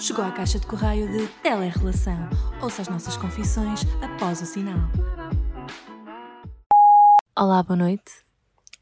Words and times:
Chegou 0.00 0.24
à 0.24 0.32
caixa 0.32 0.58
de 0.58 0.66
correio 0.66 1.12
de 1.12 1.28
Telerrelação. 1.42 2.16
Ouça 2.62 2.80
as 2.80 2.88
nossas 2.88 3.18
confissões 3.18 3.82
após 4.00 4.40
o 4.40 4.46
sinal. 4.46 4.78
Olá, 7.38 7.62
boa 7.62 7.76
noite. 7.76 8.10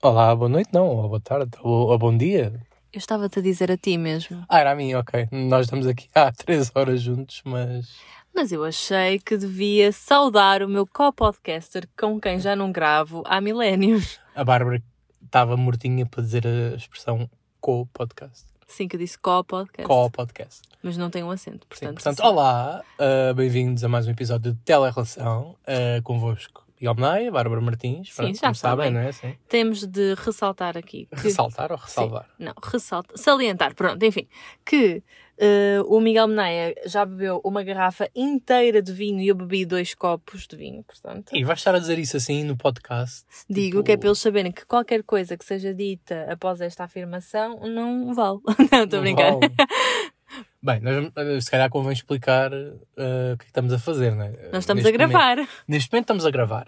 Olá, 0.00 0.36
boa 0.36 0.48
noite, 0.48 0.70
não, 0.72 0.86
ou 0.86 1.08
boa 1.08 1.20
tarde, 1.20 1.50
ou, 1.60 1.88
ou 1.88 1.98
bom 1.98 2.16
dia. 2.16 2.64
Eu 2.92 2.98
estava-te 2.98 3.40
a 3.40 3.42
dizer 3.42 3.68
a 3.72 3.76
ti 3.76 3.98
mesmo. 3.98 4.44
Ah, 4.48 4.60
era 4.60 4.70
a 4.70 4.76
mim, 4.76 4.94
ok. 4.94 5.28
Nós 5.32 5.66
estamos 5.66 5.88
aqui 5.88 6.08
há 6.14 6.30
três 6.30 6.70
horas 6.72 7.02
juntos, 7.02 7.42
mas. 7.44 7.96
Mas 8.32 8.52
eu 8.52 8.62
achei 8.62 9.18
que 9.18 9.36
devia 9.36 9.90
saudar 9.90 10.62
o 10.62 10.68
meu 10.68 10.86
co-podcaster 10.86 11.88
com 11.98 12.20
quem 12.20 12.38
já 12.38 12.54
não 12.54 12.70
gravo 12.70 13.24
há 13.26 13.40
milénios. 13.40 14.20
A 14.36 14.44
Bárbara 14.44 14.80
estava 15.24 15.56
mortinha 15.56 16.06
para 16.06 16.22
dizer 16.22 16.46
a 16.46 16.76
expressão 16.76 17.28
co-podcast. 17.60 18.57
Sim, 18.68 18.86
que 18.86 18.96
eu 18.96 19.00
disse 19.00 19.18
co-podcast. 19.18 19.88
Co-podcast. 19.88 20.62
Mas 20.82 20.96
não 20.96 21.08
tem 21.08 21.24
um 21.24 21.30
acento, 21.30 21.66
Sim, 21.72 21.86
portanto. 21.86 21.94
portanto, 21.94 22.20
olá, 22.20 22.84
uh, 23.00 23.34
bem-vindos 23.34 23.82
a 23.82 23.88
mais 23.88 24.06
um 24.06 24.10
episódio 24.10 24.52
de 24.52 24.58
Telerrelação 24.60 25.56
uh, 25.62 26.02
convosco. 26.02 26.67
Miguel 26.80 26.94
Menaia, 26.94 27.30
Bárbara 27.32 27.60
Martins, 27.60 28.08
Sim, 28.10 28.14
pronto, 28.16 28.34
já 28.36 28.40
como 28.42 28.54
sabem, 28.54 28.90
não 28.90 29.00
é? 29.00 29.12
Sim. 29.12 29.34
Temos 29.48 29.86
de 29.86 30.14
ressaltar 30.14 30.76
aqui. 30.76 31.06
que- 31.06 31.16
Ressaltar 31.22 31.72
ou 31.72 31.78
ressalvar? 31.78 32.28
Não, 32.38 32.52
ressalta, 32.62 33.16
salientar, 33.16 33.74
pronto, 33.74 34.02
enfim, 34.04 34.28
que 34.64 35.02
eh, 35.40 35.78
o 35.86 36.00
Miguel 36.00 36.26
Menaia 36.28 36.74
já 36.86 37.04
bebeu 37.04 37.40
uma 37.44 37.62
garrafa 37.62 38.08
inteira 38.14 38.82
de 38.82 38.92
vinho 38.92 39.20
e 39.20 39.28
eu 39.28 39.34
bebi 39.36 39.64
dois 39.64 39.94
copos 39.94 40.46
de 40.48 40.56
vinho, 40.56 40.82
portanto. 40.82 41.30
E 41.34 41.44
vais 41.44 41.60
estar 41.60 41.74
a 41.74 41.78
dizer 41.78 41.98
isso 41.98 42.16
assim 42.16 42.42
no 42.44 42.56
podcast? 42.56 43.24
Digo 43.48 43.76
Tipo, 43.78 43.82
que 43.84 43.92
é 43.92 43.96
para 43.96 44.08
eles 44.08 44.18
saberem 44.18 44.50
que 44.50 44.66
qualquer 44.66 45.02
coisa 45.04 45.36
que 45.36 45.44
seja 45.44 45.72
dita 45.72 46.26
após 46.30 46.60
esta 46.60 46.84
afirmação 46.84 47.60
não 47.68 48.12
vale. 48.14 48.38
Não, 48.72 48.84
estou 48.84 48.98
a 48.98 49.02
brincar. 49.02 49.32
vale. 49.34 49.52
Bem, 50.62 50.80
nós, 50.80 51.06
uh, 51.06 51.40
se 51.40 51.50
calhar 51.50 51.70
convém 51.70 51.92
explicar 51.92 52.52
uh, 52.52 53.34
o 53.34 53.36
que 53.36 53.42
é 53.42 53.44
que 53.44 53.44
estamos 53.46 53.72
a 53.72 53.78
fazer, 53.78 54.14
não 54.14 54.24
é? 54.24 54.30
Nós 54.52 54.64
estamos 54.64 54.82
Neste 54.82 54.94
a 54.94 55.06
gravar. 55.06 55.36
Momento, 55.36 55.50
neste 55.68 55.92
momento 55.92 56.04
estamos 56.04 56.26
a 56.26 56.30
gravar. 56.30 56.66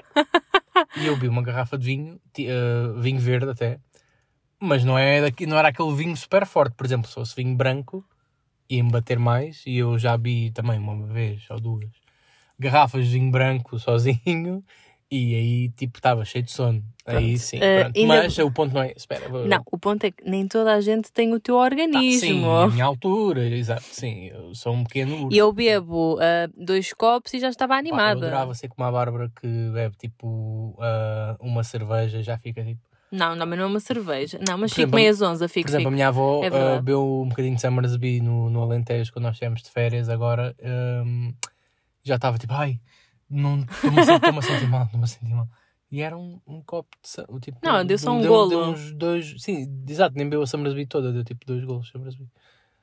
e 0.97 1.07
eu 1.07 1.17
vi 1.17 1.29
uma 1.29 1.43
garrafa 1.43 1.77
de 1.77 1.87
vinho, 1.87 2.15
uh, 2.15 3.01
vinho 3.01 3.19
verde 3.19 3.51
até, 3.51 3.81
mas 4.61 4.85
não, 4.85 4.99
é 4.99 5.21
daqui, 5.21 5.47
não 5.47 5.59
era 5.59 5.69
aquele 5.69 5.95
vinho 5.95 6.17
super 6.17 6.47
forte. 6.47 6.75
Por 6.75 6.87
exemplo, 6.87 7.09
se 7.09 7.15
fosse 7.15 7.35
vinho 7.35 7.57
branco, 7.57 8.05
ia-me 8.69 8.91
bater 8.91 9.19
mais. 9.19 9.63
E 9.67 9.79
eu 9.79 9.99
já 9.99 10.17
vi 10.17 10.51
também 10.53 10.79
uma 10.79 11.07
vez 11.07 11.45
ou 11.51 11.59
duas 11.61 11.91
garrafas 12.59 13.07
de 13.07 13.13
vinho 13.13 13.31
branco 13.31 13.79
sozinho. 13.79 14.63
E 15.13 15.35
aí, 15.35 15.69
tipo, 15.71 15.99
estava 15.99 16.25
cheio 16.25 16.45
de 16.45 16.53
sono. 16.53 16.85
Aí 17.05 17.31
Pronto. 17.33 17.39
sim, 17.41 17.57
Uh, 17.59 17.81
pronto. 17.81 17.97
ainda- 17.97 18.07
Mas 18.23 18.39
o 18.39 18.51
ponto 18.53 18.73
não 18.73 18.83
é. 18.83 18.93
Espera, 18.97 19.29
vou- 19.29 19.45
Não, 19.45 19.61
o 19.73 19.77
ponto 19.77 20.05
é 20.05 20.13
que 20.13 20.23
nem 20.25 20.47
toda 20.47 20.73
a 20.73 20.81
gente 20.81 21.11
tem 21.13 21.33
o 21.35 21.41
teu 21.41 21.57
Tá, 21.57 21.63
organismo. 21.63 22.21
sim, 22.21 22.45
a 22.45 22.69
minha 22.69 22.85
altura, 22.85 23.45
exato. 23.49 23.83
Sim, 23.91 24.27
eu 24.27 24.55
sou 24.55 24.73
um 24.73 24.85
pequeno 24.85 25.17
urso. 25.25 25.35
E 25.35 25.39
eu 25.39 25.53
bebo 25.53 26.17
ah, 26.21 26.49
dois 26.57 26.93
copos 26.93 27.35
e 27.35 27.41
já 27.41 27.49
estava 27.49 27.71
Pá, 27.75 27.77
Eu 27.79 27.81
animada. 27.81 28.13
adorava 28.27 28.55
ser 28.55 28.69
como 28.69 28.87
a 28.87 28.93
Bárbara 28.93 29.33
que 29.41 29.49
bebe 29.73 29.97
tipo 29.97 30.77
ah, 30.81 31.37
uma 31.41 31.65
cerveja 31.65 32.19
e 32.19 32.23
já 32.23 32.39
fica 32.39 32.63
tipo. 32.63 32.81
Não, 33.11 33.35
não, 33.35 33.45
mas 33.45 33.59
não 33.59 33.65
é 33.65 33.69
uma 33.69 33.81
cerveja. 33.81 34.39
Não, 34.39 34.57
mas 34.57 34.71
Por 34.71 34.77
fico 34.77 34.83
exemplo, 34.83 34.95
meio 34.95 35.11
às 35.11 35.21
11, 35.21 35.41
Por 35.45 35.49
fico, 35.53 35.69
exemplo, 35.69 35.89
a 35.89 35.91
fico. 35.91 35.95
minha 35.97 36.07
avó 36.09 36.45
É 36.45 36.47
ah, 36.47 36.51
verdade. 36.51 36.77
bebeu 36.77 37.23
um 37.23 37.29
bocadinho 37.29 37.57
de 37.57 37.61
Summersby 37.61 38.21
no, 38.21 38.49
no 38.49 38.63
Alentejo 38.63 39.13
quando 39.13 39.25
nós 39.25 39.33
estivemos 39.35 39.61
de 39.61 39.71
férias. 39.71 40.09
Agora 40.09 40.55
ahm, 40.63 41.33
já 42.05 42.15
estava 42.15 42.39
tipo, 42.39 42.53
ai, 42.53 42.79
não 43.31 43.61
estou-me 43.61 44.01
a 44.01 44.43
sentir- 44.43 44.69
mal, 44.69 44.85
estou-me 44.85 45.05
a 45.05 45.07
sentir 45.07 45.35
mal. 45.35 45.49
E 45.93 46.01
era 46.03 46.17
um, 46.17 46.41
um 46.47 46.63
copo 46.63 46.89
de. 47.03 47.41
Tipo, 47.41 47.59
Não, 47.65 47.85
deu 47.85 47.99
só 47.99 48.13
um 48.13 48.21
deu, 48.21 48.31
golo. 48.31 48.49
Deu 48.51 48.61
uns 48.67 48.93
dois. 48.93 49.35
Sim, 49.43 49.83
exato, 49.89 50.15
nem 50.17 50.25
bebeu 50.27 50.43
a 50.43 50.47
Summersby 50.47 50.87
toda, 50.87 51.13
deu 51.13 51.25
tipo 51.25 51.45
dois 51.45 51.65
golos 51.65 51.89
Summersby. 51.89 52.29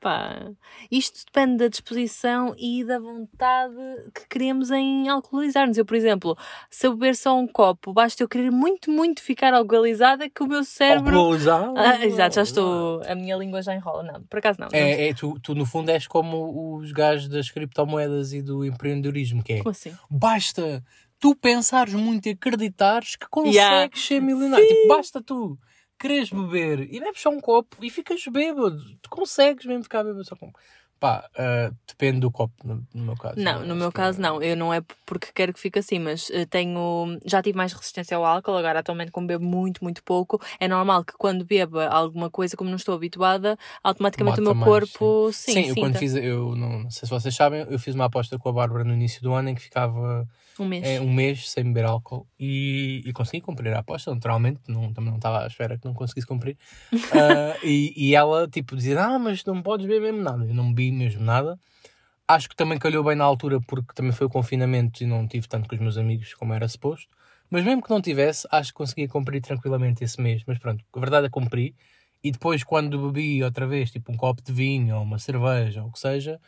Pá, 0.00 0.48
isto 0.92 1.24
depende 1.26 1.56
da 1.56 1.66
disposição 1.68 2.54
e 2.56 2.84
da 2.84 3.00
vontade 3.00 3.74
que 4.14 4.28
queremos 4.28 4.70
em 4.70 5.08
alcoolizar-nos. 5.08 5.76
Eu, 5.76 5.84
por 5.84 5.96
exemplo, 5.96 6.38
se 6.70 6.86
eu 6.86 6.92
beber 6.94 7.16
só 7.16 7.36
um 7.36 7.48
copo, 7.48 7.92
basta 7.92 8.22
eu 8.22 8.28
querer 8.28 8.50
muito, 8.52 8.92
muito 8.92 9.20
ficar 9.20 9.52
alcoolizada 9.52 10.30
que 10.30 10.40
o 10.42 10.46
meu 10.46 10.62
cérebro. 10.62 11.16
Alcoolizado? 11.18 11.74
Ah, 11.76 12.06
exato, 12.06 12.36
já 12.36 12.42
estou. 12.42 13.02
A 13.08 13.14
minha 13.16 13.36
língua 13.36 13.60
já 13.60 13.74
enrola. 13.74 14.04
Não, 14.04 14.22
por 14.22 14.38
acaso 14.38 14.60
não. 14.60 14.68
não. 14.70 14.78
É, 14.78 15.08
é 15.08 15.14
tu, 15.14 15.36
tu, 15.40 15.52
no 15.54 15.66
fundo, 15.66 15.90
és 15.90 16.06
como 16.06 16.76
os 16.76 16.92
gajos 16.92 17.28
das 17.28 17.50
criptomoedas 17.50 18.32
e 18.32 18.40
do 18.40 18.64
empreendedorismo, 18.64 19.42
que 19.42 19.54
é 19.54 19.58
Como 19.58 19.70
assim? 19.70 19.92
basta 20.08 20.80
tu 21.18 21.34
pensares 21.34 21.94
muito 21.94 22.26
e 22.26 22.30
acreditares 22.30 23.16
que 23.16 23.26
consegues 23.28 23.56
Yeah. 23.56 23.90
ser 23.96 24.22
milionário. 24.22 24.64
Tipo, 24.64 24.86
basta 24.88 25.20
tu 25.20 25.58
quereres 25.98 26.30
beber 26.30 26.80
e 26.92 27.00
bebes 27.00 27.20
só 27.20 27.30
um 27.30 27.40
copo 27.40 27.76
e 27.82 27.90
ficas 27.90 28.24
bêbado. 28.26 28.80
Tu 29.02 29.10
consegues 29.10 29.66
mesmo 29.66 29.82
ficar 29.82 30.04
bêbado 30.04 30.24
só 30.24 30.36
com. 30.36 30.52
Pá, 31.00 31.28
ah, 31.36 31.70
depende 31.86 32.18
do 32.18 32.30
copo, 32.30 32.54
no, 32.64 32.84
no 32.92 33.04
meu 33.04 33.16
caso. 33.16 33.38
Não, 33.38 33.64
no 33.64 33.76
meu 33.76 33.92
caso 33.92 34.20
não. 34.20 34.42
Eu 34.42 34.56
não 34.56 34.74
é 34.74 34.80
porque 35.06 35.28
quero 35.32 35.52
que 35.52 35.60
fique 35.60 35.78
assim, 35.78 36.00
mas 36.00 36.28
eh, 36.30 36.44
tenho. 36.44 37.18
Já 37.24 37.40
tive 37.40 37.56
mais 37.56 37.72
resistência 37.72 38.16
ao 38.16 38.24
álcool, 38.24 38.56
agora 38.56 38.80
atualmente 38.80 39.12
como 39.12 39.26
bebo 39.26 39.44
muito, 39.44 39.84
muito 39.84 40.02
pouco, 40.02 40.40
é 40.58 40.66
normal 40.66 41.04
que 41.04 41.12
quando 41.12 41.44
beba 41.44 41.86
alguma 41.86 42.28
coisa, 42.28 42.56
como 42.56 42.68
não 42.68 42.76
estou 42.76 42.96
habituada, 42.96 43.56
automaticamente 43.82 44.40
o 44.40 44.42
meu 44.42 44.54
mais, 44.56 44.68
corpo 44.68 45.30
sim, 45.32 45.52
Sim, 45.52 45.68
eu 45.68 45.76
quando 45.76 45.96
fiz, 45.98 46.16
eu 46.16 46.56
não, 46.56 46.80
não 46.80 46.90
sei 46.90 47.06
se 47.06 47.10
vocês 47.10 47.34
sabem, 47.34 47.64
eu 47.70 47.78
fiz 47.78 47.94
uma 47.94 48.06
aposta 48.06 48.36
com 48.36 48.48
a 48.48 48.52
Bárbara 48.52 48.82
no 48.82 48.92
início 48.92 49.22
do 49.22 49.32
ano 49.32 49.50
em 49.50 49.54
que 49.54 49.62
ficava 49.62 50.26
um 50.62 50.68
mês. 50.68 50.84
é, 50.84 51.00
um 51.00 51.12
mês 51.12 51.50
sem 51.50 51.64
beber 51.64 51.84
álcool 51.84 52.26
e, 52.38 53.02
e 53.04 53.12
consegui 53.12 53.40
cumprir 53.40 53.72
a 53.74 53.80
aposta, 53.80 54.14
naturalmente, 54.14 54.60
não, 54.68 54.92
também 54.92 55.10
não 55.10 55.16
estava 55.16 55.44
à 55.44 55.46
espera 55.46 55.78
que 55.78 55.84
não 55.84 55.94
conseguisse 55.94 56.26
cumprir. 56.26 56.56
Ah, 57.12 57.56
e, 57.62 57.92
e 57.96 58.14
ela, 58.14 58.46
tipo, 58.48 58.76
dizia: 58.76 59.00
Ah, 59.02 59.18
mas 59.18 59.44
não 59.44 59.62
podes 59.62 59.86
beber 59.86 60.12
mesmo 60.12 60.22
nada. 60.22 60.44
Eu 60.44 60.54
não 60.54 60.72
bebi 60.72 60.92
mesmo 60.92 61.22
nada. 61.22 61.58
Acho 62.26 62.48
que 62.48 62.56
também 62.56 62.78
calhou 62.78 63.02
bem 63.02 63.16
na 63.16 63.24
altura, 63.24 63.60
porque 63.60 63.94
também 63.94 64.12
foi 64.12 64.26
o 64.26 64.30
confinamento 64.30 65.02
e 65.02 65.06
não 65.06 65.26
tive 65.26 65.48
tanto 65.48 65.68
com 65.68 65.74
os 65.74 65.80
meus 65.80 65.96
amigos 65.96 66.34
como 66.34 66.52
era 66.52 66.68
suposto. 66.68 67.08
Mas 67.50 67.64
mesmo 67.64 67.82
que 67.82 67.88
não 67.88 68.00
tivesse, 68.02 68.46
acho 68.50 68.70
que 68.72 68.76
conseguia 68.76 69.08
cumprir 69.08 69.40
tranquilamente 69.40 70.04
esse 70.04 70.20
mês. 70.20 70.42
Mas 70.46 70.58
pronto, 70.58 70.84
a 70.92 71.00
verdade 71.00 71.26
é 71.26 71.28
que 71.28 71.32
cumpri. 71.32 71.74
E 72.22 72.30
depois, 72.30 72.62
quando 72.62 73.10
bebi 73.10 73.42
outra 73.42 73.66
vez, 73.66 73.90
tipo 73.90 74.12
um 74.12 74.16
copo 74.16 74.42
de 74.42 74.52
vinho 74.52 74.96
ou 74.96 75.02
uma 75.02 75.18
cerveja 75.18 75.82
ou 75.82 75.88
o 75.88 75.92
que 75.92 75.98
seja, 75.98 76.38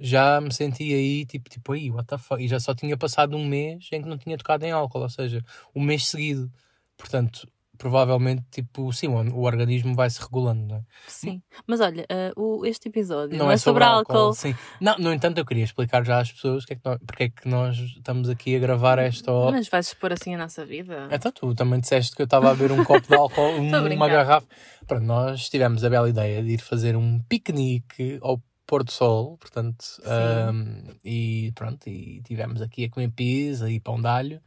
já 0.00 0.40
me 0.40 0.52
senti 0.52 0.94
aí, 0.94 1.26
tipo, 1.26 1.50
tipo, 1.50 1.72
aí, 1.72 1.90
what 1.90 2.06
the 2.08 2.16
fuck? 2.16 2.42
E 2.42 2.48
já 2.48 2.58
só 2.58 2.74
tinha 2.74 2.96
passado 2.96 3.36
um 3.36 3.46
mês 3.46 3.86
em 3.92 4.02
que 4.02 4.08
não 4.08 4.16
tinha 4.16 4.38
tocado 4.38 4.64
em 4.64 4.70
álcool, 4.70 5.02
ou 5.02 5.10
seja, 5.10 5.44
um 5.74 5.82
mês 5.82 6.06
seguido. 6.06 6.50
Portanto, 6.96 7.46
provavelmente, 7.80 8.44
tipo, 8.50 8.92
sim, 8.92 9.08
o, 9.08 9.40
organismo 9.40 9.94
vai 9.94 10.10
se 10.10 10.20
regulando, 10.20 10.66
não 10.66 10.76
é? 10.76 10.82
Sim. 11.06 11.42
Mas 11.66 11.80
olha, 11.80 12.04
eh, 12.10 12.30
o, 12.36 12.66
este 12.66 12.88
episódio 12.90 13.38
não, 13.38 13.50
é 13.50 13.56
sobre, 13.56 13.82
álcool. 13.84 14.16
álcool. 14.16 14.34
Sim. 14.34 14.54
Não, 14.78 14.98
no 14.98 15.12
entanto, 15.12 15.38
eu 15.38 15.46
queria 15.46 15.64
explicar 15.64 16.04
já 16.04 16.18
às 16.18 16.30
pessoas 16.30 16.66
que 16.66 16.74
é 16.74 16.76
que 16.76 16.82
nós, 16.84 16.98
porque 17.06 17.22
é 17.24 17.28
que 17.30 17.48
nós 17.48 17.76
estamos 17.78 18.28
aqui 18.28 18.54
a 18.54 18.58
gravar 18.58 18.98
esta 18.98 19.32
hora. 19.32 19.56
Mas 19.56 19.68
vais 19.68 19.86
expor 19.88 20.12
assim 20.12 20.34
a 20.34 20.38
nossa 20.38 20.64
vida? 20.64 21.08
Então, 21.10 21.32
tu 21.32 21.54
também 21.54 21.80
disseste 21.80 22.14
que 22.14 22.20
eu 22.20 22.24
estava 22.24 22.50
a 22.50 22.54
beber 22.54 22.72
um 22.72 22.84
copo 22.84 23.06
de 23.08 23.14
álcool, 23.14 23.48
um- 23.60 23.94
uma 23.94 24.08
garrafa. 24.08 24.46
Pronto, 24.86 25.04
nós 25.04 25.48
tivemos 25.48 25.82
a 25.82 25.88
bela 25.88 26.08
ideia 26.08 26.42
de 26.42 26.50
ir 26.50 26.60
fazer 26.60 26.96
um 26.96 27.18
piquenique 27.20 28.18
ao 28.20 28.42
Pôr 28.70 28.84
do 28.84 28.92
Sol, 28.92 29.36
portanto, 29.36 29.84
ahm, 30.04 30.84
e 31.04 31.50
pronto, 31.56 31.88
e 31.88 32.22
tivemos 32.22 32.62
aqui 32.62 32.84
a 32.84 32.88
comer 32.88 33.10
pizza 33.10 33.68
e 33.68 33.80
pão 33.80 34.00
de 34.00 34.06
alho 34.06 34.40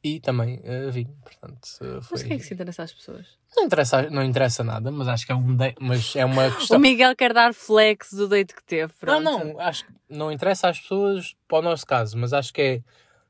e 0.00 0.20
também 0.20 0.62
ah, 0.64 0.92
vinho, 0.92 1.12
portanto, 1.24 1.66
ah, 1.80 2.00
foi... 2.00 2.08
Mas 2.12 2.20
o 2.20 2.24
que 2.24 2.32
é 2.34 2.36
que 2.36 2.44
se 2.44 2.54
interessa 2.54 2.84
às 2.84 2.92
pessoas? 2.92 3.26
não, 3.56 3.64
interessa, 3.64 4.08
não 4.10 4.22
interessa 4.22 4.62
nada, 4.62 4.92
mas 4.92 5.08
acho 5.08 5.26
que 5.26 5.32
é, 5.32 5.34
um 5.34 5.56
de- 5.56 5.74
mas 5.80 6.14
é 6.14 6.24
uma 6.24 6.46
O 6.54 6.56
questão... 6.56 6.78
Miguel 6.78 7.16
quer 7.16 7.32
dar 7.32 7.52
flex 7.52 8.12
do 8.12 8.28
date 8.28 8.54
que 8.54 8.62
teve. 8.62 8.92
Não, 9.02 9.20
Pronto. 9.20 9.44
não, 9.44 9.60
acho 9.60 9.84
que 9.86 9.92
não 10.08 10.30
interessa 10.30 10.68
às 10.68 10.78
pessoas 10.78 11.34
para 11.48 11.58
o 11.58 11.62
nosso 11.62 11.84
caso, 11.84 12.16
mas 12.16 12.32
acho 12.32 12.52
que 12.52 12.62
é... 12.62 12.82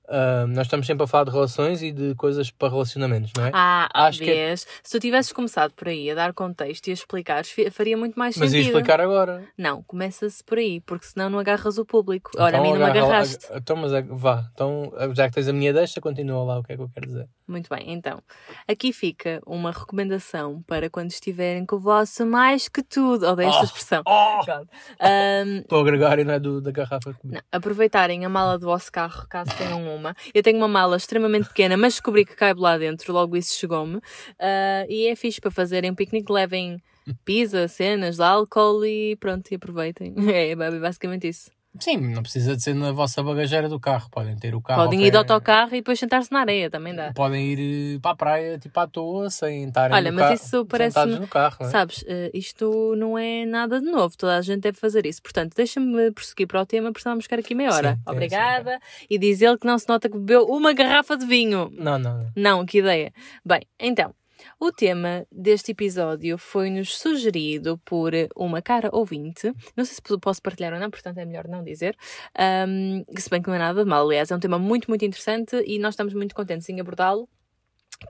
ah, 0.09 0.47
nós 0.49 0.67
estamos 0.67 0.87
sempre 0.87 1.05
a 1.05 1.07
falar 1.07 1.25
de 1.25 1.31
relações 1.31 1.83
e 1.83 1.91
de 1.93 2.15
coisas 2.15 2.51
para 2.51 2.69
relacionamentos, 2.69 3.33
não 3.37 3.47
é? 3.47 3.51
Ah, 3.53 3.89
Acho 3.93 4.19
que 4.21 4.31
é- 4.31 4.49
vês? 4.49 4.67
Se 4.83 4.91
tu 4.93 5.01
tivesses 5.01 5.33
começado 5.33 5.73
por 5.73 5.89
aí 5.89 6.11
a 6.11 6.15
dar 6.15 6.33
contexto 6.33 6.87
e 6.89 6.91
a 6.91 6.95
explicar, 6.95 7.45
faria 7.71 7.97
muito 7.97 8.19
mais 8.19 8.37
mas 8.37 8.53
ia 8.53 8.59
sentido. 8.61 8.77
explicar 8.79 9.01
agora. 9.01 9.45
Não, 9.57 9.83
começa-se 9.83 10.43
por 10.45 10.59
aí, 10.59 10.81
porque 10.81 11.07
senão 11.07 11.29
não 11.31 11.39
agarras 11.39 11.79
o 11.79 11.85
público. 11.85 12.31
Ora, 12.37 12.59
a 12.59 12.61
Então 12.61 12.63
mim 12.73 12.79
não 12.79 12.87
agarra 12.87 13.07
agarraste. 13.07 13.47
Então, 13.55 13.77
mas 13.77 13.93
vá. 14.09 14.49
Então, 14.53 14.93
já 15.15 15.29
que 15.29 15.35
tens 15.35 15.49
a 15.49 15.53
minha 15.53 15.73
deixa, 15.73 16.01
continua 16.01 16.45
lá 16.45 16.59
o 16.59 16.63
que 16.63 16.73
é 16.73 16.77
que 16.77 16.83
eu 16.83 16.89
quero 16.93 17.07
dizer. 17.07 17.29
Muito 17.47 17.69
bem, 17.69 17.93
então. 17.93 18.23
Aqui 18.67 18.91
fica 18.91 19.41
uma 19.47 19.71
recomendação 19.71 20.63
para 20.67 20.89
quando 20.89 21.11
estiverem 21.11 21.67
com 21.67 21.77
o 21.77 21.79
vosso 21.79 22.25
mais 22.25 22.69
que 22.69 22.83
tudo. 22.83 23.27
Odeio 23.27 23.51
esta 23.51 23.61
Oh, 23.61 23.65
expressão. 23.65 24.03
Oh! 24.07 24.45
Pronto. 24.45 24.69
Ahm, 24.99 25.59
Estou 25.59 25.81
a 25.81 25.85
gregário, 25.85 26.25
não 26.25 26.33
é? 26.35 26.39
Do, 26.41 26.61
da 26.63 26.71
garrafa. 26.71 27.15
Não, 27.23 27.41
aproveitarem 27.53 28.25
a 28.25 28.29
mala 28.31 28.59
do 28.59 28.65
vosso 28.67 28.91
carro, 28.91 29.27
caso 29.29 29.51
tenham 29.59 29.83
uma. 29.95 30.17
Eu 30.33 30.43
tenho 30.43 30.57
uma 30.57 30.69
mala 30.69 30.97
extremamente 30.97 31.49
pequena, 31.49 31.77
mas 31.77 31.95
descobri 31.95 32.25
que 32.25 32.35
caibe 32.35 32.61
lá 32.61 32.79
dentro, 32.79 33.13
logo 33.13 33.37
isso 33.37 33.59
chegou-me. 33.59 34.01
Ah, 34.39 34.87
e 34.89 35.07
é 35.09 35.15
fixe 35.15 35.39
para 35.41 35.51
fazerem 35.51 35.91
um 35.91 35.95
piquenique, 35.95 36.33
levem 36.33 36.83
pizza, 37.27 37.69
cenas 37.69 38.17
de 38.17 38.23
álcool 38.23 38.87
e 38.87 39.17
pronto, 39.17 39.51
e 39.53 39.57
aproveitem. 39.57 40.15
É 40.35 40.57
basicamente 40.57 41.29
isso. 41.29 41.51
Sim, 41.81 41.97
não 41.99 42.23
precisa 42.23 42.57
de 42.57 42.63
ser 42.63 42.75
na 42.75 42.93
vossa 42.93 43.23
bagageira 43.23 43.69
do 43.69 43.81
carro. 43.81 44.09
Podem 44.11 44.37
ter 44.37 44.55
o 44.55 44.61
carro. 44.61 44.85
Podem 44.85 45.01
ir 45.01 45.07
de 45.07 45.11
pé- 45.13 45.17
autocarro 45.19 45.69
e 45.75 45.79
depois 45.79 45.99
sentar-se 45.99 46.31
na 46.31 46.41
areia, 46.41 46.71
também 46.71 46.95
dá. 46.95 47.13
Podem 47.13 47.45
ir 47.53 47.97
eh, 47.97 47.99
para 48.01 48.13
a 48.13 48.17
praia, 48.17 48.59
tipo 48.59 48.79
à 48.79 48.87
toa, 48.87 49.29
sem 49.29 49.65
estarem 49.65 49.97
Olha, 49.97 50.11
no 50.13 50.17
mas 50.21 50.41
isso 50.41 50.65
parece-me- 50.67 51.03
sentados 51.05 51.21
no 51.21 51.29
carro. 51.29 51.57
é? 51.61 51.65
Sabes, 51.71 52.05
eh, 52.07 52.31
isto 52.33 52.95
não 52.97 53.19
é 53.19 53.45
nada 53.45 53.81
de 53.81 53.87
novo, 53.91 54.17
toda 54.17 54.37
a 54.37 54.41
gente 54.43 54.61
deve 54.61 54.79
fazer 54.79 55.05
isso. 55.05 55.21
Portanto, 55.23 55.53
deixa-me 55.57 56.11
prosseguir 56.13 56.47
para 56.47 56.61
o 56.63 56.67
tema, 56.67 56.93
porque 56.93 57.03
senão 57.03 57.15
vamos 57.15 57.25
ficar 57.25 57.39
aqui 57.41 57.55
meia 57.55 57.73
hora. 57.73 57.95
Sim, 57.95 58.01
Obrigada. 58.07 58.79
E 59.11 59.19
diz 59.19 59.43
ele 59.43 59.59
que 59.59 59.67
não 59.67 59.79
se 59.79 59.89
nota 59.89 60.09
que 60.09 60.17
bebeu 60.17 60.45
uma 60.47 60.73
garrafa 60.73 61.17
de 61.17 61.27
vinho. 61.27 61.71
Não, 61.73 61.99
não, 61.99 62.19
não. 62.19 62.31
Não, 62.37 62.65
que 62.67 62.79
ideia. 62.79 63.13
Bem, 63.45 63.63
então, 63.81 64.15
o 64.59 64.73
tema 64.73 65.27
deste 65.31 65.73
episódio 65.73 66.39
foi-nos 66.39 66.99
sugerido 66.99 67.79
por 67.85 68.13
uma 68.37 68.61
cara 68.63 68.91
ouvinte. 68.93 69.53
Não 69.77 69.85
sei 69.85 69.95
se 69.95 70.03
posso 70.19 70.43
partilhar 70.43 70.73
ou 70.73 70.81
não, 70.81 70.91
portanto 70.91 71.19
é 71.19 71.25
melhor 71.25 71.49
não 71.49 71.63
dizer. 71.63 71.97
Ahm, 72.37 73.05
se 73.17 73.31
bem 73.31 73.43
que 73.43 73.49
não 73.49 73.55
é 73.55 73.59
nada 73.59 73.83
de 73.83 73.89
mal, 73.89 74.05
aliás, 74.07 74.31
é 74.31 74.37
um 74.37 74.41
tema 74.41 74.59
muito, 74.59 74.89
muito 74.89 75.05
interessante 75.05 75.63
e 75.67 75.79
nós 75.79 75.95
estamos 75.95 76.15
muito 76.15 76.35
contentes 76.35 76.69
em 76.69 76.81
abordá-lo, 76.81 77.29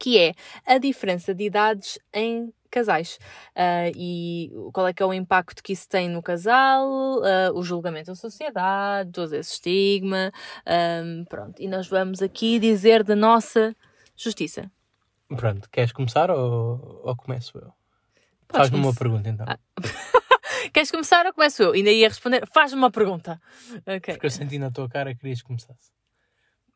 que 0.00 0.18
é 0.18 0.34
a 0.66 0.78
diferença 0.78 1.34
de 1.34 1.44
idades 1.44 1.98
em 2.12 2.52
casais 2.70 3.18
Ah, 3.54 3.88
e 3.94 4.50
qual 4.72 4.88
é 4.88 4.92
que 4.92 5.02
é 5.02 5.06
o 5.06 5.14
impacto 5.14 5.62
que 5.62 5.72
isso 5.72 5.88
tem 5.88 6.08
no 6.08 6.22
casal, 6.22 7.22
ah, 7.24 7.52
o 7.54 7.62
julgamento 7.62 8.06
da 8.10 8.14
sociedade, 8.16 9.12
todo 9.12 9.32
esse 9.34 9.52
estigma, 9.54 10.32
ahm, 10.66 11.24
pronto. 11.28 11.62
E 11.62 11.68
nós 11.68 11.86
vamos 11.88 12.20
aqui 12.22 12.58
dizer 12.58 13.04
da 13.04 13.14
nossa 13.14 13.74
justiça. 14.16 14.70
Pronto, 15.28 15.68
queres 15.70 15.92
começar 15.92 16.30
ou, 16.30 17.02
ou 17.04 17.16
começo 17.16 17.56
eu? 17.58 17.72
Faz-me 18.48 18.78
uma 18.78 18.94
pergunta 18.94 19.28
então. 19.28 19.46
Ah. 19.48 19.58
Queres 20.72 20.90
começar 20.90 21.26
ou 21.26 21.32
começo 21.32 21.62
eu? 21.62 21.72
Ainda 21.72 21.90
ia 21.90 22.08
responder. 22.08 22.46
Faz-me 22.46 22.78
uma 22.78 22.90
pergunta. 22.90 23.40
Ok. 23.86 24.14
Porque 24.14 24.26
eu 24.26 24.30
senti 24.30 24.58
na 24.58 24.70
tua 24.70 24.88
cara 24.88 25.14
que 25.14 25.20
querias 25.20 25.40
que 25.40 25.46
começasse. 25.46 25.92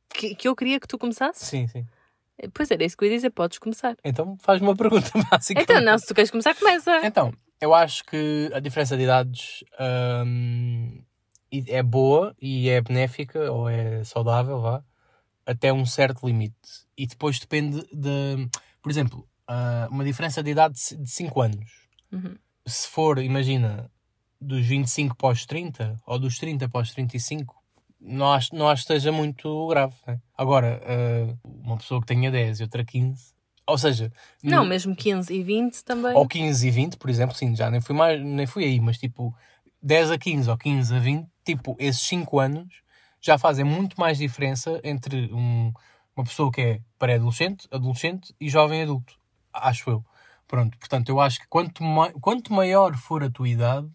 Que, 0.08 0.34
que 0.34 0.48
eu 0.48 0.56
queria 0.56 0.80
que 0.80 0.86
tu 0.86 0.98
começasses? 0.98 1.46
Sim, 1.46 1.66
sim. 1.68 1.86
Pois 2.52 2.70
era 2.70 2.84
isso 2.84 2.96
que 2.96 3.04
eu 3.04 3.08
ia 3.08 3.16
dizer. 3.16 3.30
Podes 3.30 3.58
começar. 3.58 3.96
Então 4.04 4.36
faz-me 4.40 4.66
uma 4.66 4.76
pergunta 4.76 5.10
básica. 5.30 5.60
Então, 5.60 5.80
não, 5.80 5.98
se 5.98 6.06
tu 6.06 6.14
queres 6.14 6.30
começar, 6.30 6.54
começa. 6.54 7.04
Então, 7.04 7.32
eu 7.60 7.74
acho 7.74 8.04
que 8.04 8.50
a 8.52 8.60
diferença 8.60 8.96
de 8.96 9.04
idades 9.04 9.64
hum, 10.24 11.02
é 11.66 11.82
boa 11.82 12.34
e 12.40 12.68
é 12.68 12.80
benéfica 12.80 13.50
ou 13.50 13.68
é 13.68 14.04
saudável, 14.04 14.60
vá, 14.60 14.84
até 15.46 15.72
um 15.72 15.84
certo 15.84 16.26
limite. 16.26 16.88
E 16.98 17.06
depois 17.06 17.38
depende 17.38 17.80
de, 17.92 18.48
por 18.82 18.90
exemplo, 18.90 19.24
ah, 19.46 19.86
uma 19.90 20.04
diferença 20.04 20.42
de 20.42 20.50
idade 20.50 20.74
de 20.98 21.08
5 21.10 21.40
anos. 21.40 21.70
Uhum. 22.10 22.34
Se 22.66 22.88
for, 22.88 23.18
imagina, 23.20 23.88
dos 24.40 24.66
25 24.66 25.16
para 25.16 25.28
os 25.28 25.46
30 25.46 25.96
ou 26.04 26.18
dos 26.18 26.38
30 26.38 26.68
para 26.68 26.80
os 26.82 26.92
35, 26.92 27.54
não 28.00 28.32
acho, 28.32 28.54
não 28.54 28.68
acho 28.68 28.84
que 28.84 28.92
esteja 28.92 29.12
muito 29.12 29.66
grave. 29.68 29.94
né? 30.06 30.20
Agora, 30.36 30.82
ah, 30.84 31.36
uma 31.44 31.76
pessoa 31.76 32.00
que 32.00 32.06
tenha 32.08 32.30
10 32.32 32.58
e 32.58 32.64
outra 32.64 32.84
15, 32.84 33.32
ou 33.66 33.78
seja, 33.78 34.10
Não, 34.42 34.64
mesmo 34.64 34.96
15 34.96 35.32
e 35.32 35.42
20 35.42 35.84
também. 35.84 36.14
ou 36.14 36.26
15 36.26 36.66
e 36.66 36.70
20, 36.70 36.96
por 36.96 37.08
exemplo, 37.10 37.36
sim, 37.36 37.54
já 37.54 37.70
nem 37.70 37.80
fui, 37.80 37.94
mais, 37.94 38.20
nem 38.20 38.46
fui 38.46 38.64
aí, 38.64 38.80
mas 38.80 38.98
tipo 38.98 39.32
10 39.80 40.10
a 40.10 40.18
15 40.18 40.50
ou 40.50 40.56
15 40.58 40.94
a 40.94 40.98
20, 40.98 41.28
tipo, 41.44 41.76
esses 41.78 42.02
5 42.02 42.40
anos 42.40 42.66
já 43.20 43.36
fazem 43.38 43.64
muito 43.64 43.98
mais 44.00 44.18
diferença 44.18 44.80
entre 44.82 45.32
um- 45.32 45.72
uma 46.18 46.24
pessoa 46.24 46.50
que 46.50 46.60
é 46.60 46.80
pré-adolescente, 46.98 47.68
adolescente 47.70 48.34
e 48.40 48.48
jovem 48.48 48.82
adulto, 48.82 49.16
acho 49.52 49.88
eu. 49.88 50.04
Pronto, 50.48 50.76
portanto, 50.76 51.10
eu 51.10 51.20
acho 51.20 51.40
que 51.40 51.46
quanto, 51.46 51.84
ma 51.84 52.10
quanto 52.14 52.52
maior 52.52 52.96
for 52.96 53.22
a 53.22 53.30
tua 53.30 53.48
idade, 53.48 53.88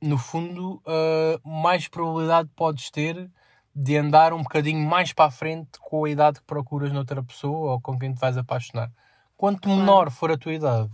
no 0.00 0.16
fundo, 0.16 0.82
ah, 0.86 1.38
mais 1.44 1.88
probabilidade 1.88 2.48
podes 2.56 2.90
ter 2.90 3.30
de 3.74 3.96
andar 3.98 4.32
um 4.32 4.42
bocadinho 4.42 4.88
mais 4.88 5.12
para 5.12 5.26
a 5.26 5.30
frente 5.30 5.78
com 5.78 6.06
a 6.06 6.10
idade 6.10 6.40
que 6.40 6.46
procuras 6.46 6.90
noutra 6.90 7.22
pessoa 7.22 7.72
ou 7.72 7.80
com 7.80 7.98
quem 7.98 8.14
te 8.14 8.18
vais 8.18 8.38
apaixonar. 8.38 8.90
Quanto 9.36 9.68
menor 9.68 10.10
for 10.10 10.30
a 10.30 10.38
tua 10.38 10.54
idade, 10.54 10.90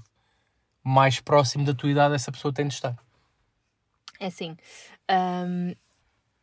mais 0.82 1.20
próximo 1.20 1.64
da 1.64 1.72
tua 1.72 1.90
idade 1.90 2.16
essa 2.16 2.32
pessoa 2.32 2.52
tem 2.52 2.66
de 2.66 2.74
estar. 2.74 2.96
É 4.18 4.26
assim. 4.26 4.56
hum, 5.08 5.74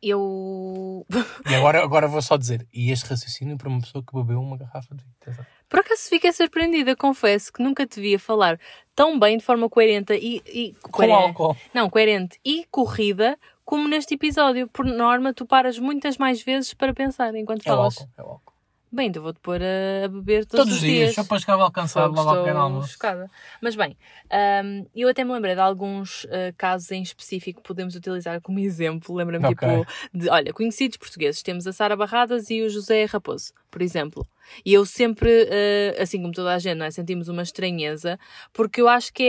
eu. 0.02 1.06
E 1.50 1.54
agora, 1.54 1.82
agora 1.82 2.06
vou 2.08 2.22
só 2.22 2.36
dizer, 2.36 2.66
e 2.72 2.90
este 2.90 3.06
raciocínio 3.08 3.56
para 3.56 3.68
uma 3.68 3.80
pessoa 3.80 4.04
que 4.06 4.14
bebeu 4.14 4.40
uma 4.40 4.56
garrafa 4.56 4.94
de 4.94 5.02
vinho. 5.04 5.46
Por 5.68 5.80
acaso 5.80 6.08
fiquei 6.08 6.32
surpreendida, 6.32 6.96
confesso 6.96 7.52
que 7.52 7.62
nunca 7.62 7.86
te 7.86 8.00
via 8.00 8.18
falar 8.18 8.58
tão 8.94 9.18
bem, 9.18 9.38
de 9.38 9.44
forma 9.44 9.68
coerente 9.68 10.12
e. 10.14 10.42
e 10.46 10.74
Com 10.82 10.90
coerente- 10.90 11.22
álcool. 11.22 11.56
Não, 11.72 11.88
coerente 11.88 12.38
e 12.44 12.64
corrida, 12.70 13.38
como 13.64 13.86
neste 13.88 14.14
episódio. 14.14 14.66
Por 14.68 14.84
norma, 14.84 15.32
tu 15.32 15.46
paras 15.46 15.78
muitas 15.78 16.18
mais 16.18 16.42
vezes 16.42 16.74
para 16.74 16.92
pensar 16.92 17.34
enquanto 17.36 17.66
É 17.66 17.72
o 17.72 17.76
falas. 17.76 17.98
álcool. 18.00 18.12
É 18.18 18.22
o 18.22 18.26
álcool. 18.26 18.49
Bem, 18.92 19.08
então 19.08 19.22
vou-te 19.22 19.38
pôr 19.38 19.60
a, 19.62 20.08
beber 20.08 20.44
todos, 20.46 20.66
Todos 20.66 20.74
os 20.74 20.80
dias, 20.80 21.14
só 21.14 21.22
para 21.22 21.38
chegar 21.38 21.56
Fogo, 21.56 22.16
logo 22.16 22.28
ao 22.28 22.36
pequeno 22.38 22.58
almoço. 22.58 22.92
chocada. 22.94 23.30
Mas 23.62 23.76
bem, 23.76 23.96
hum, 24.64 24.86
eu 24.96 25.08
até 25.08 25.22
me 25.22 25.32
lembrei 25.32 25.54
de 25.54 25.60
alguns 25.60 26.24
uh, 26.24 26.52
casos 26.58 26.90
em 26.90 27.00
específico 27.00 27.62
que 27.62 27.68
podemos 27.68 27.94
utilizar 27.94 28.40
como 28.40 28.58
exemplo. 28.58 29.14
Lembra-me, 29.14 29.46
Ok. 29.46 29.68
tipo, 29.68 29.92
de, 30.12 30.28
olha, 30.28 30.52
conhecidos 30.52 30.96
portugueses. 30.96 31.40
Temos 31.40 31.68
a 31.68 31.72
Sara 31.72 31.94
Barradas 31.96 32.50
e 32.50 32.62
o 32.62 32.68
José 32.68 33.04
Raposo, 33.04 33.52
por 33.70 33.82
exemplo. 33.82 34.26
E 34.64 34.74
eu 34.74 34.84
sempre, 34.84 35.44
uh, 35.44 36.02
assim 36.02 36.20
como 36.20 36.32
toda 36.32 36.54
a 36.54 36.58
gente, 36.58 36.82
é? 36.82 36.90
sentimos 36.90 37.28
uma 37.28 37.42
estranheza, 37.42 38.18
porque 38.52 38.80
eu 38.80 38.88
acho 38.88 39.12
que 39.12 39.22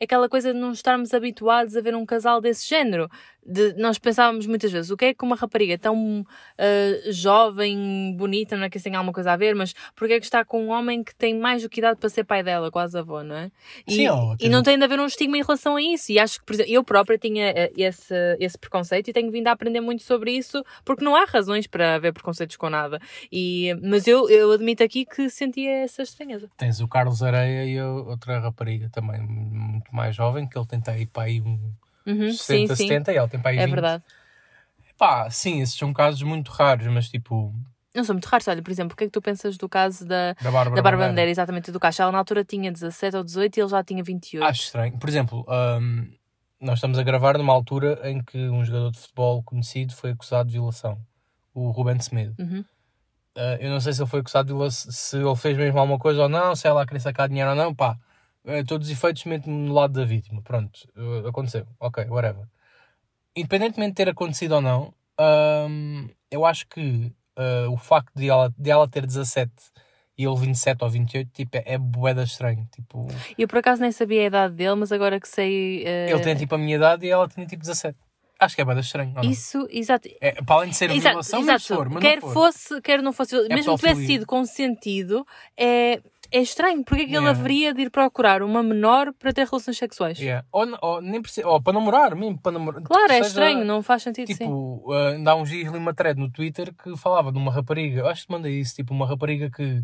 é 0.00 0.04
aquela 0.04 0.28
coisa 0.28 0.52
de 0.52 0.58
não 0.58 0.72
estarmos 0.72 1.14
habituados 1.14 1.76
a 1.76 1.80
ver 1.80 1.94
um 1.94 2.04
casal 2.04 2.40
desse 2.40 2.68
género. 2.68 3.08
De, 3.44 3.74
nós 3.74 3.98
pensávamos 3.98 4.46
muitas 4.46 4.70
vezes, 4.70 4.90
o 4.90 4.96
que 4.96 5.06
é 5.06 5.14
que 5.14 5.24
uma 5.24 5.34
rapariga 5.34 5.76
tão 5.76 6.20
uh, 6.20 7.12
jovem, 7.12 8.14
bonita, 8.16 8.56
não 8.56 8.64
é 8.64 8.70
que 8.70 8.76
isso 8.76 8.84
tenha 8.84 8.98
alguma 8.98 9.12
coisa 9.12 9.32
a 9.32 9.36
ver, 9.36 9.54
mas 9.54 9.74
porque 9.96 10.14
é 10.14 10.20
que 10.20 10.24
está 10.24 10.44
com 10.44 10.66
um 10.66 10.70
homem 10.70 11.02
que 11.02 11.14
tem 11.14 11.36
mais 11.36 11.62
do 11.62 11.68
que 11.68 11.80
idade 11.80 11.98
para 11.98 12.08
ser 12.08 12.24
pai 12.24 12.42
dela, 12.42 12.70
quase 12.70 12.96
avô, 12.96 13.22
não 13.22 13.34
é? 13.36 13.50
E, 13.86 13.94
Sim, 13.94 14.08
ó, 14.08 14.36
e 14.40 14.48
não 14.48 14.62
tem 14.62 14.78
de 14.78 14.84
haver 14.84 15.00
um 15.00 15.06
estigma 15.06 15.38
em 15.38 15.42
relação 15.42 15.74
a 15.76 15.82
isso. 15.82 16.12
E 16.12 16.20
acho 16.20 16.38
que, 16.38 16.44
por 16.44 16.54
exemplo, 16.54 16.72
eu 16.72 16.84
própria 16.84 17.18
tinha 17.18 17.50
eh, 17.50 17.72
esse, 17.76 18.14
esse 18.38 18.56
preconceito 18.56 19.08
e 19.08 19.12
tenho 19.12 19.30
vindo 19.30 19.48
a 19.48 19.52
aprender 19.52 19.80
muito 19.80 20.04
sobre 20.04 20.32
isso, 20.32 20.64
porque 20.84 21.04
não 21.04 21.16
há 21.16 21.24
razões 21.24 21.66
para 21.66 21.96
haver 21.96 22.12
preconceitos 22.12 22.56
com 22.56 22.70
nada. 22.70 23.00
E, 23.30 23.61
mas 23.82 24.06
eu, 24.06 24.28
eu 24.28 24.52
admito 24.52 24.82
aqui 24.82 25.04
que 25.04 25.28
sentia 25.30 25.84
essa 25.84 26.02
estranheza. 26.02 26.48
Tens 26.56 26.80
o 26.80 26.88
Carlos 26.88 27.22
Areia 27.22 27.64
e 27.64 27.80
outra 27.80 28.40
rapariga 28.40 28.88
também, 28.90 29.20
muito 29.22 29.94
mais 29.94 30.14
jovem, 30.14 30.48
que 30.48 30.58
ele 30.58 30.66
tem 30.66 30.82
aí 30.86 31.06
para 31.06 31.24
aí 31.24 31.40
um 31.40 31.58
Uhum, 32.06 32.32
60, 32.32 32.74
sim, 32.74 32.82
sim. 32.82 32.88
70 32.88 33.12
e 33.12 33.16
ela 33.16 33.28
tem 33.28 33.40
para 33.40 33.50
aí 33.52 33.58
É 33.58 33.64
20. 33.64 33.72
verdade. 33.72 34.04
Pá, 34.98 35.30
sim, 35.30 35.60
esses 35.60 35.76
são 35.76 35.92
casos 35.92 36.22
muito 36.22 36.50
raros, 36.50 36.86
mas 36.88 37.08
tipo, 37.08 37.54
Não 37.94 38.04
são 38.04 38.14
muito 38.14 38.26
raros. 38.26 38.46
Olha, 38.48 38.62
por 38.62 38.70
exemplo, 38.70 38.94
o 38.94 38.96
que 38.96 39.04
é 39.04 39.06
que 39.06 39.12
tu 39.12 39.22
pensas 39.22 39.56
do 39.56 39.68
caso 39.68 40.06
da, 40.06 40.32
da 40.34 40.50
Bárbara, 40.50 40.52
da 40.52 40.82
Bárbara 40.82 40.96
Bandeira. 40.96 41.08
Bandeira, 41.10 41.30
exatamente 41.30 41.72
do 41.72 41.80
Caixa? 41.80 42.02
Ela 42.02 42.12
na 42.12 42.18
altura 42.18 42.44
tinha 42.44 42.70
17 42.70 43.16
ou 43.16 43.24
18 43.24 43.56
e 43.56 43.60
ele 43.60 43.68
já 43.68 43.82
tinha 43.84 44.02
28. 44.02 44.44
Acho 44.44 44.62
estranho. 44.62 44.98
Por 44.98 45.08
exemplo, 45.08 45.46
hum, 45.80 46.12
nós 46.60 46.74
estamos 46.78 46.98
a 46.98 47.02
gravar 47.02 47.36
numa 47.38 47.52
altura 47.52 48.00
em 48.04 48.22
que 48.22 48.38
um 48.48 48.64
jogador 48.64 48.90
de 48.90 48.98
futebol 49.00 49.42
conhecido 49.42 49.92
foi 49.94 50.10
acusado 50.10 50.48
de 50.48 50.54
violação, 50.54 50.98
o 51.54 51.70
Ruben 51.70 51.98
Semedo. 52.00 52.34
Uhum. 52.38 52.64
Uh, 53.36 53.56
eu 53.60 53.70
não 53.70 53.80
sei 53.80 53.92
se 53.94 54.02
ele 54.02 54.10
foi 54.10 54.20
acusado 54.20 54.52
de 54.68 54.74
se 54.74 55.16
ele 55.16 55.36
fez 55.36 55.56
mesmo 55.56 55.78
alguma 55.78 55.98
coisa 55.98 56.22
ou 56.22 56.28
não, 56.28 56.54
se 56.54 56.66
ela 56.66 56.84
queria 56.84 57.00
sacar 57.00 57.28
dinheiro 57.28 57.50
ou 57.50 57.56
não, 57.56 57.74
pá. 57.74 57.96
Uh, 58.44 58.64
todos 58.66 58.88
os 58.88 58.92
efeitos 58.92 59.24
meto-me 59.24 59.68
no 59.68 59.72
lado 59.72 59.94
da 59.94 60.04
vítima. 60.04 60.42
Pronto, 60.42 60.80
uh, 60.96 61.26
aconteceu. 61.26 61.66
Ok, 61.80 62.04
whatever. 62.08 62.46
Independentemente 63.34 63.92
de 63.92 63.96
ter 63.96 64.08
acontecido 64.10 64.56
ou 64.56 64.60
não, 64.60 64.94
hum, 65.68 66.08
eu 66.30 66.44
acho 66.44 66.66
que 66.68 67.12
o 67.70 67.78
facto 67.78 68.12
de 68.14 68.28
ela, 68.28 68.52
de 68.58 68.70
ela 68.70 68.86
ter 68.86 69.06
17 69.06 69.50
e 70.18 70.24
ele 70.26 70.36
27 70.36 70.84
ou 70.84 70.90
28, 70.90 71.30
tipo, 71.32 71.56
é, 71.56 71.62
é 71.64 71.78
boeda 71.78 72.22
estranho. 72.22 72.68
Tipo, 72.70 73.08
Eu 73.38 73.48
por 73.48 73.58
acaso 73.58 73.80
nem 73.80 73.90
sabia 73.90 74.20
a 74.20 74.24
idade 74.26 74.54
dele, 74.54 74.74
mas 74.74 74.92
agora 74.92 75.18
que 75.18 75.26
sei. 75.26 75.82
ele 75.82 76.20
tem 76.20 76.36
tipo 76.36 76.54
a 76.54 76.58
minha 76.58 76.76
idade 76.76 77.06
e 77.06 77.08
ela 77.08 77.26
tinha 77.26 77.46
tipo 77.46 77.62
17. 77.62 77.96
Acho 78.44 78.56
que 78.56 78.62
é 78.62 78.64
boeda 78.64 78.80
estranho. 78.80 79.14
Isso, 79.22 79.66
exato. 79.70 80.08
É, 80.20 80.42
para 80.42 80.56
além 80.56 80.70
de 80.70 80.76
ser 80.76 80.90
uma 80.90 80.96
Exato, 80.96 81.10
violação, 81.12 81.40
exato. 81.40 81.62
for, 81.76 81.88
mas 81.88 82.02
quer 82.02 82.20
for. 82.20 82.32
fosse, 82.32 82.80
quer 82.80 83.00
não 83.02 83.12
fosse, 83.12 83.36
mesmo 83.48 83.74
que 83.74 83.78
tivesse 83.80 84.06
sido 84.06 84.26
consentido, 84.26 85.24
é, 85.56 86.00
é 86.30 86.40
estranho. 86.40 86.84
Porque 86.84 87.02
é 87.02 87.06
que 87.06 87.12
ele 87.12 87.18
Yeah. 87.24 87.38
haveria 87.38 87.72
de 87.72 87.82
ir 87.82 87.90
procurar 87.90 88.42
uma 88.42 88.62
menor 88.62 89.12
para 89.12 89.32
ter 89.32 89.46
relações 89.46 89.78
sexuais? 89.78 90.18
Yeah. 90.18 90.44
Ou, 90.50 90.66
ou 90.82 91.00
nem 91.00 91.22
precisa, 91.22 91.46
ou 91.46 91.62
para 91.62 91.72
namorar 91.74 92.16
mesmo, 92.16 92.36
para 92.38 92.52
namorar. 92.52 92.82
Claro, 92.82 93.12
é 93.12 93.16
Seja, 93.18 93.28
estranho, 93.28 93.64
não 93.64 93.80
faz 93.82 94.02
sentido, 94.02 94.26
sim. 94.26 94.34
Tipo, 94.34 94.82
uh, 94.86 94.92
ainda 95.14 95.30
há 95.30 95.34
uns 95.36 95.48
dias 95.48 95.70
li 95.70 95.78
uma 95.78 95.94
thread 95.94 96.18
no 96.18 96.28
Twitter 96.30 96.74
que 96.74 96.96
falava 96.96 97.30
de 97.30 97.38
uma 97.38 97.52
rapariga, 97.52 98.08
acho 98.08 98.22
que 98.22 98.26
te 98.26 98.32
mandei 98.32 98.58
isso, 98.58 98.74
tipo, 98.74 98.92
uma 98.92 99.06
rapariga 99.06 99.48
que 99.50 99.82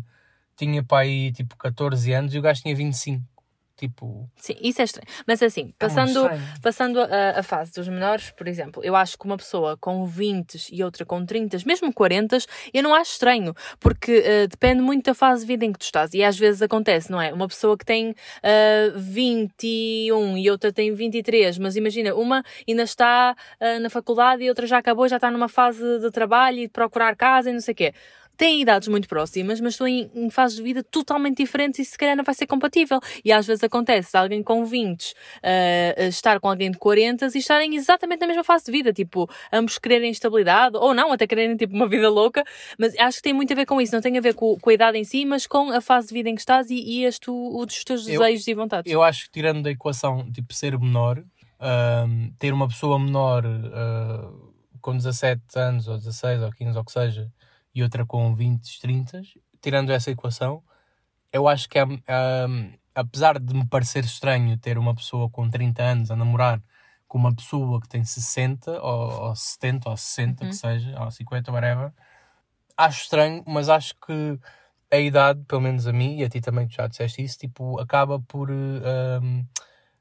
tinha 0.57 0.83
para 0.83 1.03
aí 1.03 1.31
tipo 1.31 1.55
14 1.55 2.11
anos 2.11 2.33
e 2.33 2.39
o 2.39 2.41
gajo 2.41 2.61
tinha 2.61 2.75
25. 2.75 3.23
Tipo, 3.79 4.29
Sim, 4.35 4.57
isso 4.61 4.81
é 4.81 4.83
estranho. 4.83 5.07
Mas 5.25 5.41
assim, 5.41 5.69
é 5.69 5.73
passando, 5.79 6.23
estranho. 6.23 6.41
passando 6.61 6.99
a, 6.99 7.39
a 7.39 7.43
fase 7.43 7.71
dos 7.71 7.87
menores, 7.87 8.29
por 8.31 8.45
exemplo, 8.45 8.83
eu 8.83 8.93
acho 8.93 9.17
que 9.17 9.25
uma 9.25 9.37
pessoa 9.37 9.77
com 9.77 10.05
20 10.05 10.67
e 10.73 10.83
outra 10.83 11.05
com 11.05 11.25
30, 11.25 11.59
mesmo 11.65 11.93
40, 11.93 12.39
eu 12.73 12.83
não 12.83 12.93
acho 12.93 13.13
estranho, 13.13 13.55
porque 13.79 14.21
eh, 14.25 14.47
depende 14.47 14.81
muito 14.81 15.05
da 15.05 15.13
fase 15.13 15.43
de 15.43 15.47
vida 15.47 15.63
em 15.63 15.71
que 15.71 15.79
tu 15.79 15.83
estás. 15.83 16.13
E 16.13 16.21
às 16.21 16.37
vezes 16.37 16.61
acontece, 16.61 17.09
não 17.09 17.21
é? 17.21 17.31
Uma 17.31 17.47
pessoa 17.47 17.77
que 17.77 17.85
tem 17.85 18.13
eh, 18.43 18.91
21 18.97 20.37
e 20.37 20.51
outra 20.51 20.73
tem 20.73 20.93
23, 20.93 21.57
mas 21.57 21.77
imagina, 21.77 22.13
uma 22.13 22.43
ainda 22.67 22.83
está 22.83 23.33
eh, 23.61 23.79
na 23.79 23.89
faculdade 23.89 24.43
e 24.43 24.49
outra 24.49 24.67
já 24.67 24.79
acabou, 24.79 25.07
já 25.07 25.15
está 25.15 25.31
numa 25.31 25.47
fase 25.47 25.99
de 25.99 26.11
trabalho 26.11 26.57
e 26.57 26.67
de 26.67 26.73
procurar 26.73 27.15
casa 27.15 27.49
e 27.49 27.53
não 27.53 27.61
sei 27.61 27.71
o 27.71 27.77
quê. 27.77 27.93
Têm 28.39 28.61
idades 28.61 28.87
muito 28.87 29.05
próximas, 29.09 29.59
mas 29.59 29.73
estão 29.73 29.85
em, 29.85 30.09
em 30.15 30.29
fases 30.29 30.55
de 30.55 30.63
vida 30.63 30.81
totalmente 30.81 31.43
diferentes 31.43 31.77
e 31.81 31.83
se 31.83 31.97
calhar 31.97 32.15
não 32.15 32.23
vai 32.23 32.33
ser 32.33 32.47
compatível. 32.47 32.97
E 33.25 33.33
às 33.33 33.45
vezes 33.45 33.61
acontece 33.65 34.15
alguém 34.15 34.41
com 34.41 34.63
20 34.63 35.13
eh, 35.43 36.07
estar 36.07 36.39
com 36.39 36.47
alguém 36.47 36.71
de 36.71 36.77
40 36.77 37.25
e 37.35 37.37
estarem 37.37 37.75
exatamente 37.75 38.21
na 38.21 38.27
mesma 38.27 38.45
fase 38.45 38.63
de 38.63 38.71
vida, 38.71 38.93
tipo, 38.93 39.29
ambos 39.51 39.77
quererem 39.77 40.09
estabilidade, 40.09 40.77
ou 40.77 40.93
não, 40.93 41.11
até 41.11 41.27
quererem 41.27 41.57
tipo 41.57 41.75
uma 41.75 41.85
vida 41.85 42.09
louca, 42.09 42.45
mas 42.77 42.97
acho 42.97 43.17
que 43.17 43.23
tem 43.23 43.33
muito 43.33 43.51
a 43.51 43.55
ver 43.57 43.65
com 43.65 43.81
isso, 43.81 43.93
não 43.93 44.01
tem 44.01 44.17
a 44.17 44.21
ver 44.21 44.33
com, 44.33 44.57
com 44.57 44.69
a 44.69 44.73
idade 44.73 44.97
em 44.97 45.03
si, 45.03 45.25
mas 45.25 45.45
com 45.45 45.69
a 45.71 45.81
fase 45.81 46.07
de 46.07 46.13
vida 46.13 46.29
em 46.29 46.35
que 46.35 46.39
estás 46.41 46.69
e, 46.69 46.75
e 46.75 47.05
os 47.05 47.19
teus 47.83 48.07
Eu- 48.07 48.21
desejos 48.21 48.47
e 48.47 48.53
vontades. 48.53 48.89
Eu 48.89 49.03
acho 49.03 49.25
que 49.25 49.31
tirando 49.31 49.61
da 49.61 49.69
equação, 49.71 50.31
tipo, 50.31 50.53
ser 50.53 50.79
menor, 50.79 51.21
ahm, 51.59 52.29
ter 52.39 52.53
uma 52.53 52.69
pessoa 52.69 52.97
menor 52.97 53.43
ah, 53.45 54.31
com 54.81 54.95
17 54.95 55.41
anos, 55.57 55.89
ou 55.89 55.97
16, 55.97 56.41
ou 56.41 56.51
15, 56.53 56.77
ou 56.77 56.81
o 56.83 56.85
que 56.85 56.91
seja, 56.93 57.29
e 57.79 57.83
outra 57.83 58.05
com 58.05 58.33
20, 58.35 58.79
30, 58.79 59.21
tirando 59.61 59.91
essa 59.91 60.11
equação, 60.11 60.61
eu 61.31 61.47
acho 61.47 61.67
que 61.69 61.79
é, 61.79 61.83
ahm, 61.83 62.73
apesar 62.95 63.39
de 63.39 63.53
me 63.53 63.65
parecer 63.67 64.03
estranho 64.03 64.57
ter 64.57 64.77
uma 64.77 64.93
pessoa 64.95 65.29
com 65.29 65.49
30 65.49 65.81
anos 65.83 66.11
a 66.11 66.15
namorar 66.15 66.61
com 67.07 67.17
uma 67.17 67.33
pessoa 67.33 67.79
que 67.81 67.87
tem 67.89 68.03
60, 68.03 68.81
ou, 68.81 69.27
ou 69.29 69.35
70, 69.35 69.89
ou 69.89 69.97
60, 69.97 70.43
Uhum. 70.43 70.49
que 70.49 70.55
seja, 70.55 70.99
ou 71.03 71.09
50, 71.11 71.51
whatever, 71.51 71.91
acho 72.77 73.03
estranho, 73.03 73.43
mas 73.47 73.69
acho 73.69 73.95
que 74.05 74.39
a 74.91 74.97
idade, 74.97 75.43
pelo 75.47 75.61
menos 75.61 75.87
a 75.87 75.93
mim 75.93 76.17
e 76.17 76.23
a 76.23 76.29
ti 76.29 76.41
também, 76.41 76.67
que 76.67 76.75
já 76.75 76.87
disseste 76.87 77.23
isso, 77.23 77.37
tipo, 77.39 77.79
acaba 77.79 78.19
por 78.19 78.49
um, 78.51 79.45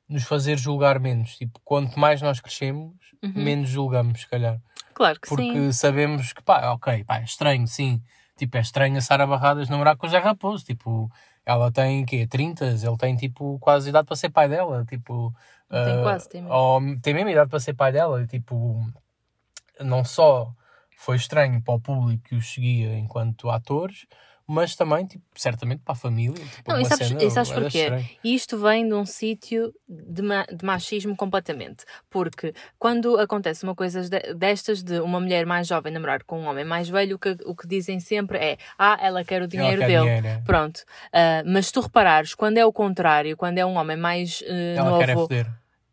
nos 0.09 0.25
fazer 0.25 0.59
julgar 0.59 0.99
menos. 0.99 1.37
Tipo, 1.37 1.61
quanto 1.65 1.99
mais 1.99 2.23
nós 2.23 2.41
crescemos, 2.41 2.95
Uhum. 3.23 3.33
menos 3.35 3.69
julgamos, 3.69 4.21
se 4.21 4.29
calhar. 4.29 4.61
Claro 4.99 5.21
que 5.21 5.29
Porque 5.29 5.53
sim. 5.53 5.71
sabemos 5.71 6.33
que, 6.33 6.43
pá, 6.43 6.73
ok, 6.73 7.05
pá, 7.05 7.21
é 7.21 7.23
estranho, 7.23 7.69
sim. 7.69 8.03
Tipo, 8.37 8.57
é 8.57 8.61
estranho 8.61 8.99
a 8.99 9.01
Sara 9.01 9.25
Barradas 9.29 9.69
namorar 9.69 9.97
com 9.97 10.09
o 10.09 10.11
Zé 10.11 10.19
Raposo. 10.19 10.65
Tipo, 10.65 11.09
ela 11.47 11.71
tem, 11.71 12.05
quê, 12.05 12.27
30, 12.27 12.65
ele 12.67 12.97
tem, 12.99 13.15
tipo, 13.15 13.61
quase 13.61 13.91
idade 13.91 14.09
para 14.09 14.17
ser 14.17 14.31
pai 14.31 14.49
dela. 14.49 14.85
Tipo, 14.85 15.33
Tem 15.71 16.01
ah, 16.01 16.03
quase, 16.03 16.29
tem 16.29 16.43
mesmo. 16.43 16.57
ou 16.57 16.81
tem 17.01 17.15
mesmo 17.15 17.31
idade 17.31 17.49
para 17.49 17.61
ser 17.61 17.75
pai 17.75 17.93
dela. 17.93 18.21
E, 18.21 18.27
tipo, 18.27 18.85
não 19.79 20.05
só 20.05 20.53
foi 20.97 21.15
estranho 21.15 21.63
para 21.63 21.75
o 21.75 21.81
público 21.81 22.25
que 22.25 22.35
os 22.35 22.53
seguia 22.53 22.99
enquanto 22.99 23.51
atores, 23.51 24.05
mas 24.49 24.75
também, 24.75 25.05
tipo, 25.05 25.23
certamente 25.37 25.83
para 25.85 25.93
a 25.93 25.97
família. 25.97 26.33
Tipo, 26.43 26.73
Não, 26.73 26.81
e 26.81 26.85
sabes- 26.87 27.07
cena 27.09 27.23
e 27.23 27.31
sabes 27.31 27.53
porquê? 27.53 27.79
estranha. 27.79 28.11
E 28.25 28.35
isto 28.35 28.59
vem 28.59 28.89
de 28.89 28.95
um 28.95 29.05
sítio 29.05 29.75
de, 29.87 30.23
ma- 30.23 30.47
de 30.51 30.65
machismo 30.65 31.15
completamente. 31.15 31.85
Porque 32.09 32.55
quando 32.79 33.19
acontece 33.21 33.63
uma 33.65 33.75
coisa 33.75 34.01
de- 34.09 34.33
destas 34.35 34.83
de 34.83 34.99
uma 35.01 35.21
mulher 35.21 35.45
mais 35.45 35.67
jovem 35.69 35.93
namorar 35.93 36.25
com 36.25 36.41
um 36.41 36.47
homem 36.47 36.65
mais 36.65 36.89
velho, 36.89 37.17
o 37.17 37.19
que, 37.19 37.37
o 37.45 37.55
que 37.55 37.69
dizem 37.69 38.01
sempre 38.01 38.39
é: 38.39 38.57
Ah, 38.79 38.99
ela 39.03 39.23
quer 39.23 39.43
o 39.43 39.47
dinheiro 39.47 39.79
quer 39.81 39.87
dele. 39.87 40.01
dinheiro, 40.05 40.27
é. 40.27 40.39
Pronto. 40.47 40.83
Ah, 41.13 41.43
mas 41.45 41.67
se 41.67 41.73
tu 41.75 41.81
reparares, 41.81 42.35
quando 42.35 42.57
é 42.57 42.65
o 42.65 42.73
contrário, 42.73 43.37
quando 43.37 43.59
é 43.59 43.67
um 43.67 43.77
homem 43.77 43.97
mais 43.99 44.43
eh, 44.47 44.77
Ela 44.79 44.99
quer 44.99 45.11
é 45.11 45.15
novo. 45.15 45.29
foder. 45.29 45.47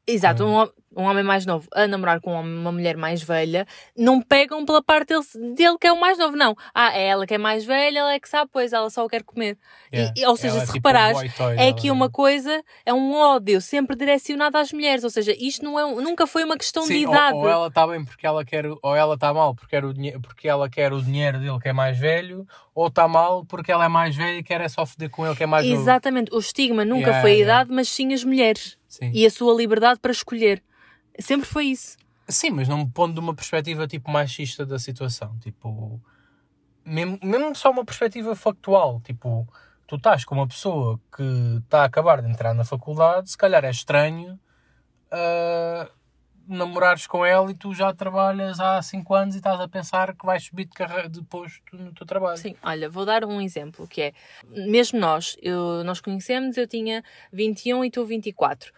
Exato, 0.08 0.46
Hum. 0.46 0.62
um, 0.62 0.70
um 0.96 1.04
homem 1.04 1.24
mais 1.24 1.46
novo 1.46 1.68
a 1.74 1.88
namorar 1.88 2.20
com 2.22 2.34
um 2.36 2.56
uma 2.62 2.72
mulher 2.72 2.96
mais 2.98 3.22
velha, 3.22 3.68
não 3.98 4.22
pegam 4.22 4.66
pela 4.66 4.82
parte 4.82 5.08
dele, 5.10 5.54
dele 5.56 5.78
que 5.80 5.88
é 5.88 5.92
o 5.92 6.00
mais 6.00 6.18
novo, 6.18 6.36
não. 6.36 6.56
Ah, 6.74 6.98
é 6.98 7.08
ela 7.08 7.28
que 7.28 7.34
é 7.34 7.38
mais 7.38 7.66
velha, 7.66 8.00
ela 8.00 8.14
é 8.14 8.20
que 8.20 8.30
sabe, 8.30 8.50
pois 8.52 8.72
ela 8.74 8.90
só 8.90 9.06
o 9.06 9.10
quer 9.10 9.24
comer. 9.24 9.58
Yeah. 9.94 10.14
e- 10.18 10.26
ou 10.26 10.36
seja, 10.36 10.56
Ela 10.56 10.64
é 10.64 10.66
se 10.66 10.74
tipo 10.74 10.88
reparares, 10.88 11.18
boy 11.18 11.30
toy, 11.30 11.56
é 11.58 11.68
ela 11.70 11.74
que 11.76 11.92
uma 11.92 12.10
coisa 12.10 12.64
é 12.86 12.94
um 12.94 13.14
ódio 13.14 13.62
sempre 13.62 13.96
direcionado 13.96 14.58
às 14.58 14.72
mulheres, 14.74 15.04
ou 15.04 15.10
seja, 15.10 15.34
isto 15.38 15.64
não 15.64 15.80
é, 15.80 15.86
um- 15.86 16.02
nunca 16.02 16.26
foi 16.28 16.44
uma 16.44 16.58
questão 16.58 16.84
de 16.84 16.90
Sim, 16.90 17.06
ou- 17.06 17.14
idade. 17.14 17.38
Ou, 17.38 17.48
ela 17.50 17.68
está 17.68 17.86
bem 17.88 18.04
porque 18.04 18.26
ela 18.26 18.44
quer, 18.44 18.66
ou 18.82 18.96
ela 18.96 19.14
está 19.16 19.34
mal 19.34 19.54
porque, 19.56 19.70
quer 19.76 19.86
o 19.86 19.94
porque 20.22 20.48
ela 20.48 20.70
quer 20.70 20.92
o 20.94 21.02
dinheiro 21.02 21.40
dele 21.40 21.60
que 21.60 21.70
é 21.70 21.74
mais 21.74 21.98
velho, 21.98 22.46
ou 22.74 22.88
está 22.88 23.08
mal 23.08 23.46
porque 23.46 23.72
ela 23.72 23.86
é 23.86 23.88
mais 23.90 24.16
velha 24.16 24.40
e 24.40 24.44
quer 24.44 24.62
é 24.62 24.68
só 24.68 24.86
foder 24.86 25.10
com 25.10 25.26
ele 25.26 25.36
que 25.36 25.44
é 25.44 25.48
mais 25.48 25.66
novo. 25.66 25.82
Exatamente, 25.82 26.34
o 26.34 26.40
estigma 26.40 26.84
nunca 26.84 27.02
Yeah, 27.08 27.22
foi 27.22 27.32
a 27.32 27.34
yeah. 27.36 27.54
idade, 27.54 27.72
mas 27.74 27.88
sim 27.90 28.14
as 28.14 28.24
mulheres 28.24 28.78
Sim. 28.88 29.12
e 29.14 29.26
a 29.26 29.30
sua 29.30 29.54
liberdade 29.56 30.00
para 30.00 30.12
escolher. 30.12 30.62
Sempre 31.20 31.48
foi 31.48 31.66
isso. 31.66 31.98
Sim, 32.28 32.52
mas 32.52 32.68
não 32.68 32.80
me 32.80 32.90
pondo 32.90 33.14
de 33.14 33.20
uma 33.20 33.36
perspectiva 33.36 33.88
tipo 33.88 34.10
machista 34.10 34.66
da 34.66 34.80
situação. 34.80 35.38
Tipo, 35.40 36.02
mesmo, 36.84 37.20
mesmo 37.24 37.56
só 37.56 37.72
uma 37.72 37.86
perspectiva 37.86 38.36
factual. 38.36 39.00
Tipo, 39.02 39.48
tu 39.88 39.96
estás 39.96 40.26
com 40.26 40.36
uma 40.36 40.48
pessoa 40.48 41.00
que 41.16 41.24
está 41.64 41.82
a 41.82 41.86
acabar 41.86 42.22
de 42.22 42.30
entrar 42.30 42.54
na 42.54 42.66
faculdade, 42.66 43.30
se 43.30 43.38
calhar 43.38 43.64
é 43.64 43.70
estranho 43.70 44.40
ah, 45.12 45.90
namorares 46.48 47.08
com 47.08 47.26
ela 47.26 47.50
e 47.50 47.56
tu 47.56 47.74
já 47.74 47.94
trabalhas 47.94 48.60
há 48.60 48.82
5 48.82 49.14
anos 49.14 49.36
e 49.36 49.38
estás 49.38 49.60
a 49.60 49.68
pensar 49.68 50.16
que 50.16 50.26
vais 50.26 50.44
subir 50.44 50.66
de, 50.66 50.72
carre... 50.72 51.10
de 51.10 51.24
posto 51.24 51.62
no 51.76 51.92
teu 51.94 52.06
trabalho. 52.06 52.38
Sim, 52.38 52.56
olha, 52.62 52.90
vou 52.90 53.06
dar 53.06 53.26
um 53.26 53.42
exemplo 53.42 53.88
que 53.88 54.02
é, 54.02 54.14
mesmo 54.50 55.00
nós, 55.00 55.36
eu, 55.42 55.84
nós 55.84 56.00
conhecemos, 56.00 56.58
eu 56.58 56.68
tinha 56.68 57.04
21 57.32 57.86
e 57.86 57.92
tu 57.92 58.06
24. 58.06 58.72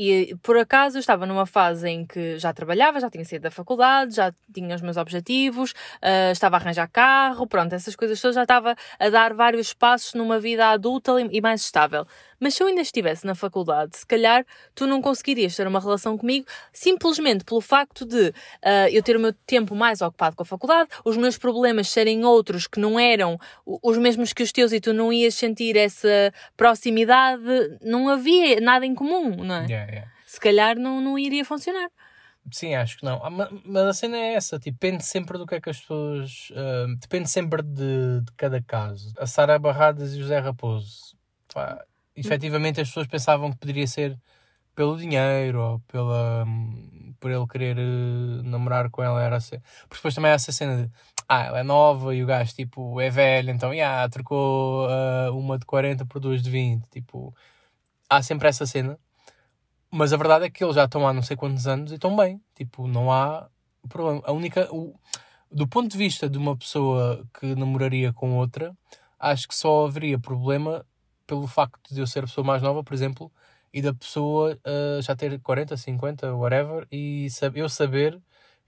E 0.00 0.36
por 0.44 0.56
acaso 0.56 0.96
eu 0.96 1.00
estava 1.00 1.26
numa 1.26 1.44
fase 1.44 1.88
em 1.88 2.06
que 2.06 2.38
já 2.38 2.52
trabalhava, 2.52 3.00
já 3.00 3.10
tinha 3.10 3.24
saído 3.24 3.42
da 3.42 3.50
faculdade, 3.50 4.14
já 4.14 4.32
tinha 4.54 4.76
os 4.76 4.80
meus 4.80 4.96
objetivos, 4.96 5.74
ah, 6.00 6.30
estava 6.30 6.56
a 6.56 6.60
arranjar 6.60 6.86
carro, 6.88 7.48
pronto, 7.48 7.74
essas 7.74 7.96
coisas 7.96 8.20
todas, 8.20 8.36
já 8.36 8.42
estava 8.42 8.76
a 8.96 9.10
dar 9.10 9.34
vários 9.34 9.74
passos 9.74 10.14
numa 10.14 10.38
vida 10.38 10.68
adulta 10.70 11.12
e 11.20 11.40
mais 11.40 11.62
estável. 11.62 12.06
Mas 12.40 12.54
se 12.54 12.62
eu 12.62 12.66
ainda 12.66 12.80
estivesse 12.80 13.26
na 13.26 13.34
faculdade, 13.34 13.96
se 13.96 14.06
calhar 14.06 14.44
tu 14.74 14.86
não 14.86 15.02
conseguirias 15.02 15.56
ter 15.56 15.66
uma 15.66 15.80
relação 15.80 16.16
comigo 16.16 16.46
simplesmente 16.72 17.44
pelo 17.44 17.60
facto 17.60 18.04
de 18.06 18.32
ah, 18.62 18.90
eu 18.90 19.02
ter 19.02 19.16
o 19.16 19.20
meu 19.20 19.32
tempo 19.46 19.74
mais 19.74 20.00
ocupado 20.00 20.36
com 20.36 20.42
a 20.42 20.46
faculdade, 20.46 20.88
os 21.04 21.16
meus 21.16 21.36
problemas 21.36 21.88
serem 21.88 22.24
outros 22.24 22.66
que 22.66 22.78
não 22.80 22.98
eram 22.98 23.38
os 23.66 23.98
mesmos 23.98 24.32
que 24.32 24.42
os 24.42 24.52
teus 24.52 24.72
e 24.72 24.80
tu 24.80 24.92
não 24.92 25.12
ias 25.12 25.34
sentir 25.34 25.76
essa 25.76 26.32
proximidade, 26.56 27.42
não 27.82 28.08
havia 28.08 28.60
nada 28.60 28.86
em 28.86 28.94
comum, 28.94 29.30
não 29.44 29.54
é? 29.54 29.66
Yeah, 29.66 29.92
yeah. 29.92 30.10
Se 30.26 30.38
calhar 30.38 30.78
não, 30.78 31.00
não 31.00 31.18
iria 31.18 31.44
funcionar. 31.44 31.88
Sim, 32.50 32.74
acho 32.74 32.98
que 32.98 33.04
não. 33.04 33.22
Ah, 33.24 33.28
ma- 33.30 33.48
Mas 33.64 33.86
a 33.86 33.92
cena 33.92 34.16
é 34.16 34.34
essa, 34.34 34.58
tipo, 34.58 34.78
depende 34.80 35.04
sempre 35.04 35.36
do 35.36 35.46
que 35.46 35.54
é 35.54 35.60
que 35.60 35.68
as 35.70 35.80
pessoas. 35.80 36.48
ah, 36.54 36.86
depende 37.00 37.28
sempre 37.28 37.62
de, 37.62 38.20
de 38.22 38.32
cada 38.36 38.62
caso. 38.62 39.12
A 39.18 39.26
Sara 39.26 39.58
Barradas 39.58 40.14
e 40.14 40.18
o 40.18 40.22
José 40.22 40.38
Raposo. 40.38 41.16
Pá, 41.52 41.82
efetivamente 42.18 42.80
as 42.80 42.88
pessoas 42.88 43.06
pensavam 43.06 43.50
que 43.52 43.58
poderia 43.58 43.86
ser 43.86 44.18
pelo 44.74 44.96
dinheiro 44.96 45.60
ou 45.60 45.80
pela, 45.80 46.44
hum, 46.46 47.14
por 47.18 47.30
ele 47.30 47.46
querer 47.48 47.76
eh, 47.78 48.42
namorar 48.44 48.90
com 48.90 49.02
ela. 49.02 49.22
Era 49.22 49.36
assim. 49.36 49.58
Porque 49.88 49.96
depois 49.96 50.14
também 50.14 50.30
há 50.30 50.34
essa 50.34 50.52
cena 50.52 50.84
de. 50.84 50.92
Ah, 51.28 51.44
ela 51.46 51.58
é 51.60 51.62
nova 51.62 52.14
e 52.14 52.22
o 52.22 52.26
gajo 52.26 52.54
tipo, 52.54 53.00
é 53.00 53.10
velho, 53.10 53.50
então 53.50 53.74
yeah, 53.74 54.08
trocou 54.08 54.88
ah, 54.88 55.30
uma 55.32 55.58
de 55.58 55.66
40 55.66 56.06
por 56.06 56.20
duas 56.20 56.42
de 56.42 56.50
20. 56.50 56.88
Tipo, 56.90 57.34
há 58.08 58.22
sempre 58.22 58.48
essa 58.48 58.66
cena. 58.66 58.98
Mas 59.90 60.12
a 60.12 60.16
verdade 60.16 60.44
é 60.46 60.50
que 60.50 60.62
eles 60.62 60.76
já 60.76 60.84
estão 60.84 61.06
há 61.08 61.12
não 61.12 61.22
sei 61.22 61.36
quantos 61.36 61.66
anos 61.66 61.92
e 61.92 61.96
estão 61.96 62.16
bem. 62.16 62.40
Tipo, 62.54 62.86
não 62.86 63.12
há 63.12 63.48
problema. 63.88 64.22
A 64.24 64.32
única. 64.32 64.68
O, 64.74 64.94
do 65.50 65.66
ponto 65.66 65.90
de 65.90 65.98
vista 65.98 66.28
de 66.28 66.38
uma 66.38 66.56
pessoa 66.56 67.26
que 67.40 67.54
namoraria 67.54 68.12
com 68.12 68.36
outra, 68.36 68.76
acho 69.18 69.48
que 69.48 69.54
só 69.54 69.86
haveria 69.86 70.18
problema 70.18 70.84
pelo 71.28 71.46
facto 71.46 71.94
de 71.94 72.00
eu 72.00 72.08
ser 72.08 72.20
a 72.20 72.22
pessoa 72.24 72.44
mais 72.46 72.62
nova, 72.62 72.82
por 72.84 72.94
exemplo, 72.94 73.32
e 73.72 73.82
da 73.82 73.94
pessoa 73.94 74.58
ah, 74.64 75.00
já 75.02 75.14
ter 75.16 75.38
40, 75.40 75.76
50, 75.76 76.34
whatever, 76.34 76.88
e 76.92 77.30
sab- 77.30 77.56
eu 77.58 77.68
saber 77.68 78.20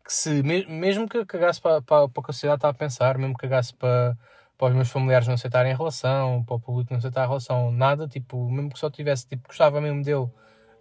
que 0.04 0.12
se, 0.12 0.42
me- 0.44 0.66
mesmo 0.66 1.08
que 1.08 1.24
cagasse 1.26 1.60
para, 1.60 1.82
para, 1.82 2.08
para 2.08 2.20
o 2.20 2.24
que 2.24 2.30
a 2.30 2.34
sociedade 2.34 2.58
está 2.58 2.68
a 2.70 2.74
pensar, 2.74 3.18
mesmo 3.18 3.34
que 3.34 3.42
cagasse 3.42 3.74
para, 3.74 4.16
para 4.58 4.68
os 4.68 4.74
meus 4.74 4.90
familiares 4.90 5.26
não 5.28 5.34
aceitarem 5.34 5.72
a 5.72 5.76
relação, 5.76 6.44
para 6.44 6.56
o 6.56 6.60
público 6.60 6.92
não 6.92 6.98
aceitar 6.98 7.24
a 7.24 7.26
relação, 7.28 7.72
nada, 7.72 8.06
tipo, 8.08 8.50
mesmo 8.50 8.70
que 8.70 8.78
só 8.78 8.90
tivesse, 8.90 9.26
tipo, 9.28 9.48
gostava 9.48 9.80
mesmo 9.80 10.02
dele 10.04 10.28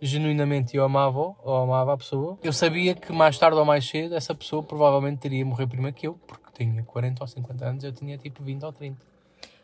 genuinamente 0.01 0.77
eu 0.77 0.83
amava 0.85 1.19
ou 1.19 1.57
amava 1.57 1.93
a 1.93 1.97
pessoa, 1.97 2.37
eu 2.41 2.53
sabia 2.53 2.95
que 2.95 3.11
mais 3.11 3.37
tarde 3.37 3.57
ou 3.57 3.65
mais 3.65 3.87
cedo 3.87 4.15
essa 4.15 4.33
pessoa 4.33 4.63
provavelmente 4.63 5.19
teria 5.19 5.45
morrer 5.45 5.67
primeiro 5.67 5.95
que 5.95 6.07
eu, 6.07 6.13
porque 6.25 6.45
tinha 6.53 6.83
40 6.83 7.23
ou 7.23 7.27
50 7.27 7.65
anos, 7.65 7.83
eu 7.83 7.91
tinha 7.91 8.17
tipo 8.17 8.43
20 8.43 8.63
ou 8.63 8.71
30. 8.71 9.05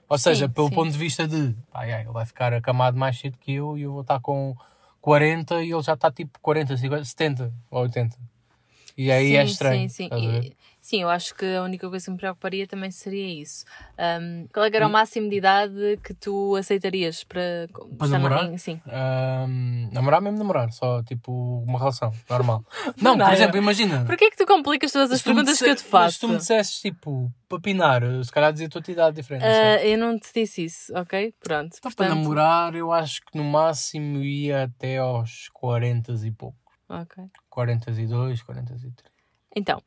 Ou 0.08 0.18
Sim, 0.18 0.24
seja, 0.24 0.48
pelo 0.50 0.70
sim. 0.70 0.76
ponto 0.76 0.92
de 0.92 0.98
vista 0.98 1.28
de, 1.28 1.56
pá, 1.72 1.88
ele 1.88 2.10
vai 2.12 2.26
ficar 2.26 2.54
acamado 2.54 2.98
mais 2.98 3.18
cedo 3.18 3.38
que 3.40 3.54
eu 3.54 3.78
e 3.78 3.82
eu 3.84 3.92
vou 3.92 4.02
estar 4.02 4.20
com 4.20 4.56
40 5.02 5.64
e 5.64 5.72
ele 5.72 5.82
já 5.82 5.94
está 5.94 6.12
tipo 6.12 6.40
40, 6.40 6.78
50, 6.78 7.06
70 7.06 7.54
ou 7.72 7.82
80. 7.82 8.18
E 8.98 9.12
aí 9.12 9.36
é 9.36 9.46
Sim, 9.46 9.52
estranho. 9.52 9.90
Sim, 9.90 10.10
sim. 10.10 10.10
E- 10.42 10.56
Sim, 10.86 11.02
eu 11.02 11.10
acho 11.10 11.34
que 11.34 11.44
a 11.44 11.64
única 11.64 11.90
coisa 11.90 12.06
que 12.06 12.12
me 12.12 12.18
preocuparia 12.18 12.68
também 12.68 12.92
seria 12.92 13.42
isso. 13.42 13.66
Um, 13.98 14.48
qual 14.54 14.64
é 14.68 14.70
que 14.70 14.76
era 14.78 14.86
o 14.86 14.90
máximo 14.92 15.28
de 15.28 15.36
idade 15.38 16.00
que 16.04 16.14
tu 16.14 16.56
aceitarias 16.56 17.24
para, 17.24 17.68
Para 17.98 18.08
namorar? 18.08 18.44
em- 18.46 18.58
Sim. 18.60 18.80
Ahm, 18.86 19.90
namorar 19.92 20.22
mesmo 20.22 20.38
namorar, 20.38 20.72
só 20.72 21.02
tipo 21.02 21.32
uma 21.68 21.80
relação 21.80 22.12
normal. 22.30 22.64
Não, 23.02 23.18
por 23.18 23.34
exemplo, 23.34 23.58
imagina. 23.58 24.06
Porquê 24.06 24.26
é 24.26 24.30
que 24.30 24.38
tu 24.38 24.46
complicas 24.46 24.92
todas 24.92 25.10
as 25.12 25.24
perguntas 25.24 25.58
que 25.58 25.64
eu 25.64 25.76
te 25.76 25.80
mas 25.80 25.82
Se 25.86 25.90
faço? 25.90 26.20
tu 26.20 26.28
me 26.30 26.38
dissesses 26.38 26.80
tipo 26.80 27.34
papinar, 27.50 28.04
se 28.24 28.32
calhar 28.32 28.52
dizia 28.54 28.68
a 28.68 28.70
tua 28.70 28.84
idade 28.92 29.16
diferente. 29.16 29.42
sei. 29.42 29.52
Ah, 29.52 29.84
eu 29.84 29.98
não 29.98 30.20
te 30.20 30.30
disse 30.36 30.66
isso, 30.66 30.94
ok? 30.96 31.34
Pronto. 31.44 31.78
Então, 31.80 31.92
para 31.92 32.06
portanto- 32.10 32.16
namorar, 32.22 32.76
eu 32.76 32.92
acho 32.92 33.22
que 33.26 33.36
no 33.36 33.44
máximo 33.44 34.20
ia 34.24 34.66
até 34.66 34.98
aos 35.00 35.50
40 35.52 36.14
e 36.24 36.32
pouco. 36.32 36.60
Ok. 36.88 37.24
42, 37.50 38.44
43. 38.44 39.04
Então, 39.56 39.82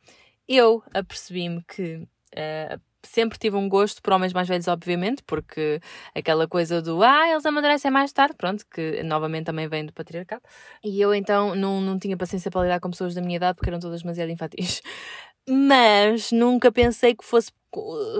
eu 0.48 0.82
apercebi-me 0.94 1.62
que 1.64 2.06
eh, 2.34 2.78
sempre 3.02 3.38
tive 3.38 3.56
um 3.56 3.68
gosto 3.68 4.02
por 4.02 4.12
homens 4.12 4.32
mais 4.32 4.48
velhos, 4.48 4.68
obviamente, 4.68 5.22
porque 5.24 5.80
aquela 6.14 6.48
coisa 6.48 6.82
do 6.82 7.02
ah, 7.02 7.28
eles 7.30 7.46
amadurecem 7.46 7.90
mais 7.90 8.12
tarde, 8.12 8.34
pronto, 8.36 8.64
que 8.70 9.02
novamente 9.02 9.46
também 9.46 9.68
vem 9.68 9.86
do 9.86 9.92
patriarcado. 9.92 10.42
E 10.84 11.00
eu 11.00 11.14
então 11.14 11.54
não, 11.54 11.80
não 11.80 11.98
tinha 11.98 12.16
paciência 12.16 12.50
para 12.50 12.62
lidar 12.62 12.80
com 12.80 12.90
pessoas 12.90 13.14
da 13.14 13.20
minha 13.22 13.36
idade 13.36 13.56
porque 13.56 13.70
eram 13.70 13.80
todas 13.80 14.02
demasiado 14.02 14.30
infantis. 14.30 14.82
Mas 15.48 16.30
nunca 16.30 16.70
pensei 16.70 17.14
que 17.14 17.24
fosse 17.24 17.50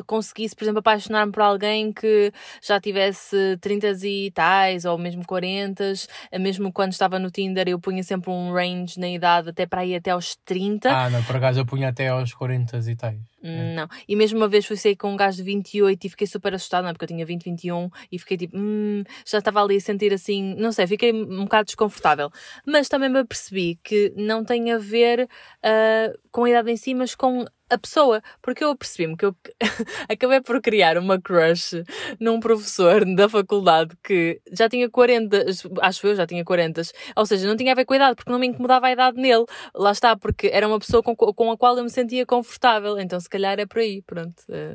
conseguisse, 0.06 0.54
por 0.54 0.64
exemplo, 0.64 0.80
apaixonar-me 0.80 1.32
por 1.32 1.42
alguém 1.42 1.92
que 1.92 2.32
já 2.62 2.80
tivesse 2.80 3.56
30 3.60 3.88
e 4.06 4.30
tais 4.30 4.84
ou 4.84 4.98
mesmo 4.98 5.24
40, 5.26 5.92
mesmo 6.38 6.72
quando 6.72 6.92
estava 6.92 7.18
no 7.18 7.30
Tinder 7.30 7.68
eu 7.68 7.78
punha 7.78 8.02
sempre 8.02 8.30
um 8.30 8.52
range 8.52 8.98
na 8.98 9.08
idade 9.08 9.50
até 9.50 9.66
para 9.66 9.84
ir 9.84 9.96
até 9.96 10.10
aos 10.10 10.36
30. 10.44 10.90
Ah, 10.90 11.10
não, 11.10 11.22
por 11.24 11.36
acaso 11.36 11.60
eu 11.60 11.66
punha 11.66 11.88
até 11.88 12.08
aos 12.08 12.32
40 12.34 12.78
e 12.90 12.96
tais. 12.96 13.18
Hum, 13.42 13.74
Não. 13.74 13.88
E 14.08 14.16
mesmo 14.16 14.38
uma 14.38 14.48
vez 14.48 14.66
fui 14.66 14.76
sair 14.76 14.96
com 14.96 15.12
um 15.12 15.16
gajo 15.16 15.36
de 15.36 15.42
28 15.44 16.04
e 16.04 16.10
fiquei 16.10 16.26
super 16.26 16.54
assustada, 16.54 16.82
não 16.82 16.90
é? 16.90 16.92
Porque 16.92 17.04
eu 17.04 17.08
tinha 17.08 17.24
20, 17.24 17.44
21 17.44 17.88
e 18.10 18.18
fiquei 18.18 18.36
tipo, 18.36 18.56
hum, 18.58 19.02
já 19.24 19.38
estava 19.38 19.62
ali 19.62 19.76
a 19.76 19.80
sentir 19.80 20.12
assim, 20.12 20.54
não 20.56 20.72
sei, 20.72 20.86
fiquei 20.86 21.12
um 21.12 21.44
bocado 21.44 21.66
desconfortável. 21.66 22.30
Mas 22.66 22.88
também 22.88 23.08
me 23.08 23.20
apercebi 23.20 23.78
que 23.82 24.12
não 24.16 24.44
tem 24.44 24.72
a 24.72 24.78
ver 24.78 25.28
ah, 25.62 26.12
com 26.32 26.44
a 26.44 26.50
idade 26.50 26.70
em 26.70 26.76
si, 26.76 26.94
mas 26.94 27.14
com 27.14 27.44
a 27.70 27.78
pessoa. 27.78 28.22
Porque 28.42 28.62
eu 28.64 28.70
apercebi-me 28.70 29.16
que 29.16 29.24
eu 29.24 29.36
acabei 30.08 30.40
por 30.40 30.60
criar 30.60 30.96
uma 30.98 31.20
crush 31.20 31.82
num 32.20 32.40
professor 32.40 33.04
da 33.14 33.28
faculdade 33.28 33.96
que 34.02 34.40
já 34.52 34.68
tinha 34.68 34.88
40, 34.90 35.44
acho 35.82 36.06
eu, 36.06 36.14
já 36.16 36.26
tinha 36.26 36.44
40, 36.44 36.82
ou 37.16 37.26
seja, 37.26 37.46
não 37.46 37.56
tinha 37.56 37.72
a 37.72 37.74
ver 37.74 37.84
com 37.84 37.94
a 37.94 37.96
idade, 37.96 38.16
porque 38.16 38.30
não 38.30 38.38
me 38.38 38.46
incomodava 38.46 38.86
a 38.86 38.92
idade 38.92 39.20
nele. 39.20 39.44
Lá 39.74 39.92
está, 39.92 40.16
porque 40.16 40.48
era 40.52 40.66
uma 40.66 40.78
pessoa 40.78 41.02
com, 41.02 41.14
com 41.16 41.50
a 41.50 41.56
qual 41.56 41.76
eu 41.76 41.84
me 41.84 41.90
sentia 41.90 42.24
confortável, 42.26 42.98
então 42.98 43.18
se 43.20 43.28
calhar 43.28 43.58
é 43.58 43.66
por 43.66 43.78
aí, 43.78 44.02
pronto. 44.02 44.42
eh. 44.48 44.74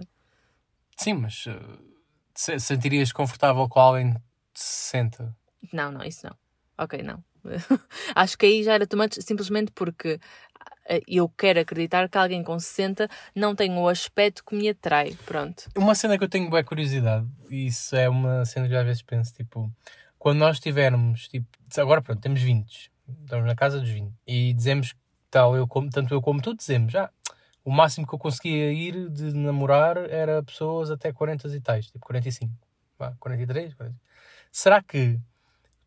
Sim, 0.97 1.13
mas 1.13 1.45
uh, 1.47 1.79
se- 2.35 2.59
sentirias 2.59 3.11
confortável 3.11 3.67
com 3.67 3.79
alguém 3.79 4.11
de 4.13 4.19
60? 4.53 5.35
Não, 5.71 5.91
não, 5.91 6.03
isso 6.03 6.25
não. 6.27 6.35
Ok, 6.77 7.01
não. 7.01 7.23
Acho 8.15 8.37
que 8.37 8.45
aí 8.45 8.63
já 8.63 8.73
era 8.73 8.87
too 8.87 8.97
much, 8.97 9.15
simplesmente 9.21 9.71
porque 9.73 10.19
eh, 10.85 11.01
eu 11.07 11.29
quero 11.29 11.59
acreditar 11.59 12.09
que 12.09 12.17
alguém 12.17 12.43
com 12.43 12.59
60 12.59 13.09
não 13.35 13.55
tem 13.55 13.77
o 13.77 13.87
aspecto 13.87 14.43
que 14.43 14.55
me 14.55 14.69
atrai, 14.69 15.17
pronto. 15.25 15.69
Uma 15.75 15.95
cena 15.95 16.17
que 16.17 16.23
eu 16.23 16.29
tenho 16.29 16.49
boa 16.49 16.63
curiosidade, 16.63 17.27
e 17.49 17.67
isso 17.67 17.95
é 17.95 18.09
uma 18.09 18.45
cena 18.45 18.67
que 18.67 18.73
eu 18.73 18.79
às 18.79 18.85
vezes 18.85 19.01
penso, 19.01 19.33
tipo, 19.33 19.71
quando 20.17 20.39
nós 20.39 20.59
tivermos, 20.59 21.27
tipo, 21.27 21.47
agora 21.77 22.01
pronto, 22.01 22.21
temos 22.21 22.41
20, 22.41 22.91
estamos 23.23 23.45
na 23.45 23.55
casa 23.55 23.79
dos 23.79 23.89
20, 23.89 24.13
e 24.27 24.53
dizemos, 24.53 24.93
tal, 25.29 25.55
eu 25.55 25.67
como, 25.67 25.89
tanto 25.89 26.13
eu 26.13 26.21
como 26.21 26.41
tu, 26.41 26.55
dizemos, 26.55 26.91
já, 26.91 27.09
o 27.63 27.71
máximo 27.71 28.05
que 28.05 28.13
eu 28.13 28.19
conseguia 28.19 28.71
ir 28.71 29.09
de 29.09 29.33
namorar 29.33 29.97
era 30.09 30.43
pessoas 30.43 30.91
até 30.91 31.13
40 31.13 31.47
e 31.47 31.61
tais, 31.61 31.87
tipo 31.87 32.05
45, 32.05 32.51
vá, 32.97 33.13
43, 33.19 33.73
40. 33.73 33.95
Será 34.51 34.81
que 34.83 35.19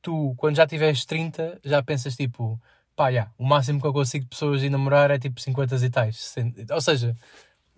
tu, 0.00 0.35
quando 0.37 0.57
já 0.57 0.67
tiveres 0.67 1.05
30, 1.05 1.61
já 1.65 1.83
pensas, 1.83 2.17
tipo, 2.17 2.61
pá, 2.97 3.12
já, 3.12 3.31
o 3.38 3.45
máximo 3.45 3.81
que 3.81 3.87
eu 3.87 3.93
consigo 3.93 4.25
de 4.25 4.31
pessoas 4.31 4.62
ir 4.62 4.71
namorar 4.71 5.11
é 5.11 5.19
tipo 5.19 5.41
50 5.41 5.76
e 5.76 5.91
tais, 5.91 6.17
60. 6.19 6.75
ou 6.75 6.81
seja, 6.81 7.15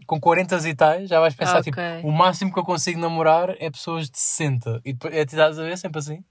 com 0.06 0.20
40 0.20 0.56
e 0.68 0.74
tais, 0.74 1.08
já 1.08 1.20
vais 1.20 1.34
pensar, 1.34 1.58
Ok. 1.60 1.72
tipo, 1.72 2.08
o 2.08 2.12
máximo 2.12 2.52
que 2.52 2.58
eu 2.58 2.64
consigo 2.64 3.00
namorar 3.00 3.50
é 3.58 3.70
pessoas 3.70 4.08
de 4.08 4.18
60. 4.18 4.80
E 4.84 4.92
depois, 4.92 5.14
é 5.14 5.26
te 5.26 5.36
dás 5.36 5.58
a 5.58 5.62
ver 5.64 5.76
sempre 5.76 5.98
assim? 5.98 6.24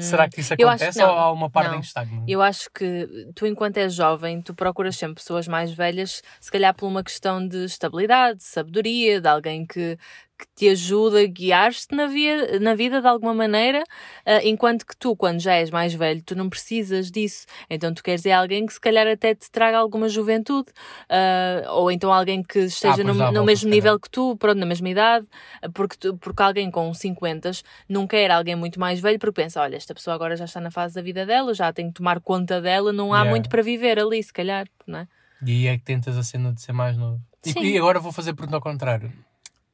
Será 0.00 0.28
que 0.28 0.40
isso 0.40 0.52
Hum, 0.52 0.56
que 0.56 0.64
acontece 0.64 0.98
não. 0.98 1.10
ou 1.10 1.18
há 1.18 1.32
uma 1.32 1.50
parte 1.50 1.70
Não. 1.70 1.76
em 1.76 1.80
que 1.80 1.86
estagna? 1.86 2.24
Eu 2.26 2.42
acho 2.42 2.68
que 2.74 3.06
tu, 3.34 3.46
enquanto 3.46 3.76
és 3.76 3.94
jovem, 3.94 4.40
tu 4.42 4.54
procuras 4.54 4.96
sempre 4.96 5.16
pessoas 5.16 5.46
mais 5.46 5.72
velhas, 5.72 6.22
se 6.40 6.50
calhar 6.50 6.74
por 6.74 6.86
uma 6.86 7.04
questão 7.04 7.46
de 7.46 7.64
estabilidade, 7.66 8.38
de 8.38 8.44
sabedoria, 8.44 9.20
de 9.20 9.28
alguém 9.28 9.66
que, 9.66 9.96
que 10.38 10.46
te 10.56 10.68
ajuda 10.68 11.20
a 11.20 11.26
guiar-te 11.26 11.94
na, 11.94 12.06
via, 12.06 12.58
na 12.58 12.74
vida 12.74 13.00
de 13.00 13.06
alguma 13.06 13.32
maneira, 13.32 13.84
ah, 14.26 14.40
enquanto 14.44 14.84
que 14.84 14.96
tu, 14.96 15.14
quando 15.14 15.38
já 15.40 15.54
és 15.54 15.70
mais 15.70 15.94
velho, 15.94 16.22
tu 16.22 16.34
não 16.34 16.50
precisas 16.50 17.10
disso. 17.10 17.46
Então 17.70 17.94
tu 17.94 18.02
queres 18.02 18.26
é 18.26 18.32
alguém 18.32 18.66
que 18.66 18.72
se 18.72 18.80
calhar 18.80 19.06
até 19.06 19.34
te 19.34 19.50
traga 19.50 19.78
alguma 19.78 20.08
juventude, 20.08 20.70
ah, 21.08 21.62
ou 21.72 21.90
então 21.90 22.12
alguém 22.12 22.42
que 22.42 22.58
esteja 22.60 23.02
pois 23.02 23.06
no, 23.06 23.14
no 23.14 23.32
volta, 23.32 23.42
mesmo 23.44 23.70
nível 23.70 23.98
que 24.00 24.10
tu, 24.10 24.36
pronto, 24.36 24.58
na 24.58 24.66
mesma 24.66 24.88
idade, 24.88 25.26
porque, 25.72 25.96
tu- 25.96 26.16
porque 26.18 26.42
alguém 26.42 26.70
com 26.70 26.92
50 26.92 27.52
não 27.88 28.06
quer 28.06 28.30
alguém 28.30 28.56
muito 28.56 28.80
mais 28.80 28.98
velho 29.00 29.18
porque 29.18 29.42
pensa, 29.42 29.60
olha, 29.60 29.76
esta 29.76 29.94
pessoa 29.94 30.14
agora 30.14 30.34
já 30.36 30.44
está 30.46 30.60
na 30.60 30.70
fase 30.70 30.94
da 30.96 31.02
vida 31.02 31.24
dela, 31.24 31.54
já 31.54 31.72
tem 31.72 31.88
que 31.88 31.94
tomar 31.94 32.20
conta 32.20 32.60
dela, 32.60 32.92
não 32.92 33.12
há 33.14 33.18
Yeah. 33.18 33.30
muito 33.30 33.48
para 33.48 33.62
viver 33.62 33.98
ali, 34.00 34.22
se 34.22 34.32
calhar, 34.32 34.66
não 34.86 34.98
é? 34.98 35.08
E 35.46 35.50
aí 35.50 35.66
é 35.68 35.78
que 35.78 35.84
tentas 35.84 36.16
a 36.18 36.22
cena 36.22 36.52
de 36.52 36.60
ser 36.60 36.72
mais 36.72 36.96
novo. 36.96 37.20
E, 37.44 37.72
e 37.74 37.78
agora 37.78 38.00
vou 38.00 38.10
fazer 38.12 38.34
pergunta 38.34 38.56
ao 38.56 38.62
contrário. 38.62 39.12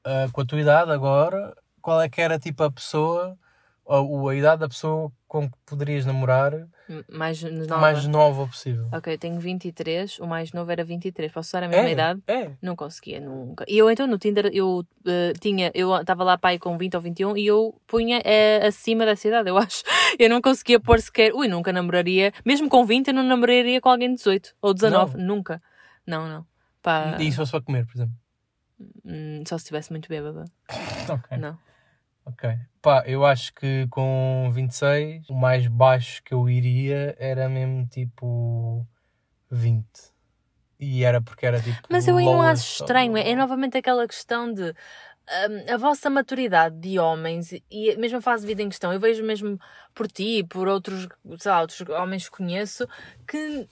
Ah, 0.04 0.28
com 0.32 0.40
a 0.40 0.44
tua 0.44 0.60
idade 0.60 0.90
agora, 0.90 1.54
qual 1.80 2.00
é 2.00 2.08
que 2.08 2.20
era 2.20 2.38
tipo 2.38 2.62
a 2.62 2.70
pessoa, 2.70 3.36
ou 3.84 4.28
a 4.28 4.34
idade 4.34 4.60
da 4.60 4.68
pessoa 4.68 5.10
com 5.26 5.48
que 5.48 5.56
poderias 5.66 6.06
namorar 6.06 6.66
Mais 7.08 7.42
nova. 7.42 7.80
mais 7.80 8.06
nova 8.06 8.46
possível? 8.46 8.88
Ok, 8.92 9.12
eu 9.12 9.18
tenho 9.18 9.38
23, 9.38 10.18
o 10.20 10.26
mais 10.26 10.52
novo 10.52 10.70
era 10.70 10.84
23, 10.84 11.30
posso 11.30 11.48
usar 11.50 11.64
a 11.64 11.68
mesma 11.68 11.88
é, 11.88 11.92
idade? 11.92 12.22
É. 12.26 12.50
Não 12.62 12.74
conseguia 12.74 13.20
nunca. 13.20 13.64
E 13.68 13.78
eu 13.78 13.90
então 13.90 14.06
no 14.06 14.18
Tinder 14.18 14.50
eu 14.52 14.84
eh, 15.06 15.32
tinha, 15.40 15.70
eu 15.74 15.94
estava 15.96 16.24
lá 16.24 16.38
pai 16.38 16.58
com 16.58 16.76
20 16.78 16.94
ou 16.96 17.00
21 17.00 17.36
e 17.36 17.46
eu 17.46 17.80
punha 17.86 18.20
eh, 18.24 18.66
acima 18.66 19.04
dessa 19.04 19.28
idade, 19.28 19.48
eu 19.48 19.56
acho. 19.56 19.82
Eu 20.18 20.28
não 20.28 20.42
conseguia 20.42 20.80
pôr 20.80 21.00
sequer, 21.00 21.32
ui, 21.32 21.46
nunca 21.46 21.72
namoraria, 21.72 22.32
mesmo 22.44 22.68
com 22.68 22.84
20 22.84 23.08
eu 23.08 23.14
não 23.14 23.22
namoraria 23.22 23.80
com 23.80 23.88
alguém 23.88 24.08
de 24.08 24.16
18 24.16 24.54
ou 24.60 24.74
19, 24.74 25.16
nunca. 25.16 25.62
Não, 26.04 26.28
não. 26.28 26.44
Pá, 26.82 27.16
E 27.20 27.30
se 27.30 27.36
fosse 27.36 27.52
para 27.52 27.62
comer, 27.62 27.86
por 27.86 27.94
exemplo? 27.96 28.14
Hum, 29.05 29.43
só 29.47 29.59
se 29.59 29.62
estivesse 29.62 29.90
muito 29.90 30.09
bêbada. 30.09 30.45
Ok. 31.11 31.38
Não. 31.38 31.59
Ok. 32.25 32.51
Pá, 32.81 33.03
eu 33.07 33.25
acho 33.25 33.53
que 33.55 33.87
com 33.90 34.51
26, 34.53 35.29
o 35.29 35.35
mais 35.35 35.66
baixo 35.66 36.23
que 36.23 36.33
eu 36.33 36.49
iria 36.49 37.16
era 37.19 37.49
mesmo 37.49 37.87
tipo 37.87 38.87
20. 39.51 39.87
E 40.79 41.05
era 41.05 41.21
porque 41.21 41.45
era 41.45 41.61
tipo. 41.61 41.77
Mas 41.90 42.09
eu 42.09 42.16
aí 42.16 42.25
não 42.25 42.40
acho 42.40 42.81
estranho. 42.81 43.16
É, 43.16 43.31
é 43.31 43.37
novamente 43.37 43.77
aquela 43.77 44.07
questão 44.07 44.53
de 44.53 44.71
hum, 44.71 45.73
a 45.73 45.77
vossa 45.77 46.09
maturidade 46.09 46.79
de 46.79 46.99
homens 46.99 47.53
e 47.71 47.97
mesmo 47.97 48.19
a 48.19 48.23
fase 48.23 48.43
de 48.43 48.49
vida 48.49 48.62
em 48.62 48.69
questão. 48.69 48.93
Eu 48.93 49.01
vejo 49.01 49.23
mesmo 49.23 49.59
por 49.95 50.07
ti, 50.09 50.43
por 50.49 50.69
outros, 50.69 51.09
sei 51.38 51.51
lá, 51.51 51.61
outros 51.61 51.81
homens 51.88 52.29
que 52.29 52.37
conheço, 52.37 52.88
que 53.27 53.69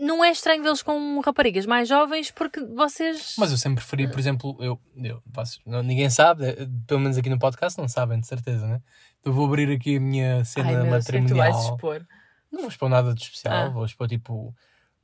não 0.00 0.24
é 0.24 0.30
estranho 0.30 0.62
vê-los 0.62 0.82
com 0.82 1.20
raparigas 1.20 1.66
mais 1.66 1.88
jovens 1.88 2.30
porque 2.30 2.60
vocês. 2.64 3.34
Mas 3.38 3.50
eu 3.52 3.58
sempre 3.58 3.76
preferi, 3.84 4.08
por 4.10 4.18
exemplo, 4.18 4.56
eu, 4.60 4.80
eu 4.96 5.22
faço, 5.32 5.60
não, 5.66 5.82
ninguém 5.82 6.08
sabe, 6.10 6.46
eh, 6.46 6.66
pelo 6.86 7.00
menos 7.00 7.16
aqui 7.18 7.28
no 7.28 7.38
podcast 7.38 7.78
não 7.78 7.86
sabem, 7.88 8.18
de 8.18 8.26
certeza, 8.26 8.66
né? 8.66 8.80
Eu 9.24 9.32
vou 9.32 9.46
abrir 9.46 9.70
aqui 9.70 9.96
a 9.96 10.00
minha 10.00 10.44
cena 10.44 10.68
Ai, 10.68 10.76
meu 10.82 11.00
que 11.02 11.16
é 11.16 11.20
que 11.20 11.26
tu 11.28 11.34
vais 11.36 11.56
expor? 11.56 12.06
Não 12.50 12.60
vou 12.60 12.68
expor 12.68 12.88
nada 12.88 13.14
de 13.14 13.22
especial, 13.22 13.54
Ah. 13.54 13.68
vou 13.68 13.84
expor 13.84 14.08
tipo. 14.08 14.54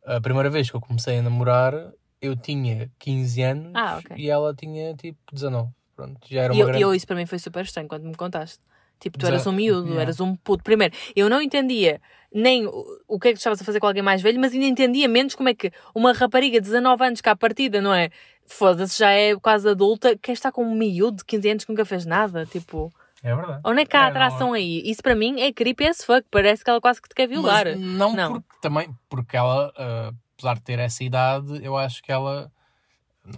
A 0.04 0.20
primeira 0.20 0.48
vez 0.48 0.70
que 0.70 0.76
eu 0.76 0.80
comecei 0.80 1.18
a 1.18 1.22
namorar, 1.22 1.72
eu 2.20 2.35
tinha 2.37 2.90
15 2.98 3.42
anos 3.42 3.72
Ah, 3.74 3.98
ok. 3.98 4.16
e 4.16 4.30
ela 4.30 4.54
tinha 4.54 4.94
tipo 4.94 5.18
19. 5.32 5.70
Pronto, 5.94 6.18
já 6.28 6.42
era 6.42 6.52
E 6.54 6.56
uma 6.56 6.62
eu, 6.62 6.66
grande. 6.66 6.82
eu, 6.82 6.94
isso 6.94 7.06
para 7.06 7.16
mim 7.16 7.26
foi 7.26 7.38
super 7.38 7.64
estranho 7.64 7.88
quando 7.88 8.04
me 8.04 8.14
contaste. 8.14 8.61
Tipo, 8.98 9.18
tu 9.18 9.22
Dezo- 9.22 9.32
eras 9.32 9.46
um 9.46 9.52
miúdo, 9.52 9.85
Yeah. 9.87 10.02
eras 10.02 10.20
um 10.20 10.35
puto. 10.37 10.64
Primeiro, 10.64 10.94
eu 11.14 11.28
não 11.28 11.40
entendia 11.42 12.00
nem 12.32 12.66
o, 12.66 13.18
que 13.18 13.28
é 13.28 13.30
que 13.30 13.37
tu 13.37 13.38
estavas 13.38 13.61
a 13.61 13.64
fazer 13.64 13.80
com 13.80 13.87
alguém 13.87 14.02
mais 14.02 14.20
velho, 14.20 14.38
mas 14.40 14.52
ainda 14.52 14.66
entendia 14.66 15.09
menos 15.09 15.35
como 15.35 15.48
é 15.48 15.54
que 15.54 15.70
uma 15.94 16.12
rapariga 16.12 16.61
de 16.61 16.66
19 16.66 17.04
anos 17.04 17.20
cá 17.20 17.30
à 17.32 17.37
partida, 17.37 17.80
não 17.80 17.94
é? 17.94 18.11
Foda-se, 18.46 18.98
já 18.98 19.11
é 19.11 19.35
quase 19.37 19.68
adulta, 19.68 20.16
quer 20.16 20.32
estar 20.32 20.52
com 20.52 20.64
um 20.64 20.74
miúdo 20.74 21.18
de 21.18 21.24
15 21.24 21.50
anos 21.50 21.64
que 21.64 21.70
nunca 21.70 21.85
fez 21.85 22.04
nada, 22.06 22.44
tipo... 22.46 22.92
É 23.22 23.35
verdade. 23.35 23.61
Onde 23.64 23.80
é 23.80 23.87
que 23.87 23.96
há 23.96 24.00
É, 24.00 24.02
não- 24.02 24.11
atração 24.11 24.52
aí? 24.52 24.82
Isso 24.85 25.02
para 25.02 25.14
mim 25.16 25.40
é 25.40 25.52
creepy 25.52 25.87
as 25.88 26.04
fuck, 26.04 26.24
parece 26.30 26.62
que 26.62 26.70
ela 26.70 26.80
quase 26.80 27.00
que 27.02 27.09
te 27.09 27.14
quer 27.14 27.26
violar. 27.26 27.64
Mas 27.66 27.80
não, 27.80 28.14
Não. 28.14 28.32
porque 28.35 28.59
também, 28.61 28.88
porque 29.09 29.37
ela, 29.37 29.72
ah, 29.76 30.12
apesar 30.37 30.54
de 30.56 30.62
ter 30.62 30.78
essa 30.78 31.02
idade, 31.02 31.64
eu 31.64 31.76
acho 31.76 32.02
que 32.02 32.12
ela, 32.12 32.52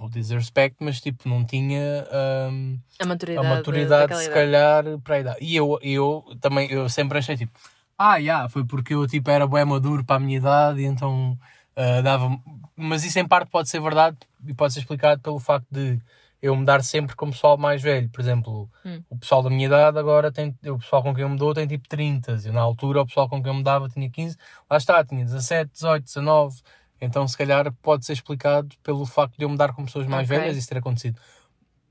no 0.00 0.10
disrespect, 0.10 0.76
mas 0.80 1.00
tipo, 1.00 1.28
não 1.28 1.44
tinha 1.44 2.06
ahm, 2.10 2.76
A 3.00 3.04
a 3.04 3.06
maturidade, 3.06 3.48
maturidade, 3.48 4.02
daquela 4.02 4.20
se 4.22 4.30
calhar, 4.30 4.84
para 5.04 5.14
a 5.16 5.20
idade. 5.20 5.38
E 5.40 5.56
eu, 5.56 5.78
eu 5.82 6.24
também, 6.40 6.70
eu 6.70 6.88
sempre 6.88 7.18
achei 7.18 7.36
tipo, 7.36 7.52
ah, 7.96 8.20
já, 8.20 8.48
foi 8.48 8.64
porque 8.64 8.94
eu 8.94 9.06
tipo 9.06 9.30
era 9.30 9.46
bem 9.46 9.64
maduro 9.64 10.04
para 10.04 10.16
a 10.16 10.20
minha 10.20 10.36
idade 10.36 10.80
e 10.80 10.84
então 10.84 11.38
Uh, 11.78 12.02
dava 12.02 12.36
mas 12.74 13.04
isso 13.04 13.20
em 13.20 13.28
parte 13.28 13.48
pode 13.52 13.68
ser 13.68 13.80
verdade 13.80 14.16
e 14.44 14.52
pode 14.52 14.72
ser 14.72 14.80
explicado 14.80 15.22
pelo 15.22 15.38
facto 15.38 15.68
de 15.70 16.00
eu 16.42 16.56
me 16.56 16.64
dar 16.64 16.82
sempre 16.82 17.14
com 17.14 17.26
o 17.26 17.30
pessoal 17.30 17.56
mais 17.56 17.80
velho. 17.80 18.08
Por 18.08 18.20
exemplo, 18.20 18.68
Hum. 18.84 19.00
o 19.08 19.16
pessoal 19.16 19.44
da 19.44 19.48
minha 19.50 19.66
idade 19.66 19.96
agora 19.96 20.32
tem. 20.32 20.56
O 20.66 20.78
pessoal 20.78 21.04
com 21.04 21.14
quem 21.14 21.22
eu 21.22 21.28
me 21.28 21.36
dou 21.36 21.54
tem 21.54 21.68
tipo 21.68 21.88
30. 21.88 22.32
E 22.44 22.50
na 22.50 22.60
altura 22.62 23.02
o 23.02 23.06
pessoal 23.06 23.28
com 23.28 23.40
quem 23.40 23.52
eu 23.52 23.56
me 23.56 23.62
dava 23.62 23.88
tinha 23.88 24.10
15. 24.10 24.36
Lá 24.68 24.76
está, 24.76 25.04
tinha 25.04 25.24
17, 25.24 25.70
18, 25.72 26.04
19. 26.04 26.56
Então 27.00 27.26
se 27.28 27.36
calhar 27.36 27.72
pode 27.82 28.04
ser 28.04 28.12
explicado 28.14 28.76
pelo 28.82 29.06
facto 29.06 29.36
de 29.36 29.44
eu 29.44 29.48
me 29.48 29.56
dar 29.56 29.72
com 29.72 29.84
pessoas 29.84 30.06
mais 30.06 30.26
Ok. 30.28 30.36
velhas 30.38 30.56
e 30.56 30.58
isso 30.58 30.68
ter 30.68 30.78
acontecido. 30.78 31.20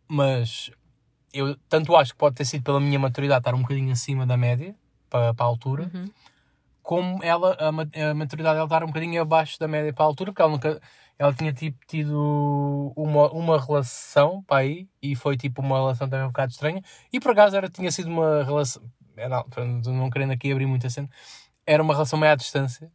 Mas 0.07 0.71
eu 1.33 1.55
tanto 1.69 1.95
acho 1.95 2.13
que 2.13 2.17
pode 2.17 2.35
ter 2.35 2.45
sido 2.45 2.63
pela 2.63 2.79
minha 2.79 2.99
maturidade 2.99 3.39
estar 3.39 3.53
um 3.55 3.61
bocadinho 3.61 3.91
acima 3.91 4.25
da 4.25 4.37
média 4.37 4.75
para, 5.09 5.33
para 5.33 5.45
a 5.45 5.49
altura 5.49 5.91
Uhum. 5.93 6.09
como 6.81 7.21
ela, 7.21 7.57
a, 7.59 7.67
a 8.09 8.13
maturidade 8.13 8.55
dela 8.55 8.65
estar 8.65 8.83
um 8.83 8.87
bocadinho 8.87 9.21
abaixo 9.21 9.59
da 9.59 9.67
média 9.67 9.91
para 9.93 10.05
a 10.05 10.07
altura, 10.07 10.31
porque 10.31 10.41
ela 10.41 10.51
nunca, 10.51 10.81
ela 11.19 11.33
tinha 11.33 11.51
tipo 11.51 11.77
tido 11.85 12.93
uma, 12.95 13.29
uma 13.31 13.59
relação 13.59 14.41
para 14.43 14.61
aí, 14.61 14.87
e 15.01 15.13
foi 15.13 15.35
tipo 15.35 15.61
uma 15.61 15.75
relação 15.77 16.07
também 16.07 16.23
um 16.25 16.29
bocado 16.29 16.53
estranha, 16.53 16.81
e 17.11 17.19
por 17.19 17.31
acaso 17.31 17.57
era, 17.57 17.69
tinha 17.69 17.91
sido 17.91 18.09
uma 18.09 18.41
relação, 18.43 18.81
pronto, 19.49 19.91
não 19.91 20.09
querendo 20.09 20.31
aqui 20.31 20.49
abrir 20.49 20.65
muita 20.65 20.89
cena, 20.89 21.09
era 21.65 21.83
uma 21.83 21.93
relação 21.93 22.17
meio 22.17 22.31
à 22.31 22.35
distância, 22.35 22.89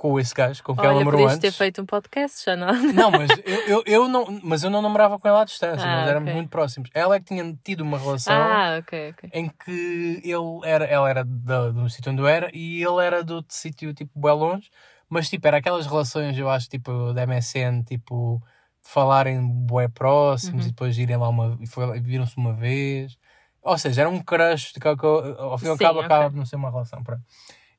com 0.00 0.18
esse 0.18 0.32
gajo, 0.34 0.62
com 0.64 0.74
quem 0.74 0.82
ela 0.82 0.94
Olha, 0.94 1.00
namorou 1.00 1.20
podias 1.20 1.36
antes. 1.36 1.50
ter 1.54 1.58
feito 1.58 1.82
um 1.82 1.84
podcast, 1.84 2.42
já 2.46 2.56
não. 2.56 2.72
Não, 2.72 3.10
mas 3.10 3.30
eu, 3.44 3.60
eu, 3.66 3.82
eu 3.84 4.08
não, 4.08 4.40
mas 4.42 4.64
eu 4.64 4.70
não 4.70 4.80
namorava 4.80 5.18
com 5.18 5.28
ela 5.28 5.42
à 5.42 5.44
distância, 5.44 5.86
Ah, 5.86 5.92
nós 6.00 6.08
éramos 6.08 6.28
ok. 6.28 6.34
muito 6.34 6.48
próximos. 6.48 6.88
Ela 6.94 7.16
é 7.16 7.18
que 7.20 7.26
tinha 7.26 7.58
tido 7.62 7.82
uma 7.82 7.98
relação 7.98 8.34
Ah, 8.34 8.78
ok, 8.80 9.10
ok. 9.10 9.30
em 9.34 9.50
que 9.62 10.22
ele 10.24 10.60
era, 10.64 10.86
ela 10.86 11.10
era 11.10 11.22
da- 11.22 11.68
do 11.68 11.86
sítio 11.90 12.10
onde 12.12 12.22
eu 12.22 12.26
era 12.26 12.50
e 12.54 12.82
ele 12.82 13.04
era 13.04 13.22
do 13.22 13.34
outro 13.34 13.54
sítio, 13.54 13.92
tipo, 13.92 14.10
bem 14.18 14.32
longe, 14.32 14.70
mas 15.06 15.28
tipo, 15.28 15.46
era 15.46 15.58
aquelas 15.58 15.86
relações, 15.86 16.38
eu 16.38 16.48
acho, 16.48 16.66
tipo, 16.70 17.12
da 17.12 17.24
MSN, 17.26 17.82
tipo, 17.84 18.42
de 18.82 18.88
falarem 18.90 19.46
bué 19.46 19.86
próximos 19.88 20.62
Uhum. 20.64 20.68
e 20.68 20.72
depois 20.72 20.96
irem 20.96 21.18
lá 21.18 21.28
uma, 21.28 21.58
viram-se 22.00 22.38
uma 22.38 22.54
vez. 22.54 23.18
Ou 23.62 23.76
seja, 23.76 24.00
era 24.00 24.08
um 24.08 24.18
crush, 24.18 24.72
de 24.72 24.80
que, 24.80 24.88
ao 24.88 25.58
fim 25.58 25.66
e 25.66 25.68
ao 25.68 25.76
cabo 25.76 26.00
acaba 26.00 26.30
por 26.30 26.36
não 26.38 26.46
ser 26.46 26.56
uma 26.56 26.70
relação, 26.70 27.02
pronto. 27.04 27.22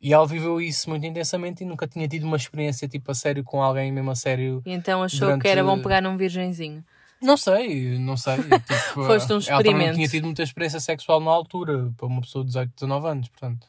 E 0.01 0.11
ela 0.13 0.25
viveu 0.25 0.59
isso 0.59 0.89
muito 0.89 1.05
intensamente 1.05 1.63
e 1.63 1.65
nunca 1.67 1.87
tinha 1.87 2.07
tido 2.07 2.23
uma 2.25 2.35
experiência, 2.37 2.87
tipo, 2.87 3.11
a 3.11 3.13
sério 3.13 3.43
com 3.43 3.61
alguém, 3.61 3.91
mesmo 3.91 4.09
a 4.09 4.15
sério. 4.15 4.61
E 4.65 4.71
então 4.71 5.03
achou 5.03 5.27
Durante- 5.27 5.43
que 5.43 5.47
era 5.47 5.63
bom 5.63 5.79
pegar 5.79 6.01
num 6.01 6.17
virgenzinho. 6.17 6.83
Não 7.21 7.37
sei, 7.37 7.99
não 7.99 8.17
sei. 8.17 8.37
Tipo, 8.67 9.03
Foste 9.05 9.31
um 9.31 9.35
Ela 9.35 9.45
também 9.45 9.53
não 9.53 9.59
experimento. 9.59 9.95
tinha 9.95 10.07
tido 10.07 10.25
muita 10.25 10.41
experiência 10.41 10.79
sexual 10.79 11.19
na 11.19 11.29
altura, 11.29 11.93
para 11.95 12.07
uma 12.07 12.19
pessoa 12.21 12.43
de 12.43 12.47
18, 12.47 12.71
19 12.73 13.07
anos, 13.07 13.29
portanto. 13.29 13.67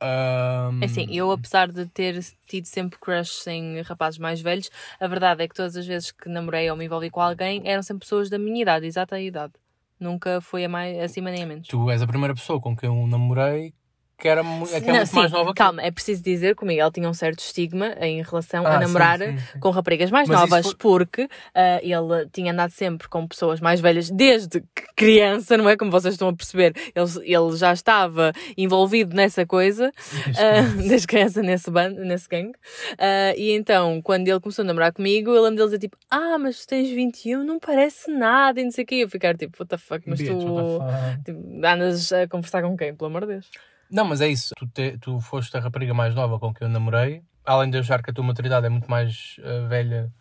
Ahm, 0.00 0.80
É 0.82 0.86
Assim, 0.86 1.06
eu 1.14 1.30
apesar 1.30 1.70
de 1.70 1.84
ter 1.86 2.18
tido 2.46 2.64
sempre 2.64 2.98
crush 2.98 3.46
em 3.48 3.82
rapazes 3.82 4.18
mais 4.18 4.40
velhos, 4.40 4.70
a 4.98 5.06
verdade 5.06 5.42
é 5.42 5.48
que 5.48 5.54
todas 5.54 5.76
as 5.76 5.86
vezes 5.86 6.10
que 6.10 6.26
namorei 6.28 6.70
ou 6.70 6.76
me 6.76 6.86
envolvi 6.86 7.10
com 7.10 7.20
alguém 7.20 7.60
eram 7.66 7.82
sempre 7.82 8.00
pessoas 8.06 8.30
da 8.30 8.38
minha 8.38 8.62
idade, 8.62 8.86
exata 8.86 9.20
idade. 9.20 9.52
Nunca 9.98 10.40
foi 10.40 10.64
a 10.64 10.68
mais, 10.70 10.98
acima 10.98 11.30
nem 11.30 11.42
a 11.42 11.46
menos. 11.46 11.68
Tu 11.68 11.90
és 11.90 12.00
a 12.00 12.06
primeira 12.06 12.34
pessoa 12.34 12.58
com 12.58 12.74
quem 12.74 12.88
eu 12.88 13.06
namorei 13.06 13.74
que 14.20 14.28
era, 14.28 14.42
que 14.42 14.48
é 14.48 14.80
Não, 14.80 14.94
muito 14.96 15.06
sim, 15.08 15.16
mais 15.16 15.32
nova 15.32 15.50
que 15.52 15.56
calma, 15.56 15.82
é 15.82 15.90
preciso 15.90 16.22
dizer 16.22 16.54
que 16.54 16.62
o 16.62 16.66
Miguel 16.66 16.90
tinha 16.92 17.08
um 17.08 17.14
certo 17.14 17.40
estigma 17.40 17.94
em 18.00 18.22
relação 18.22 18.66
Ah, 18.66 18.76
a 18.76 18.78
namorar 18.80 19.18
sim, 19.18 19.36
sim. 19.38 19.58
com 19.60 19.70
raparigas 19.70 20.10
mais 20.10 20.28
Mas 20.28 20.38
novas, 20.38 20.66
foi- 20.66 20.74
porque 20.76 21.28
ah, 21.54 21.80
ele 21.82 22.28
tinha 22.32 22.52
andado 22.52 22.70
sempre 22.70 23.08
com 23.08 23.26
pessoas 23.26 23.60
mais 23.60 23.80
velhas 23.80 24.10
desde 24.10 24.62
criança, 24.94 25.56
não 25.56 25.68
é? 25.68 25.76
Como 25.76 25.90
vocês 25.90 26.14
estão 26.14 26.28
a 26.28 26.34
perceber, 26.34 26.74
ele, 26.94 27.34
ele 27.34 27.56
já 27.56 27.72
estava 27.72 28.32
envolvido 28.56 29.14
nessa 29.16 29.46
coisa, 29.46 29.90
ah, 30.36 30.60
desde 30.86 31.06
criança 31.06 31.42
nesse, 31.42 31.70
bando, 31.70 32.04
nesse 32.04 32.28
gangue. 32.28 32.52
Ah, 32.98 33.34
e 33.36 33.52
então, 33.52 34.00
quando 34.02 34.28
ele 34.28 34.38
começou 34.40 34.62
a 34.62 34.66
namorar 34.66 34.92
comigo, 34.92 35.30
eu 35.30 35.42
lembro 35.42 35.56
dele 35.56 35.66
dizer 35.68 35.78
tipo: 35.78 35.96
Ah, 36.10 36.36
mas 36.38 36.60
tu 36.60 36.68
tens 36.68 36.90
21, 36.90 37.42
não 37.42 37.58
parece 37.58 38.10
nada, 38.10 38.60
e 38.60 38.64
não 38.64 38.70
sei 38.70 38.84
o 38.84 38.86
quê. 38.86 38.94
Eu 38.96 39.08
ficar 39.08 39.36
tipo: 39.36 39.56
What 39.58 39.70
the 39.70 39.78
fuck, 39.78 40.06
mas 40.08 40.18
Bitch, 40.18 40.30
tu 40.30 40.78
tipo, 41.24 41.66
andas 41.66 42.12
a 42.12 42.28
conversar 42.28 42.62
com 42.62 42.76
quem? 42.76 42.94
Pelo 42.94 43.08
amor 43.08 43.22
de 43.22 43.32
Deus. 43.34 43.50
Não, 43.90 44.04
mas 44.04 44.20
é 44.20 44.28
isso. 44.28 44.54
Tu, 44.56 44.66
te- 44.68 44.98
tu 44.98 45.20
foste 45.20 45.56
a 45.56 45.60
rapariga 45.60 45.92
mais 45.94 46.14
nova 46.14 46.38
com 46.38 46.54
quem 46.54 46.66
eu 46.66 46.72
namorei. 46.72 47.22
Além 47.44 47.70
de 47.70 47.78
achar 47.78 48.02
que 48.02 48.10
a 48.10 48.12
tua 48.12 48.24
maturidade 48.24 48.66
é 48.66 48.68
muito 48.68 48.88
mais 48.90 49.36
eh, 49.42 49.66
velha 49.66 50.12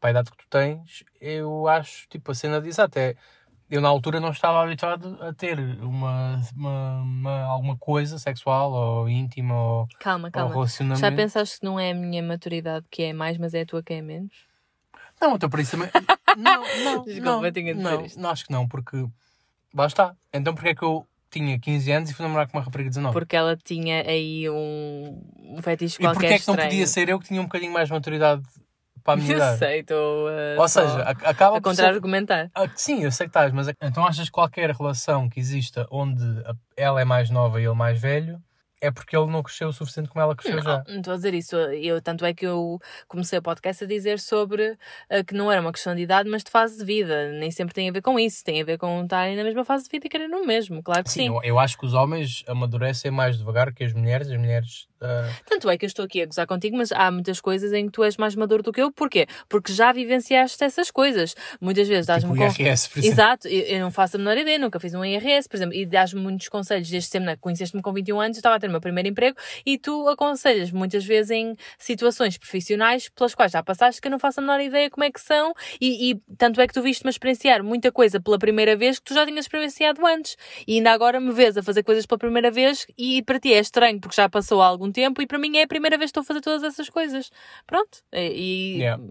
para 0.00 0.08
a 0.08 0.12
idade 0.12 0.30
que 0.30 0.36
tu 0.38 0.46
tens, 0.48 1.04
eu 1.20 1.68
acho, 1.68 2.08
tipo, 2.08 2.30
a 2.30 2.34
cena 2.34 2.60
diz 2.60 2.78
até. 2.78 3.16
Eu 3.68 3.80
na 3.80 3.88
altura 3.88 4.18
não 4.18 4.30
estava 4.30 4.62
habituado 4.62 5.16
a 5.22 5.32
ter 5.34 5.58
uma, 5.82 6.40
uma, 6.56 7.02
uma- 7.02 7.42
alguma 7.42 7.76
coisa 7.76 8.18
sexual 8.18 8.72
ou 8.72 9.08
íntima 9.08 9.54
ou, 9.54 9.86
Calma, 9.98 10.28
ou 10.28 10.32
calma. 10.32 10.54
relacionamento. 10.54 11.00
Já 11.00 11.12
pensaste 11.12 11.60
que 11.60 11.66
não 11.66 11.78
é 11.78 11.90
a 11.90 11.94
minha 11.94 12.22
maturidade 12.22 12.86
que 12.90 13.02
é 13.02 13.12
mais, 13.12 13.36
mas 13.38 13.52
é 13.54 13.60
a 13.60 13.66
tua 13.66 13.82
que 13.82 13.92
é 13.92 14.00
menos? 14.02 14.32
Não, 15.20 15.36
então 15.36 15.50
por 15.50 15.60
isso 15.60 15.72
também. 15.72 15.90
Não, 16.36 16.62
não. 16.84 17.04
Desculpa, 17.04 17.40
não, 17.42 17.52
tinha 17.52 17.74
de 17.74 17.80
não, 17.82 18.06
não, 18.16 18.30
acho 18.30 18.46
que 18.46 18.52
não, 18.52 18.66
porque. 18.68 19.04
Lá 19.74 19.86
está. 19.86 20.14
Então 20.32 20.54
porque 20.54 20.68
é 20.70 20.74
que 20.76 20.82
eu 20.84 21.04
tinha 21.30 21.58
15 21.58 21.92
anos 21.92 22.10
e 22.10 22.14
fui 22.14 22.24
namorar 22.24 22.48
com 22.48 22.58
uma 22.58 22.64
rapariga 22.64 22.90
de 22.90 22.94
19? 22.96 23.12
Porque 23.12 23.36
ela 23.36 23.56
tinha 23.56 24.02
aí 24.02 24.48
um, 24.50 25.22
um 25.40 25.62
fetiche 25.62 25.96
e 25.96 25.98
porque 25.98 26.14
qualquer 26.20 26.32
é 26.34 26.38
que 26.38 26.48
não 26.48 26.56
podia 26.56 26.86
ser 26.86 27.08
eu 27.08 27.18
que 27.18 27.28
tinha 27.28 27.40
um 27.40 27.44
bocadinho 27.44 27.72
mais 27.72 27.88
maturidade 27.90 28.42
para 29.02 29.14
a 29.14 29.16
minha 29.16 29.30
Eu 29.32 29.36
idade? 29.36 29.58
sei, 29.58 29.80
estou 29.80 30.28
uh, 30.28 30.60
Ou 30.60 30.68
seja, 30.68 31.02
acaba 31.02 31.56
a 31.56 31.60
por 31.60 31.74
ser... 31.74 31.82
contra-argumentar. 31.82 32.50
Ah, 32.54 32.68
Sim, 32.74 33.02
eu 33.02 33.12
sei 33.12 33.26
que 33.26 33.30
estás, 33.30 33.52
mas 33.52 33.68
então 33.82 34.04
achas 34.04 34.26
que 34.26 34.32
qualquer 34.32 34.70
relação 34.70 35.28
que 35.28 35.40
exista 35.40 35.86
onde 35.90 36.22
ela 36.76 37.00
é 37.00 37.04
mais 37.04 37.30
nova 37.30 37.60
e 37.60 37.64
ele 37.64 37.74
mais 37.74 38.00
velho 38.00 38.40
é 38.80 38.90
porque 38.90 39.16
ele 39.16 39.30
não 39.30 39.42
cresceu 39.42 39.68
o 39.68 39.72
suficiente 39.72 40.08
como 40.08 40.22
ela 40.22 40.34
cresceu 40.34 40.62
já? 40.62 40.84
Não 40.88 40.98
estou 40.98 41.12
a 41.12 41.16
dizer 41.16 41.34
isso. 41.34 41.56
Eu, 41.56 42.00
tanto 42.00 42.24
é 42.24 42.32
que 42.32 42.46
eu 42.46 42.80
comecei 43.06 43.38
o 43.38 43.42
podcast 43.42 43.84
a 43.84 43.86
dizer 43.86 44.18
sobre 44.18 44.72
uh, 44.72 45.24
que 45.26 45.34
não 45.34 45.50
era 45.50 45.60
uma 45.60 45.72
questão 45.72 45.94
de 45.94 46.02
idade, 46.02 46.28
mas 46.28 46.42
de 46.42 46.50
fase 46.50 46.78
de 46.78 46.84
vida. 46.84 47.32
Nem 47.32 47.50
sempre 47.50 47.74
tem 47.74 47.88
a 47.88 47.92
ver 47.92 48.02
com 48.02 48.18
isso. 48.18 48.44
Tem 48.44 48.60
a 48.60 48.64
ver 48.64 48.78
com 48.78 49.02
estarem 49.02 49.36
na 49.36 49.44
mesma 49.44 49.64
fase 49.64 49.84
de 49.84 49.90
vida 49.90 50.06
e 50.06 50.10
querer 50.10 50.28
no 50.28 50.46
mesmo. 50.46 50.82
Claro 50.82 51.04
que 51.04 51.10
sim. 51.10 51.26
Eu, 51.28 51.40
eu 51.42 51.58
acho 51.58 51.76
que 51.78 51.84
os 51.84 51.94
homens 51.94 52.44
amadurecem 52.48 53.10
mais 53.10 53.38
devagar 53.38 53.72
que 53.72 53.84
as 53.84 53.92
mulheres. 53.92 54.30
As 54.30 54.38
mulheres. 54.38 54.88
ah, 55.00 55.28
Tanto 55.46 55.68
é 55.68 55.76
que 55.76 55.84
eu 55.84 55.88
estou 55.88 56.04
aqui 56.04 56.22
a 56.22 56.26
gozar 56.26 56.46
contigo, 56.46 56.76
mas 56.76 56.90
há 56.92 57.10
muitas 57.10 57.40
coisas 57.40 57.72
em 57.72 57.86
que 57.86 57.92
tu 57.92 58.02
és 58.04 58.16
mais 58.16 58.34
maduro 58.34 58.62
do 58.62 58.72
que 58.72 58.80
eu. 58.80 58.90
Porquê? 58.90 59.26
Porque 59.48 59.72
já 59.72 59.92
vivenciaste 59.92 60.62
essas 60.62 60.90
coisas. 60.90 61.34
Muitas 61.60 61.86
vezes 61.86 62.06
dás-me 62.06 62.30
tipo 62.32 62.42
o 62.42 62.62
IRS, 62.62 62.88
por 62.88 62.98
exemplo. 62.98 63.14
Exato, 63.14 63.48
eu, 63.48 63.62
eu 63.62 63.80
não 63.80 63.90
faço 63.90 64.16
a 64.16 64.18
menor 64.18 64.36
ideia, 64.36 64.58
nunca 64.58 64.80
fiz 64.80 64.94
um 64.94 65.04
IRS, 65.04 65.48
por 65.48 65.56
exemplo, 65.56 65.74
e 65.74 65.84
dás-me 65.84 66.20
muitos 66.20 66.48
conselhos 66.48 66.88
desde 66.88 67.08
sempre, 67.10 67.26
né? 67.26 67.36
conheceste-me 67.40 67.82
com 67.82 67.92
21 67.92 68.20
anos, 68.20 68.36
eu 68.36 68.40
estava 68.40 68.56
a 68.56 68.60
ter 68.60 68.69
o 68.70 68.72
meu 68.72 68.80
primeiro 68.80 69.08
emprego 69.08 69.36
e 69.66 69.78
tu 69.78 70.08
aconselhas 70.08 70.70
muitas 70.70 71.04
vezes 71.04 71.30
em 71.30 71.56
situações 71.78 72.38
profissionais 72.38 73.08
pelas 73.08 73.34
quais 73.34 73.52
já 73.52 73.62
passaste 73.62 74.00
que 74.00 74.08
eu 74.08 74.10
não 74.10 74.18
faço 74.18 74.40
a 74.40 74.42
menor 74.42 74.60
ideia 74.60 74.88
como 74.88 75.04
é 75.04 75.10
que 75.10 75.20
são 75.20 75.52
e, 75.80 76.10
e 76.10 76.20
tanto 76.36 76.60
é 76.60 76.66
que 76.66 76.74
tu 76.74 76.82
viste-me 76.82 77.10
experienciar 77.10 77.62
muita 77.62 77.92
coisa 77.92 78.20
pela 78.20 78.38
primeira 78.38 78.76
vez 78.76 78.98
que 78.98 79.04
tu 79.04 79.14
já 79.14 79.26
tinhas 79.26 79.44
experienciado 79.44 80.04
antes 80.06 80.36
e 80.66 80.76
ainda 80.76 80.92
agora 80.92 81.20
me 81.20 81.32
vês 81.32 81.56
a 81.56 81.62
fazer 81.62 81.82
coisas 81.82 82.06
pela 82.06 82.18
primeira 82.18 82.50
vez 82.50 82.86
e 82.96 83.22
para 83.22 83.38
ti 83.38 83.52
é 83.52 83.58
estranho 83.58 84.00
porque 84.00 84.16
já 84.16 84.28
passou 84.28 84.62
há 84.62 84.66
algum 84.66 84.90
tempo 84.90 85.20
e 85.20 85.26
para 85.26 85.38
mim 85.38 85.58
é 85.58 85.62
a 85.62 85.68
primeira 85.68 85.98
vez 85.98 86.10
que 86.10 86.18
estou 86.18 86.22
a 86.22 86.24
fazer 86.24 86.40
todas 86.40 86.62
essas 86.62 86.88
coisas. 86.88 87.30
Pronto, 87.66 87.98
e... 88.12 88.78
Yeah. 88.78 89.02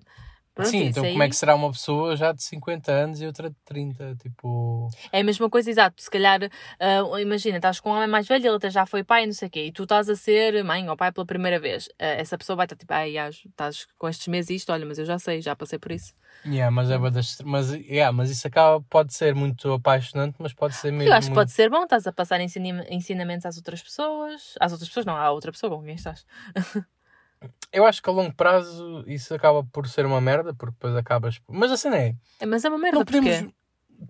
Pronto, 0.61 0.71
Sim, 0.71 0.83
então 0.85 1.03
aí- 1.03 1.11
como 1.11 1.23
é 1.23 1.29
que 1.29 1.35
será 1.35 1.55
uma 1.55 1.71
pessoa 1.71 2.15
já 2.15 2.31
de 2.31 2.43
50 2.43 2.91
anos 2.91 3.21
e 3.21 3.25
outra 3.25 3.49
de 3.49 3.55
30? 3.65 4.15
Tipo. 4.15 4.89
É 5.11 5.21
a 5.21 5.23
mesma 5.23 5.49
coisa, 5.49 5.69
exato. 5.69 6.01
Se 6.01 6.09
calhar, 6.09 6.39
ah, 6.79 7.19
imagina, 7.21 7.57
estás 7.57 7.79
com 7.79 7.89
um 7.91 7.93
homem 7.95 8.07
mais 8.07 8.27
velho, 8.27 8.45
ele 8.47 8.55
até 8.55 8.69
já 8.69 8.85
foi 8.85 9.03
pai, 9.03 9.25
não 9.25 9.33
sei 9.33 9.47
o 9.47 9.51
quê, 9.51 9.65
e 9.65 9.71
tu 9.71 9.83
estás 9.83 10.09
a 10.09 10.15
ser 10.15 10.63
mãe 10.63 10.87
ou 10.89 10.97
pai 10.97 11.11
pela 11.11 11.25
primeira 11.25 11.59
vez. 11.59 11.89
Ah, 11.99 12.05
essa 12.05 12.37
pessoa 12.37 12.55
vai 12.55 12.65
estar 12.65 12.75
tipo, 12.75 12.93
ai, 12.93 13.17
ah, 13.17 13.29
estás 13.29 13.87
com 13.97 14.07
estes 14.09 14.27
meses 14.27 14.49
isto, 14.51 14.71
olha, 14.71 14.85
mas 14.85 14.99
eu 14.99 15.05
já 15.05 15.17
sei, 15.17 15.41
já 15.41 15.55
passei 15.55 15.79
por 15.79 15.91
isso. 15.91 16.13
Yeah, 16.45 16.71
mas, 16.71 16.89
é 16.89 16.97
bué 16.97 17.09
das- 17.11 17.41
mas, 17.43 17.71
yeah, 17.73 18.11
mas 18.11 18.29
isso 18.29 18.47
acaba, 18.47 18.81
pode 18.89 19.13
ser 19.13 19.35
muito 19.35 19.71
apaixonante, 19.73 20.35
mas 20.39 20.53
pode 20.53 20.75
ser 20.75 20.91
mesmo. 20.91 21.09
eu 21.11 21.13
acho 21.13 21.27
que 21.27 21.33
muito- 21.33 21.39
pode 21.47 21.51
ser 21.51 21.69
bom, 21.69 21.83
estás 21.83 22.05
a 22.07 22.11
passar 22.13 22.39
ensina- 22.39 22.85
ensinamentos 22.89 23.45
às 23.45 23.57
outras 23.57 23.81
pessoas, 23.81 24.53
às 24.59 24.71
outras 24.71 24.87
pessoas, 24.89 25.05
não, 25.05 25.15
à 25.17 25.31
outra 25.31 25.51
pessoa 25.51 25.75
com 25.75 25.83
quem 25.83 25.95
estás. 25.95 26.25
Eu 27.71 27.85
acho 27.85 28.01
que 28.01 28.09
a 28.09 28.13
longo 28.13 28.33
prazo 28.33 29.03
isso 29.07 29.33
acaba 29.33 29.63
por 29.63 29.87
ser 29.87 30.05
uma 30.05 30.19
merda, 30.19 30.53
porque 30.53 30.73
depois 30.73 30.95
acabas. 30.95 31.39
Mas 31.47 31.71
a 31.71 31.77
cena 31.77 31.97
é. 31.97 32.15
É, 32.39 32.45
mas 32.45 32.65
é 32.65 32.69
uma 32.69 32.77
merda, 32.77 32.99
Não 32.99 33.05
podemos. 33.05 33.37
porque 33.37 33.53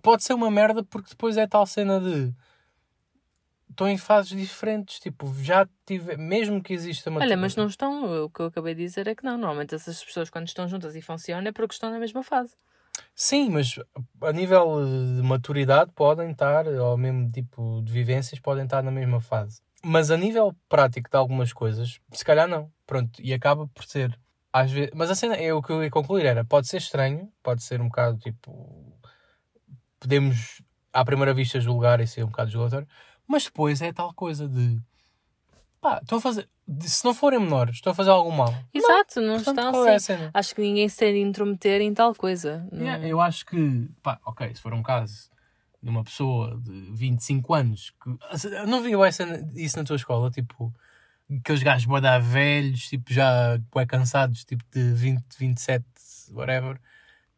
Pode 0.01 0.23
ser 0.23 0.33
uma 0.33 0.51
merda 0.51 0.83
porque 0.83 1.09
depois 1.09 1.35
é 1.37 1.47
tal 1.47 1.65
cena 1.65 1.99
de. 1.99 2.33
Estão 3.69 3.87
em 3.87 3.97
fases 3.97 4.37
diferentes. 4.37 4.99
Tipo, 4.99 5.33
já 5.41 5.67
tive. 5.85 6.15
Mesmo 6.15 6.61
que 6.61 6.73
exista 6.73 7.09
uma. 7.09 7.21
Olha, 7.21 7.37
mas 7.37 7.55
não 7.55 7.67
estão, 7.67 8.25
o 8.25 8.29
que 8.29 8.39
eu 8.41 8.45
acabei 8.47 8.75
de 8.75 8.83
dizer 8.83 9.07
é 9.07 9.15
que 9.15 9.23
não, 9.23 9.37
normalmente 9.37 9.75
essas 9.75 10.03
pessoas 10.03 10.29
quando 10.29 10.47
estão 10.47 10.67
juntas 10.67 10.95
e 10.95 11.01
funcionam 11.01 11.47
é 11.47 11.51
porque 11.51 11.73
estão 11.73 11.91
na 11.91 11.99
mesma 11.99 12.23
fase. 12.23 12.55
Sim, 13.15 13.49
mas 13.49 13.79
a 14.21 14.31
nível 14.31 14.85
de 14.85 15.21
maturidade 15.21 15.91
podem 15.93 16.31
estar, 16.31 16.67
ou 16.67 16.97
mesmo 16.97 17.31
tipo 17.31 17.81
de 17.83 17.91
vivências, 17.91 18.39
podem 18.39 18.65
estar 18.65 18.81
na 18.83 18.91
mesma 18.91 19.21
fase. 19.21 19.61
Mas 19.83 20.11
a 20.11 20.17
nível 20.17 20.53
prático 20.67 21.09
de 21.09 21.15
algumas 21.15 21.53
coisas, 21.53 21.99
se 22.11 22.25
calhar 22.25 22.47
não. 22.47 22.71
Pronto, 22.85 23.21
e 23.21 23.33
acaba 23.33 23.67
por 23.67 23.85
ser. 23.85 24.17
Às 24.51 24.71
vezes, 24.71 24.91
mas 24.95 25.09
a 25.11 25.15
cena 25.15 25.35
é 25.35 25.53
o 25.53 25.61
que 25.61 25.71
eu 25.71 25.83
ia 25.83 25.91
concluir 25.91 26.25
era, 26.25 26.43
pode 26.43 26.67
ser 26.67 26.77
estranho, 26.77 27.31
pode 27.43 27.63
ser 27.63 27.79
um 27.81 27.85
bocado 27.87 28.17
tipo. 28.17 28.97
Podemos 29.99 30.61
à 30.93 31.03
primeira 31.05 31.33
vista 31.33 31.59
julgar 31.59 31.99
e 31.99 32.07
ser 32.07 32.23
um 32.23 32.27
bocado 32.27 32.49
julgatório, 32.49 32.87
mas 33.27 33.43
depois 33.45 33.81
é 33.81 33.91
tal 33.93 34.13
coisa 34.13 34.47
de 34.47 34.79
pá, 35.81 35.99
estão 36.01 36.17
a 36.17 36.21
fazer. 36.21 36.49
Se 36.81 37.03
não 37.05 37.13
forem 37.13 37.39
menores, 37.39 37.75
estão 37.75 37.91
a 37.91 37.95
fazer 37.95 38.09
algum 38.11 38.31
mal. 38.31 38.53
Exato, 38.73 39.21
não, 39.21 39.35
Portanto, 39.35 39.65
estão 39.65 39.87
é 39.87 39.91
a 39.91 39.95
assim. 39.95 40.13
Acho 40.33 40.55
que 40.55 40.61
ninguém 40.61 40.87
se 40.87 40.97
tem 40.97 41.13
de 41.13 41.19
intrometer 41.21 41.81
em 41.81 41.93
tal 41.93 42.13
coisa. 42.13 42.67
Não- 42.71 42.81
Yeah, 42.85 43.07
eu 43.07 43.19
acho 43.19 43.45
que, 43.45 43.89
pá, 44.03 44.19
ok, 44.25 44.53
se 44.53 44.61
for 44.61 44.73
um 44.73 44.83
caso 44.83 45.29
de 45.81 45.89
uma 45.89 46.03
pessoa 46.03 46.59
de 46.61 46.71
25 46.91 47.53
anos, 47.53 47.91
que, 48.03 48.65
não 48.67 48.81
vi 48.83 48.93
essa, 49.05 49.23
isso 49.55 49.77
na 49.77 49.83
tua 49.83 49.95
escola, 49.95 50.29
tipo, 50.29 50.73
aqueles 51.39 51.63
gajos 51.63 51.85
bué 51.85 52.01
da 52.01 52.19
velhos, 52.19 52.87
tipo, 52.87 53.13
já 53.13 53.57
bué 53.71 53.85
cansados, 53.85 54.43
tipo, 54.43 54.63
de 54.71 54.91
20, 54.93 55.23
27, 55.37 55.85
whatever, 56.31 56.79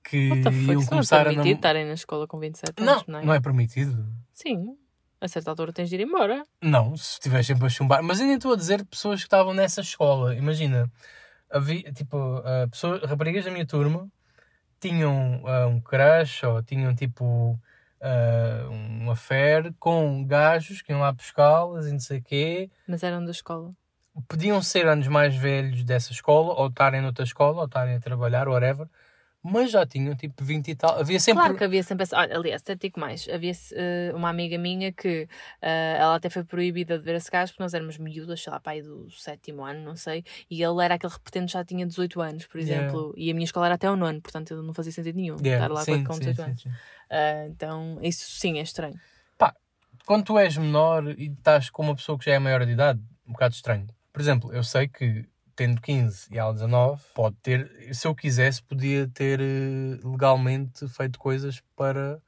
que 0.03 0.29
What 0.29 0.41
iam 0.41 0.51
Isso 0.51 0.67
não 0.67 0.81
é 0.81 0.85
começar 0.85 1.21
a 1.21 1.23
permitido 1.25 1.45
nam- 1.45 1.55
estarem 1.55 1.85
na 1.85 1.93
escola 1.93 2.27
com 2.27 2.39
27 2.39 2.81
Não, 2.81 2.93
anos, 2.93 3.07
não 3.07 3.19
é? 3.19 3.25
não 3.25 3.33
é 3.33 3.39
permitido. 3.39 4.07
Sim. 4.33 4.75
A 5.19 5.27
certa 5.27 5.51
altura 5.51 5.71
tens 5.71 5.87
de 5.87 5.95
ir 5.97 6.01
embora. 6.01 6.43
Não, 6.59 6.97
se 6.97 7.11
estiver 7.13 7.43
sempre 7.45 7.67
a 7.67 7.69
chumbar. 7.69 8.01
Mas 8.01 8.19
ainda 8.19 8.33
estou 8.33 8.53
a 8.53 8.55
dizer 8.55 8.83
pessoas 8.85 9.19
que 9.19 9.27
estavam 9.27 9.53
nessa 9.53 9.81
escola. 9.81 10.33
Imagina, 10.35 10.91
havia, 11.47 11.93
tipo, 11.93 12.17
uh, 12.39 12.67
pessoas, 12.71 13.03
raparigas 13.03 13.45
da 13.45 13.51
minha 13.51 13.67
turma 13.67 14.09
tinham 14.79 15.43
ah, 15.45 15.67
um 15.67 15.79
crush 15.79 16.43
ou 16.43 16.63
tinham, 16.63 16.95
tipo, 16.95 17.55
ah, 18.01 18.67
um 18.69 19.11
affair 19.11 19.73
com 19.79 20.25
gajos 20.25 20.81
que 20.81 20.91
iam 20.91 21.01
lá 21.01 21.11
buscá-las 21.11 21.87
e 21.87 21.91
não 21.91 21.99
sei 21.99 22.19
o 22.19 22.23
quê. 22.23 22.69
Mas 22.87 23.03
eram 23.03 23.23
da 23.23 23.31
escola. 23.31 23.71
Podiam 24.27 24.61
ser 24.61 24.87
anos 24.87 25.07
mais 25.07 25.35
velhos 25.35 25.83
dessa 25.83 26.11
escola, 26.11 26.53
ou 26.53 26.67
estarem 26.67 27.01
noutra 27.01 27.23
escola, 27.23 27.59
ou 27.59 27.65
estarem 27.65 27.95
a 27.95 27.99
trabalhar, 27.99 28.47
whatever. 28.47 28.87
Mas 29.43 29.71
já 29.71 29.87
tinham, 29.87 30.15
tipo, 30.15 30.43
20 30.43 30.67
e 30.67 30.75
tal. 30.75 30.99
Havia 30.99 31.19
sempre... 31.19 31.41
Claro 31.41 31.57
que 31.57 31.63
havia 31.63 31.81
sempre 31.81 32.03
essa. 32.03 32.15
Olha, 32.15 32.35
aliás, 32.37 32.61
até 32.61 32.75
digo 32.75 32.99
mais. 32.99 33.27
Havia 33.27 33.53
eh, 33.71 34.11
uma 34.13 34.29
amiga 34.29 34.55
minha 34.59 34.91
que 34.91 35.27
eh, 35.59 35.97
ela 35.97 36.13
até 36.15 36.29
foi 36.29 36.43
proibida 36.43 36.99
de 36.99 37.03
ver 37.03 37.15
esse 37.15 37.31
gajo 37.31 37.51
porque 37.53 37.63
nós 37.63 37.73
éramos 37.73 37.97
miúdas, 37.97 38.39
sei 38.43 38.53
lá, 38.53 38.59
pai 38.59 38.83
do 38.83 39.09
sétimo 39.09 39.63
ano, 39.65 39.83
não 39.83 39.95
sei. 39.95 40.23
E 40.47 40.61
ele 40.61 40.83
era 40.83 40.93
aquele 40.93 41.11
repetente 41.13 41.47
que 41.47 41.53
já 41.53 41.65
tinha 41.65 41.87
18 41.87 42.21
anos, 42.21 42.45
por 42.45 42.59
Yeah. 42.59 42.85
exemplo. 42.85 43.13
E 43.17 43.31
a 43.31 43.33
minha 43.33 43.45
escola 43.45 43.65
era 43.65 43.75
até 43.75 43.89
o 43.89 43.95
nono, 43.95 44.21
portanto 44.21 44.61
não 44.61 44.73
fazia 44.75 44.91
sentido 44.91 45.15
nenhum 45.15 45.37
Yeah, 45.43 45.65
estar 45.65 45.73
lá 45.73 45.83
sim, 45.85 46.03
com 46.03 46.13
sim, 46.13 46.19
18 46.19 46.35
sim, 46.35 46.43
anos. 46.43 46.61
sim. 46.61 46.69
Ah, 47.11 47.45
então, 47.47 47.99
isso 48.01 48.31
sim 48.31 48.57
é 48.57 48.61
estranho. 48.61 48.99
quando 50.05 50.23
tu 50.25 50.39
és 50.39 50.57
menor 50.57 51.07
e 51.17 51.27
estás 51.27 51.69
com 51.69 51.83
uma 51.83 51.95
pessoa 51.95 52.17
que 52.17 52.25
já 52.25 52.31
é 52.33 52.39
maior 52.39 52.65
de 52.65 52.71
idade, 52.71 52.99
um 53.27 53.33
bocado 53.33 53.53
estranho. 53.53 53.87
Por 54.11 54.19
exemplo, 54.21 54.51
eu 54.53 54.63
sei 54.63 54.87
que 54.87 55.25
tendo 55.55 55.79
15 55.81 56.27
e 56.33 56.37
ela 56.39 56.51
19, 56.53 57.01
pode 57.13 57.35
ter, 57.37 57.69
se 57.93 58.07
eu 58.07 58.15
quisesse, 58.15 58.63
podia 58.63 59.07
ter 59.07 59.39
eh, 59.39 59.99
legalmente 60.03 60.87
feito 60.87 61.19
coisas 61.19 61.61
para 61.75 62.19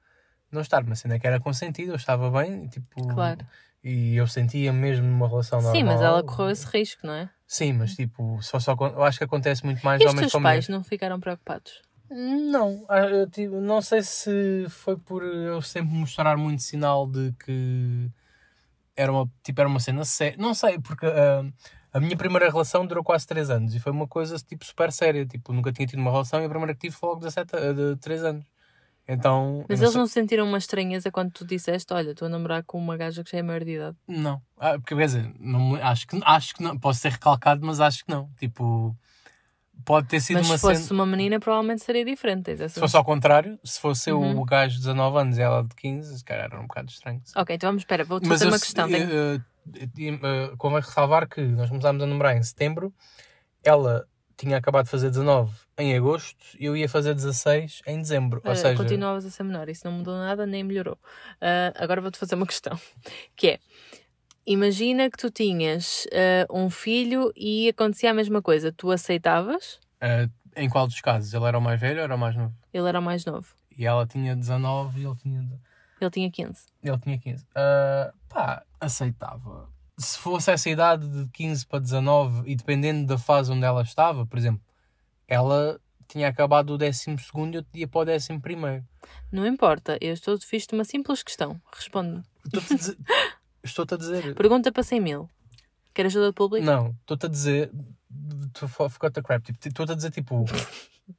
não 0.51 0.61
estar, 0.61 0.83
mas 0.83 1.03
ainda 1.03 1.17
que 1.17 1.25
era 1.25 1.39
consentido, 1.39 1.93
eu 1.93 1.95
estava 1.95 2.29
bem, 2.29 2.67
tipo, 2.67 3.07
Claro. 3.07 3.39
e 3.83 4.15
eu 4.15 4.27
sentia 4.27 4.71
mesmo 4.71 5.07
numa 5.07 5.27
relação 5.27 5.59
normal. 5.61 5.75
Sim, 5.75 5.83
mas 5.83 6.01
ela 6.01 6.21
correu 6.23 6.51
esse 6.51 6.67
risco, 6.67 7.07
não 7.07 7.13
é? 7.13 7.29
Sim, 7.47 7.73
mas 7.73 7.95
tipo, 7.95 8.39
só, 8.41 8.59
só, 8.59 8.75
eu 8.79 9.03
acho 9.03 9.17
que 9.17 9.23
acontece 9.23 9.65
muito 9.65 9.83
mais 9.83 10.01
E 10.01 10.05
os 10.05 10.11
homens 10.11 10.31
com 10.31 10.41
pais 10.41 10.67
mulheres. 10.67 10.69
não 10.69 10.83
ficaram 10.83 11.19
preocupados? 11.19 11.81
Não, 12.09 12.85
ah, 12.89 12.99
eu 13.01 13.29
tive- 13.29 13.55
não 13.55 13.81
sei 13.81 14.01
se 14.03 14.65
foi 14.69 14.97
por 14.97 15.23
eu 15.23 15.61
sempre 15.61 15.93
mostrar 15.95 16.37
muito 16.37 16.61
sinal 16.61 17.07
de 17.07 17.33
que 17.43 18.09
era 18.95 19.11
uma, 19.11 19.29
tipo, 19.43 19.59
era 19.61 19.69
uma 19.69 19.79
cena 19.79 20.05
séria. 20.05 20.37
Não 20.37 20.53
sei, 20.53 20.79
porque 20.79 21.05
ah, 21.07 21.43
a 21.91 21.99
minha 21.99 22.15
primeira 22.17 22.49
relação 22.49 22.85
durou 22.85 23.03
quase 23.03 23.25
3 23.25 23.49
anos 23.49 23.73
e 23.73 23.79
foi 23.79 23.91
uma 23.91 24.07
coisa 24.07 24.37
tipo 24.37 24.63
super 24.65 24.91
séria. 24.91 25.25
Tipo, 25.25 25.53
nunca 25.53 25.71
tinha 25.71 25.87
tido 25.87 25.99
uma 25.99 26.11
relação 26.11 26.41
e 26.41 26.45
a 26.45 26.49
primeira 26.49 26.73
que 26.75 26.81
tive 26.81 26.95
foi 26.95 27.09
logo 27.09 27.21
17, 27.21 27.55
a- 27.55 27.73
de 27.73 27.95
3 27.97 28.23
anos. 28.23 28.45
Então. 29.07 29.65
Mas 29.67 29.79
eu 29.79 29.85
eles 29.85 29.91
sei- 29.93 29.99
não 29.99 30.07
sentiram 30.07 30.47
uma 30.47 30.57
estranheza 30.57 31.11
quando 31.11 31.31
tu 31.31 31.45
disseste: 31.45 31.91
Olha, 31.93 32.11
estou 32.11 32.27
a 32.27 32.29
namorar 32.29 32.63
com 32.63 32.77
uma 32.77 32.95
gaja 32.95 33.23
que 33.23 33.31
já 33.31 33.39
é 33.39 33.41
maior 33.41 33.63
de 33.63 33.71
idade. 33.71 33.97
Não. 34.07 34.41
Ah, 34.57 34.73
porque 34.79 34.95
quer 34.95 35.05
dizer, 35.07 35.33
não, 35.39 35.75
acho, 35.75 36.07
que, 36.07 36.19
acho 36.23 36.53
que 36.55 36.63
não. 36.63 36.77
Posso 36.79 36.99
ser 37.01 37.11
recalcado, 37.13 37.65
mas 37.65 37.79
acho 37.81 38.05
que 38.05 38.11
não. 38.11 38.29
Tipo, 38.39 38.95
pode 39.85 40.07
ter 40.07 40.19
sido 40.19 40.37
Mas 40.37 40.47
uma 40.47 40.57
se 40.57 40.61
fosse 40.61 40.81
cena. 40.87 40.93
uma 40.93 41.05
menina, 41.05 41.39
provavelmente 41.39 41.83
seria 41.83 42.05
diferente. 42.05 42.55
Se 42.69 42.79
fosse 42.79 42.95
ao 42.95 43.03
contrário, 43.03 43.59
se 43.63 43.79
fosse 43.79 44.09
eu 44.09 44.19
Uhum. 44.19 44.39
o 44.39 44.45
gajo 44.45 44.75
de 44.75 44.81
19 44.81 45.17
anos 45.17 45.37
e 45.37 45.41
ela 45.41 45.63
de 45.63 45.75
15, 45.75 46.17
se 46.17 46.23
calhar 46.23 46.45
era 46.45 46.59
um 46.59 46.67
bocado 46.67 46.89
estranho. 46.91 47.21
Ok, 47.35 47.55
então 47.55 47.67
vamos, 47.69 47.81
espera, 47.81 48.03
vou-te 48.03 48.27
fazer 48.27 48.45
eu 48.45 48.49
uma 48.49 48.59
questão. 48.59 48.87
tenho- 48.87 49.09
eh, 49.09 49.39
eh, 49.75 49.89
eh, 50.23 50.53
convém 50.57 50.79
ressalvar 50.81 51.27
que 51.27 51.41
nós 51.41 51.69
começámos 51.69 52.01
a 52.01 52.05
namorar 52.05 52.35
em 52.37 52.43
setembro, 52.43 52.93
ela 53.63 54.05
tinha 54.35 54.57
acabado 54.57 54.85
de 54.85 54.91
fazer 54.91 55.09
19 55.09 55.53
em 55.77 55.95
agosto 55.95 56.43
e 56.59 56.65
eu 56.65 56.75
ia 56.75 56.89
fazer 56.89 57.13
16 57.13 57.81
em 57.85 57.97
dezembro. 58.01 58.41
Ou 58.43 58.55
seja, 58.55 58.75
continuavas 58.75 59.25
a 59.25 59.29
ser 59.29 59.43
menor, 59.43 59.69
isso 59.69 59.85
não 59.85 59.93
mudou 59.97 60.15
nada, 60.17 60.45
nem 60.45 60.63
melhorou. 60.63 60.97
Ah, 61.39 61.71
agora 61.75 62.01
vou-te 62.01 62.17
fazer 62.17 62.35
uma 62.35 62.47
questão, 62.47 62.77
que 63.37 63.47
é, 63.47 63.59
imagina 64.45 65.09
que 65.09 65.17
tu 65.17 65.29
tinhas 65.31 66.07
ah, 66.13 66.45
um 66.51 66.69
filho 66.69 67.31
e 67.35 67.69
acontecia 67.69 68.11
a 68.11 68.13
mesma 68.13 68.41
coisa, 68.41 68.71
tu 68.71 68.91
aceitavas? 68.91 69.79
eh, 70.01 70.27
em 70.55 70.69
qual 70.69 70.85
dos 70.87 70.99
casos? 71.01 71.33
Ele 71.33 71.45
era 71.45 71.57
o 71.57 71.61
mais 71.61 71.79
velho 71.79 71.97
ou 71.99 72.03
era 72.03 72.15
o 72.15 72.19
mais 72.19 72.35
novo? 72.35 72.53
Ele 72.73 72.87
era 72.87 72.99
o 72.99 73.03
mais 73.03 73.25
novo, 73.25 73.55
E 73.77 73.85
ela 73.85 74.05
tinha 74.05 74.35
19 74.35 75.01
e 75.01 75.05
ele 75.05 75.15
tinha, 75.15 75.49
ele 75.99 76.11
tinha 76.11 76.29
15. 76.31 76.65
ele 76.83 76.97
tinha 76.99 77.17
15. 77.17 77.45
Ah, 77.55 78.13
pá, 78.29 78.63
aceitava. 78.79 79.69
Se 79.97 80.17
fosse 80.17 80.51
essa 80.51 80.69
idade 80.69 81.07
de 81.07 81.29
15 81.31 81.65
para 81.67 81.79
19 81.79 82.49
e 82.49 82.55
dependendo 82.55 83.05
da 83.07 83.17
fase 83.17 83.51
onde 83.51 83.63
ela 83.65 83.81
estava, 83.83 84.25
por 84.25 84.37
exemplo, 84.37 84.61
ela 85.27 85.79
tinha 86.07 86.27
acabado 86.27 86.73
o 86.73 86.77
12 86.77 87.05
e 87.09 87.55
eu 87.55 87.65
ia 87.73 87.87
para 87.87 88.11
o 88.11 88.15
11 88.15 88.39
primeiro. 88.39 88.83
Não 89.31 89.45
importa, 89.47 89.97
eu 90.01 90.13
estou 90.13 90.37
fiz-te 90.39 90.73
uma 90.73 90.83
simples 90.83 91.23
questão, 91.23 91.59
responde-me. 91.75 92.23
Estou-te 93.63 93.93
a 93.93 93.97
dizer. 93.97 94.31
A. 94.31 94.35
Pergunta 94.35 94.71
para 94.71 94.83
100 94.83 94.99
mil. 94.99 95.29
Quer 95.93 96.07
ajuda 96.07 96.27
de 96.27 96.33
público? 96.33 96.65
Não, 96.65 96.95
estou-te 97.01 97.25
a 97.25 97.29
dizer. 97.29 97.71
Tu 98.53 98.67
forgot 98.67 99.11
the 99.13 99.21
crap. 99.21 99.43
Tipo, 99.43 99.67
Estou-te 99.67 99.91
a 99.91 99.95
dizer, 99.95 100.11
tipo. 100.11 100.45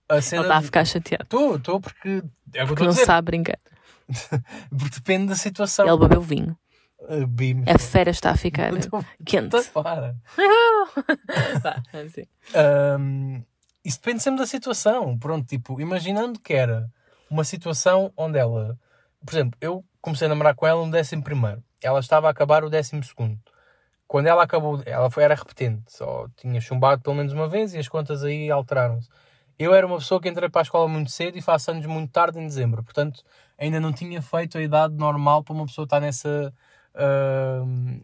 A 0.08 0.14
Ele 0.16 0.22
cena. 0.22 0.42
está 0.42 0.56
a 0.56 0.62
ficar 0.62 0.84
chateado, 0.84 1.24
Estou, 1.24 1.56
estou, 1.56 1.80
porque. 1.80 2.22
É 2.52 2.64
porque 2.66 2.82
a 2.82 2.86
não 2.86 2.92
sabe 2.92 3.26
brincar. 3.26 3.58
Porque 4.68 4.96
depende 4.96 5.28
da 5.28 5.34
situação. 5.36 5.88
Ele 5.88 5.96
bebeu 5.96 6.20
vinho. 6.20 6.54
Uh, 7.00 7.26
bim. 7.26 7.64
A 7.66 7.78
fera 7.78 8.10
está 8.10 8.30
a 8.32 8.36
ficar 8.36 8.70
Então, 8.76 9.02
quente. 9.24 9.56
para. 9.70 10.14
Vá, 11.62 11.82
assim. 12.04 12.24
Um, 13.00 13.42
isso 13.84 13.98
depende 13.98 14.22
sempre 14.22 14.40
da 14.40 14.46
situação. 14.46 15.18
Pronto, 15.18 15.46
tipo, 15.46 15.80
imaginando 15.80 16.38
que 16.38 16.52
era 16.52 16.86
uma 17.30 17.44
situação 17.44 18.12
onde 18.16 18.38
ela, 18.38 18.78
por 19.24 19.34
exemplo, 19.34 19.56
eu 19.60 19.82
comecei 20.02 20.26
a 20.26 20.28
namorar 20.28 20.54
com 20.54 20.66
ela 20.66 20.84
no 20.84 20.92
décimo 20.92 21.22
primeiro, 21.22 21.62
ela 21.86 22.00
estava 22.00 22.28
a 22.28 22.30
acabar 22.30 22.64
o 22.64 22.70
décimo 22.70 23.02
segundo. 23.04 23.38
Quando 24.06 24.26
ela 24.26 24.42
acabou, 24.44 24.82
ela 24.86 25.10
foi, 25.10 25.24
era 25.24 25.34
repetente, 25.34 25.84
só 25.88 26.28
tinha 26.36 26.60
chumbado 26.60 27.02
pelo 27.02 27.16
menos 27.16 27.32
uma 27.32 27.48
vez 27.48 27.74
e 27.74 27.78
as 27.78 27.88
contas 27.88 28.22
aí 28.24 28.50
alteraram-se. 28.50 29.08
Eu 29.58 29.74
era 29.74 29.86
uma 29.86 29.98
pessoa 29.98 30.20
que 30.20 30.28
entrei 30.28 30.48
para 30.48 30.60
a 30.60 30.64
escola 30.64 30.88
muito 30.88 31.10
cedo 31.10 31.38
e 31.38 31.42
faço 31.42 31.70
anos 31.70 31.86
muito 31.86 32.10
tarde 32.10 32.38
em 32.38 32.46
dezembro, 32.46 32.82
portanto 32.82 33.22
ainda 33.58 33.80
não 33.80 33.92
tinha 33.92 34.20
feito 34.22 34.58
a 34.58 34.62
idade 34.62 34.94
normal 34.94 35.44
para 35.44 35.54
uma 35.54 35.66
pessoa 35.66 35.84
estar 35.84 36.00
nessa, 36.00 36.52
ah, 36.94 37.62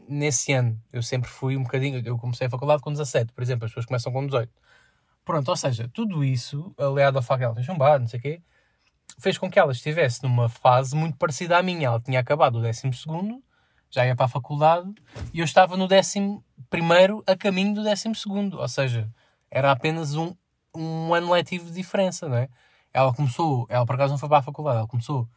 nesse 0.08 0.52
ano. 0.52 0.80
Eu 0.92 1.02
sempre 1.02 1.28
fui 1.30 1.56
um 1.56 1.62
bocadinho, 1.62 2.02
eu 2.04 2.18
comecei 2.18 2.46
a 2.46 2.50
faculdade 2.50 2.82
com 2.82 2.92
17, 2.92 3.32
por 3.32 3.42
exemplo, 3.42 3.64
as 3.66 3.70
pessoas 3.70 3.86
começam 3.86 4.12
com 4.12 4.26
18. 4.26 4.52
Pronto, 5.24 5.48
ou 5.48 5.56
seja, 5.56 5.88
tudo 5.92 6.24
isso, 6.24 6.74
aliado 6.78 7.18
ao 7.18 7.22
facto 7.22 7.40
de 7.40 7.44
ela 7.46 7.54
ter 7.54 7.62
chumbado, 7.62 8.00
não 8.00 8.08
sei 8.08 8.18
o 8.18 8.22
quê, 8.22 8.42
fez 9.18 9.38
com 9.38 9.50
que 9.50 9.58
ela 9.58 9.72
estivesse 9.72 10.22
numa 10.22 10.48
fase 10.48 10.96
muito 10.96 11.16
parecida 11.18 11.58
à 11.58 11.62
minha. 11.62 11.86
Ela 11.88 12.00
tinha 12.00 12.20
acabado 12.20 12.58
o 12.58 12.62
décimo 12.62 12.92
segundo, 12.94 13.42
já 13.90 14.06
ia 14.06 14.14
para 14.16 14.26
a 14.26 14.28
faculdade, 14.28 14.92
e 15.32 15.40
eu 15.40 15.44
estava 15.44 15.76
no 15.76 15.88
décimo 15.88 16.44
primeiro 16.68 17.22
a 17.26 17.36
caminho 17.36 17.74
do 17.74 17.82
décimo 17.82 18.14
segundo. 18.14 18.58
Ou 18.58 18.68
seja, 18.68 19.10
era 19.50 19.70
apenas 19.70 20.14
um, 20.14 20.34
um 20.74 21.12
ano 21.14 21.32
letivo 21.32 21.66
de 21.66 21.72
diferença, 21.72 22.28
não 22.28 22.36
é? 22.36 22.48
Ela 22.92 23.12
começou, 23.14 23.66
ela 23.68 23.86
por 23.86 23.94
acaso 23.94 24.12
não 24.12 24.18
foi 24.18 24.28
para 24.28 24.38
a 24.38 24.42
faculdade, 24.42 24.78
ela 24.78 24.88
começou 24.88 25.28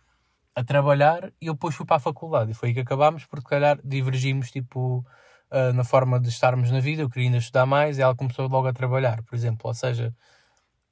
a 0.55 0.63
trabalhar 0.63 1.31
e 1.41 1.47
eu 1.47 1.53
depois 1.53 1.75
fui 1.75 1.85
para 1.85 1.97
a 1.97 1.99
faculdade. 1.99 2.51
E 2.51 2.53
foi 2.53 2.69
aí 2.69 2.75
que 2.75 2.81
acabámos, 2.81 3.25
porque, 3.25 3.49
calhar, 3.49 3.79
divergimos, 3.83 4.51
tipo, 4.51 5.05
ah, 5.53 5.71
na 5.71 5.83
forma 5.83 6.19
de 6.19 6.29
estarmos 6.29 6.71
na 6.71 6.79
vida. 6.79 7.03
Eu 7.03 7.09
queria 7.09 7.27
ainda 7.27 7.37
estudar 7.37 7.67
mais 7.67 7.99
e 7.99 8.01
ela 8.01 8.15
começou 8.15 8.47
logo 8.47 8.67
a 8.67 8.73
trabalhar, 8.73 9.21
por 9.23 9.35
exemplo. 9.35 9.67
Ou 9.67 9.73
seja, 9.73 10.11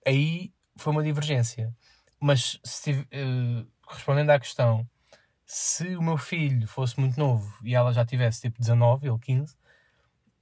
aí 0.07 0.53
foi 0.77 0.93
uma 0.93 1.03
divergência. 1.03 1.73
Mas, 2.19 2.59
se, 2.63 3.07
eh, 3.11 3.65
respondendo 3.89 4.29
à 4.31 4.39
questão, 4.39 4.87
se 5.53 5.97
o 5.97 6.01
meu 6.01 6.17
filho 6.17 6.65
fosse 6.65 6.97
muito 6.97 7.19
novo 7.19 7.53
e 7.61 7.75
ela 7.75 7.91
já 7.91 8.05
tivesse 8.05 8.39
tipo 8.39 8.57
19, 8.57 9.05
ele 9.05 9.19
15, 9.19 9.53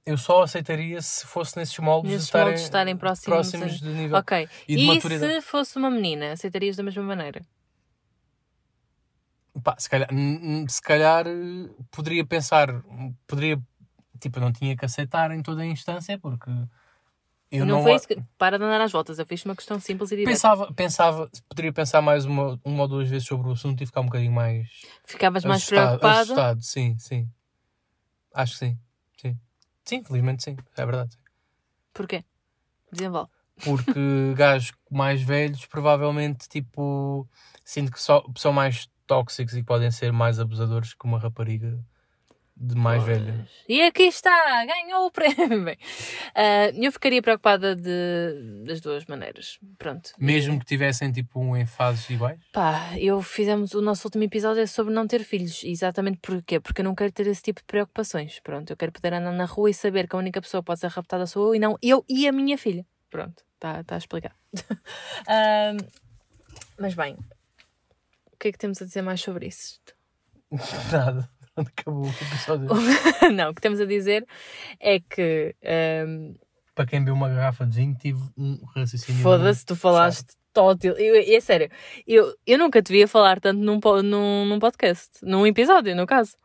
eu 0.06 0.16
só 0.16 0.42
aceitaria 0.44 1.02
se 1.02 1.26
fosse 1.26 1.56
nesses 1.56 1.76
moldes 1.78 2.12
Nesses 2.12 2.26
de 2.26 2.26
estarem, 2.28 2.46
moldes 2.46 2.62
estarem 2.62 2.96
próximos 2.96 3.50
próximos 3.50 3.80
de 3.80 3.88
nível 3.88 4.18
Ok. 4.18 4.48
e 4.68 4.76
de 4.76 4.82
E, 4.82 4.86
maturidade. 4.86 5.32
se 5.32 5.40
fosse 5.42 5.78
uma 5.78 5.90
menina, 5.90 6.32
aceitarias 6.32 6.76
da 6.76 6.84
mesma 6.84 7.02
maneira? 7.02 7.40
Pá, 9.64 9.74
se 9.78 9.90
calhar, 9.90 10.08
se 10.68 10.80
calhar 10.80 11.26
eh, 11.26 11.68
poderia 11.90 12.24
pensar, 12.24 12.68
poderia, 13.26 13.60
tipo, 14.20 14.38
eu 14.38 14.42
não 14.42 14.52
tinha 14.52 14.76
que 14.76 14.84
aceitar 14.84 15.32
em 15.32 15.42
toda 15.42 15.62
a 15.62 15.66
instância 15.66 16.18
porque 16.20 16.50
eu 17.50 17.66
não, 17.66 17.76
não, 17.76 17.82
foi 17.82 17.94
isso 17.94 18.06
que... 18.06 18.16
Para 18.38 18.58
de 18.58 18.64
andar 18.64 18.80
às 18.80 18.92
voltas, 18.92 19.18
eu 19.18 19.26
fiz 19.26 19.44
uma 19.44 19.56
questão 19.56 19.80
simples 19.80 20.12
e 20.12 20.16
direta. 20.16 20.30
pensava, 20.30 20.72
pensava, 20.72 21.30
poderia 21.48 21.72
pensar 21.72 22.00
mais 22.00 22.24
uma, 22.24 22.60
uma 22.64 22.82
ou 22.82 22.88
duas 22.88 23.08
vezes 23.08 23.26
sobre 23.26 23.48
o 23.48 23.52
assunto 23.52 23.82
e 23.82 23.86
ficar 23.86 24.02
um 24.02 24.06
bocadinho 24.06 24.32
mais 24.32 24.68
Ficavas 25.04 25.44
mais 25.44 25.62
assustado, 25.62 25.98
preocupado? 25.98 26.20
assustado, 26.20 26.62
sim, 26.62 26.96
sim. 26.98 27.28
Acho 28.32 28.52
que 28.52 28.58
sim, 28.58 28.78
sim. 29.20 29.38
Sim, 29.84 30.04
felizmente 30.04 30.44
sim, 30.44 30.56
é 30.76 30.86
verdade. 30.86 31.18
Porquê? 31.92 32.24
Desenvolve. 32.92 33.30
Porque 33.64 34.32
gajos 34.36 34.72
mais 34.88 35.20
velhos 35.20 35.66
provavelmente, 35.66 36.48
tipo, 36.48 37.28
sinto 37.64 37.90
que 37.90 38.00
só, 38.00 38.24
são 38.36 38.52
mais 38.52 38.88
tóxicos 39.06 39.56
e 39.56 39.62
podem 39.64 39.90
ser 39.90 40.12
mais 40.12 40.38
abusadores 40.38 40.94
que 40.94 41.04
uma 41.04 41.18
rapariga 41.18 41.84
de 42.60 42.74
mais 42.74 43.02
velha. 43.02 43.48
E 43.66 43.80
aqui 43.80 44.02
está, 44.02 44.66
ganhou 44.66 45.06
o 45.06 45.10
prémio. 45.10 45.64
Bem, 45.64 45.78
ah, 46.34 46.68
eu 46.74 46.92
ficaria 46.92 47.22
preocupada 47.22 47.74
de, 47.74 48.62
das 48.66 48.82
duas 48.82 49.06
maneiras. 49.06 49.58
Pronto. 49.78 50.12
Mesmo 50.18 50.58
que 50.60 50.66
tivessem, 50.66 51.10
tipo, 51.10 51.40
um 51.40 51.56
em 51.56 51.64
fases 51.64 52.08
iguais? 52.10 52.38
Pá, 52.52 52.90
eu 52.98 53.22
fizemos 53.22 53.72
o 53.72 53.80
nosso 53.80 54.06
último 54.06 54.24
episódio 54.24 54.62
é 54.62 54.66
sobre 54.66 54.92
não 54.92 55.06
ter 55.06 55.24
filhos. 55.24 55.64
Exatamente 55.64 56.18
porquê? 56.18 56.60
Porque 56.60 56.82
eu 56.82 56.84
não 56.84 56.94
quero 56.94 57.10
ter 57.10 57.26
esse 57.26 57.40
tipo 57.40 57.60
de 57.60 57.66
preocupações. 57.66 58.38
Pronto, 58.40 58.70
eu 58.70 58.76
quero 58.76 58.92
poder 58.92 59.14
andar 59.14 59.32
na 59.32 59.46
rua 59.46 59.70
e 59.70 59.74
saber 59.74 60.06
que 60.06 60.14
a 60.14 60.18
única 60.18 60.42
pessoa 60.42 60.62
que 60.62 60.66
pode 60.66 60.80
ser 60.80 60.88
raptada 60.88 61.26
sou 61.26 61.48
eu 61.48 61.54
e 61.54 61.58
não 61.58 61.78
eu 61.80 62.04
e 62.06 62.28
a 62.28 62.32
minha 62.32 62.58
filha. 62.58 62.84
Pronto, 63.08 63.42
está 63.54 63.82
tá 63.82 63.96
explicado. 63.96 64.34
Ah, 65.26 65.76
mas 66.78 66.94
bem, 66.94 67.16
o 68.32 68.36
que 68.36 68.48
é 68.48 68.52
que 68.52 68.58
temos 68.58 68.82
a 68.82 68.84
dizer 68.84 69.02
mais 69.02 69.20
sobre 69.20 69.46
isso? 69.46 69.80
Nada. 70.90 71.39
Acabou 71.60 72.04
o 72.04 72.08
episódio. 72.08 72.68
não, 73.34 73.50
o 73.50 73.54
que 73.54 73.60
temos 73.60 73.80
a 73.80 73.84
dizer 73.86 74.26
é 74.78 74.98
que. 75.00 75.54
ahm, 75.64 76.34
Para 76.74 76.86
quem 76.86 77.00
bebeu 77.00 77.14
uma 77.14 77.28
garrafa 77.28 77.66
de 77.66 77.76
vinho, 77.76 77.94
tive 78.00 78.20
um 78.36 78.58
raciocínio. 78.74 79.22
Foda-se, 79.22 79.64
tu 79.64 79.76
falaste 79.76 80.34
tótil. 80.52 80.92
Eu, 80.94 81.14
eu- 81.16 81.36
é 81.36 81.40
sério, 81.40 81.68
eu, 82.06 82.34
eu 82.46 82.58
nunca 82.58 82.82
te 82.82 82.92
via 82.92 83.06
falar 83.06 83.38
tanto 83.40 83.60
num, 83.60 83.78
num, 84.02 84.44
num 84.46 84.58
podcast, 84.58 85.10
num 85.22 85.46
episódio, 85.46 85.94
no 85.94 86.06
caso. 86.06 86.36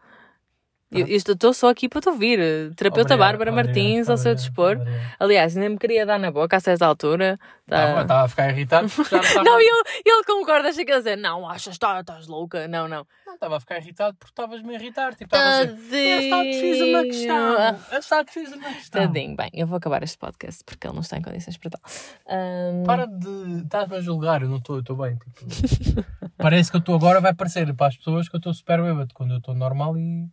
Eu 0.92 1.08
eu 1.08 1.16
estou 1.18 1.54
só 1.54 1.70
aqui 1.70 1.90
para 1.90 2.00
te 2.02 2.10
ouvir. 2.10 2.38
Terapeuta 2.76 3.16
Obrigado, 3.16 3.20
Bárbara 3.20 3.52
obrigado, 3.52 3.76
Martins, 3.76 4.10
ao 4.10 4.18
seu 4.18 4.32
obrigado, 4.32 4.38
dispor. 4.38 4.72
obrigado. 4.78 5.16
Aliás, 5.20 5.58
ainda 5.58 5.70
me 5.70 5.78
queria 5.78 6.06
dar 6.06 6.20
na 6.20 6.32
boca 6.32 6.56
a 6.56 6.60
certa 6.60 6.86
altura. 6.86 7.40
Tá- 7.68 8.02
Estava 8.04 8.22
a 8.24 8.28
ficar 8.28 8.50
irritado 8.52 8.88
porque 8.90 9.16
já 9.22 9.44
não 9.44 9.58
ele, 9.60 9.84
ele 10.06 10.24
concorda, 10.26 10.72
que 10.72 10.80
ele 10.82 10.98
dizer, 10.98 11.16
não, 11.18 11.50
achas, 11.50 11.78
tá- 11.78 12.00
estás 12.00 12.28
louca. 12.28 12.68
Não, 12.68 12.88
não. 12.88 13.06
Não, 13.26 13.34
estava 13.34 13.58
a 13.58 13.60
ficar 13.60 13.78
irritado 13.80 14.16
porque 14.18 14.32
estavas-me 14.32 14.76
a 14.76 14.80
irritar. 14.80 15.16
Tipo, 15.16 15.36
estava 15.36 15.58
a 15.62 15.66
dizer, 15.66 16.24
"É 16.26 16.30
só 16.30 16.44
que 16.44 16.62
fiz 16.62 16.82
uma 16.82 17.04
questão. 17.04 18.24
Que 18.26 18.32
fiz 18.32 18.54
uma 18.54 18.70
questão. 18.74 19.02
Tadinho. 19.08 19.36
Bem, 19.36 19.50
eu 19.54 19.66
vou 19.68 19.78
acabar 19.78 20.04
este 20.04 20.18
podcast 20.20 20.64
porque 20.64 20.86
ele 20.88 20.94
não 20.94 21.02
está 21.02 21.18
em 21.18 21.22
condições 21.24 21.58
para 21.58 21.72
tal. 21.72 21.82
Ahm, 22.30 22.84
Para 22.86 23.06
de. 23.08 23.64
Estás-me 23.64 23.96
a 23.98 24.02
julgar, 24.02 24.42
eu 24.44 24.48
não 24.50 24.58
estou, 24.58 24.76
eu 24.78 24.82
estou 24.82 24.96
bem. 24.96 25.18
Tipo, 25.18 25.36
parece 26.38 26.70
que 26.70 26.78
eu 26.78 26.80
estou 26.80 26.96
agora, 26.96 27.20
vai 27.20 27.34
parecer 27.34 27.74
para 27.74 27.88
as 27.88 27.98
pessoas 27.98 28.30
que 28.30 28.36
eu 28.36 28.38
estou 28.38 28.54
super 28.54 28.82
bêbado 28.82 29.14
quando 29.14 29.32
eu 29.32 29.38
estou 29.40 29.54
normal 29.56 29.98
e 29.98 30.30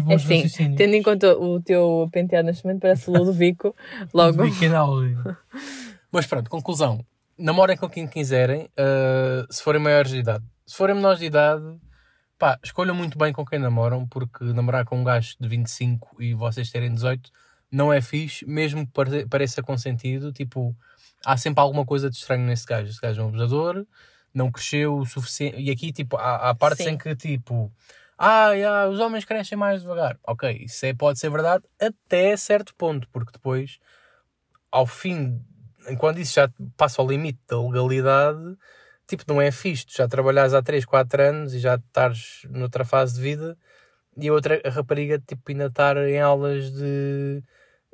tive 0.00 0.14
uns 0.14 0.24
Assim, 0.24 0.42
raciocínios. 0.42 0.76
tendo 0.76 0.94
em 0.94 1.02
conta 1.02 1.36
o 1.38 1.60
teu 1.60 2.08
penteado 2.12 2.46
neste 2.46 2.64
momento, 2.64 2.80
parece 2.82 3.10
o 3.10 3.12
Ludovico. 3.12 3.74
Logo. 4.14 4.42
Mas 6.12 6.26
pronto, 6.26 6.50
conclusão. 6.50 7.04
Namorem 7.38 7.76
com 7.76 7.88
quem 7.88 8.06
quiserem, 8.06 8.64
uh, 8.78 9.52
se 9.52 9.62
forem 9.62 9.80
maiores 9.80 10.10
de 10.10 10.18
idade. 10.18 10.44
Se 10.66 10.74
forem 10.76 10.96
menores 10.96 11.18
de 11.18 11.26
idade, 11.26 11.62
pá, 12.38 12.58
escolham 12.64 12.94
muito 12.94 13.18
bem 13.18 13.32
com 13.32 13.44
quem 13.44 13.58
namoram, 13.58 14.06
porque 14.06 14.44
namorar 14.44 14.84
com 14.84 14.98
um 15.00 15.04
gajo 15.04 15.36
de 15.38 15.46
25 15.48 16.22
e 16.22 16.32
vocês 16.34 16.70
terem 16.70 16.92
18 16.92 17.30
não 17.70 17.92
é 17.92 18.00
fixe, 18.00 18.46
mesmo 18.46 18.86
que 18.86 18.92
pare- 18.92 19.26
pareça 19.26 19.62
consentido. 19.62 20.32
Tipo, 20.32 20.74
há 21.26 21.36
sempre 21.36 21.60
alguma 21.60 21.84
coisa 21.84 22.08
de 22.08 22.16
estranho 22.16 22.46
nesse 22.46 22.64
gajo. 22.64 22.88
Esse 22.88 23.00
gajo 23.00 23.20
é 23.20 23.24
um 23.24 23.28
abusador, 23.28 23.84
não 24.32 24.50
cresceu 24.50 24.96
o 24.96 25.04
suficiente. 25.04 25.60
E 25.60 25.70
aqui, 25.70 25.92
tipo, 25.92 26.16
há, 26.16 26.48
há 26.50 26.54
partes 26.54 26.84
Sim. 26.86 26.92
em 26.92 26.98
que, 26.98 27.14
tipo, 27.14 27.70
ah, 28.18 28.52
yeah, 28.52 28.88
os 28.88 28.98
homens 29.00 29.24
crescem 29.24 29.58
mais 29.58 29.82
devagar. 29.82 30.18
Ok, 30.26 30.50
isso 30.64 30.86
é, 30.86 30.94
pode 30.94 31.18
ser 31.18 31.30
verdade 31.30 31.64
até 31.80 32.36
certo 32.36 32.74
ponto, 32.74 33.08
porque 33.10 33.32
depois, 33.32 33.78
ao 34.70 34.86
fim, 34.86 35.40
enquanto 35.88 36.18
isso 36.18 36.34
já 36.34 36.50
passa 36.76 37.02
ao 37.02 37.08
limite 37.08 37.38
da 37.48 37.60
legalidade, 37.60 38.56
tipo, 39.06 39.24
não 39.28 39.40
é 39.40 39.50
fixe. 39.50 39.86
Já 39.88 40.08
trabalhas 40.08 40.54
há 40.54 40.62
3, 40.62 40.84
4 40.84 41.22
anos 41.22 41.54
e 41.54 41.58
já 41.58 41.76
estás 41.76 42.42
noutra 42.48 42.84
fase 42.84 43.16
de 43.16 43.20
vida 43.20 43.58
e 44.16 44.28
a 44.28 44.32
outra 44.32 44.60
a 44.64 44.70
rapariga, 44.70 45.18
tipo, 45.18 45.42
ainda 45.50 45.66
estar 45.66 45.96
em 45.98 46.20
aulas 46.20 46.72
de 46.72 47.42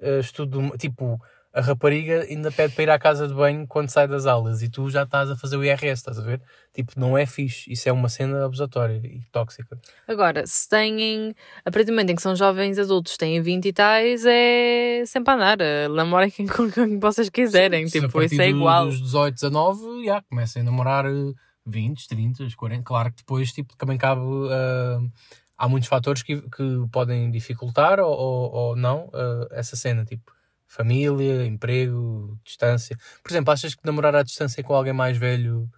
eh, 0.01 0.21
estudo, 0.21 0.77
tipo, 0.79 1.21
a 1.53 1.61
rapariga 1.61 2.23
ainda 2.23 2.51
pede 2.51 2.75
para 2.75 2.83
ir 2.83 2.91
à 2.91 2.99
casa 2.99 3.29
de 3.29 3.35
banho 3.35 3.67
quando 3.67 3.91
sai 3.91 4.09
das 4.09 4.25
aulas 4.27 4.62
e 4.62 4.69
tu 4.69 4.88
já 4.88 5.03
estás 5.03 5.31
a 5.31 5.37
fazer 5.37 5.57
o 5.57 5.65
IRS, 5.65 6.01
estás 6.01 6.19
a 6.19 6.23
ver? 6.23 6.41
Tipo, 6.73 6.93
não 6.99 7.17
é 7.19 7.27
fixe. 7.27 7.71
Isso 7.71 7.88
é 7.88 7.93
uma 7.93 8.09
cena 8.09 8.45
abusatória 8.47 9.01
e 9.05 9.21
tóxica. 9.31 9.79
Agora, 10.09 10.47
se 10.47 10.67
têm, 10.69 11.35
a 11.65 11.71
partir 11.71 11.87
do 11.87 11.93
momento 11.93 12.11
em 12.11 12.17
que 12.17 12.23
são 12.23 12.35
jovens 12.35 12.79
adultos, 12.79 13.17
têm 13.19 13.41
20 13.43 13.67
e 13.67 13.73
tais, 13.73 14.25
é 14.27 15.05
sempre 15.07 15.33
a 15.33 15.37
andar. 15.37 15.61
eh, 15.61 15.88
Namorem 15.88 16.31
quem, 16.31 16.47
quem 16.47 16.99
vocês 16.99 17.29
quiserem. 17.29 17.87
Se 17.87 17.99
a 17.99 18.01
tipo, 18.03 18.23
isso 18.23 18.41
é 18.41 18.49
igual. 18.49 18.87
Dos 18.87 19.01
18, 19.03 19.35
19, 19.35 20.05
já, 20.07 20.23
comecem 20.23 20.62
a 20.62 20.65
namorar 20.65 21.05
eh, 21.05 21.33
20, 21.67 22.09
30, 22.09 22.47
40. 22.57 22.83
Claro 22.83 23.11
que 23.11 23.17
depois 23.19 23.53
tipo, 23.53 23.77
também 23.77 23.99
cabe. 23.99 24.23
ah, 24.51 25.01
há 25.59 25.69
muitos 25.69 25.88
fatores 25.88 26.23
que, 26.23 26.41
que 26.41 26.87
podem 26.91 27.31
dificultar 27.31 28.01
ou, 28.01 28.11
ou, 28.11 28.53
ou 28.53 28.77
não 28.77 29.11
ah, 29.12 29.47
essa 29.53 29.77
cena, 29.77 30.05
tipo 30.05 30.33
família, 30.73 31.45
emprego, 31.47 32.39
distância. 32.45 32.97
Por 33.23 33.31
exemplo, 33.31 33.53
achas 33.53 33.75
que 33.75 33.85
namorar 33.85 34.15
à 34.17 34.23
distância 34.23 34.63
com 34.65 34.75
alguém 34.75 34.93
mais 34.93 35.17
velho. 35.19 35.71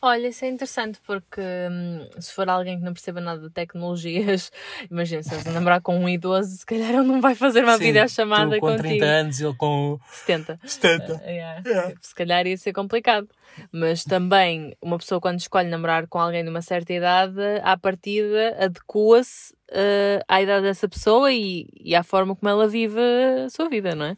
Olha, 0.00 0.28
isso 0.28 0.44
é 0.44 0.48
interessante 0.48 1.00
porque 1.06 1.40
hum, 1.40 2.06
se 2.20 2.32
for 2.32 2.48
alguém 2.48 2.78
que 2.78 2.84
não 2.84 2.92
perceba 2.92 3.20
nada 3.20 3.40
de 3.40 3.50
tecnologias, 3.50 4.52
imagina, 4.90 5.22
se 5.22 5.34
a 5.34 5.52
namorar 5.52 5.80
com 5.80 5.98
um 5.98 6.08
idoso, 6.08 6.56
se 6.56 6.66
calhar 6.66 6.90
ele 6.90 7.02
não 7.02 7.20
vai 7.20 7.34
fazer 7.34 7.64
uma 7.64 7.78
Sim, 7.78 7.84
videochamada 7.84 8.56
tu 8.56 8.60
com 8.60 8.66
contigo. 8.66 8.88
30 8.88 9.04
anos, 9.04 9.40
ele 9.40 9.54
com 9.54 9.98
70. 10.10 10.60
70. 10.64 11.22
Ah, 11.24 11.30
yeah. 11.30 11.88
Tipo, 11.88 12.06
Se 12.06 12.14
calhar 12.14 12.46
ia 12.46 12.56
ser 12.56 12.72
complicado. 12.72 13.28
Mas 13.70 14.02
também, 14.04 14.76
uma 14.82 14.98
pessoa 14.98 15.20
quando 15.20 15.38
escolhe 15.38 15.68
namorar 15.68 16.06
com 16.08 16.18
alguém 16.18 16.42
de 16.42 16.50
uma 16.50 16.62
certa 16.62 16.92
idade, 16.92 17.40
à 17.62 17.76
partida 17.76 18.56
adequa-se 18.58 19.54
eh, 19.70 20.20
à 20.28 20.42
idade 20.42 20.64
dessa 20.64 20.88
pessoa 20.88 21.32
e, 21.32 21.68
e 21.80 21.94
à 21.94 22.02
forma 22.02 22.34
como 22.34 22.48
ela 22.50 22.66
vive 22.66 23.00
a 23.44 23.48
sua 23.48 23.68
vida, 23.68 23.94
não 23.94 24.06
é? 24.06 24.16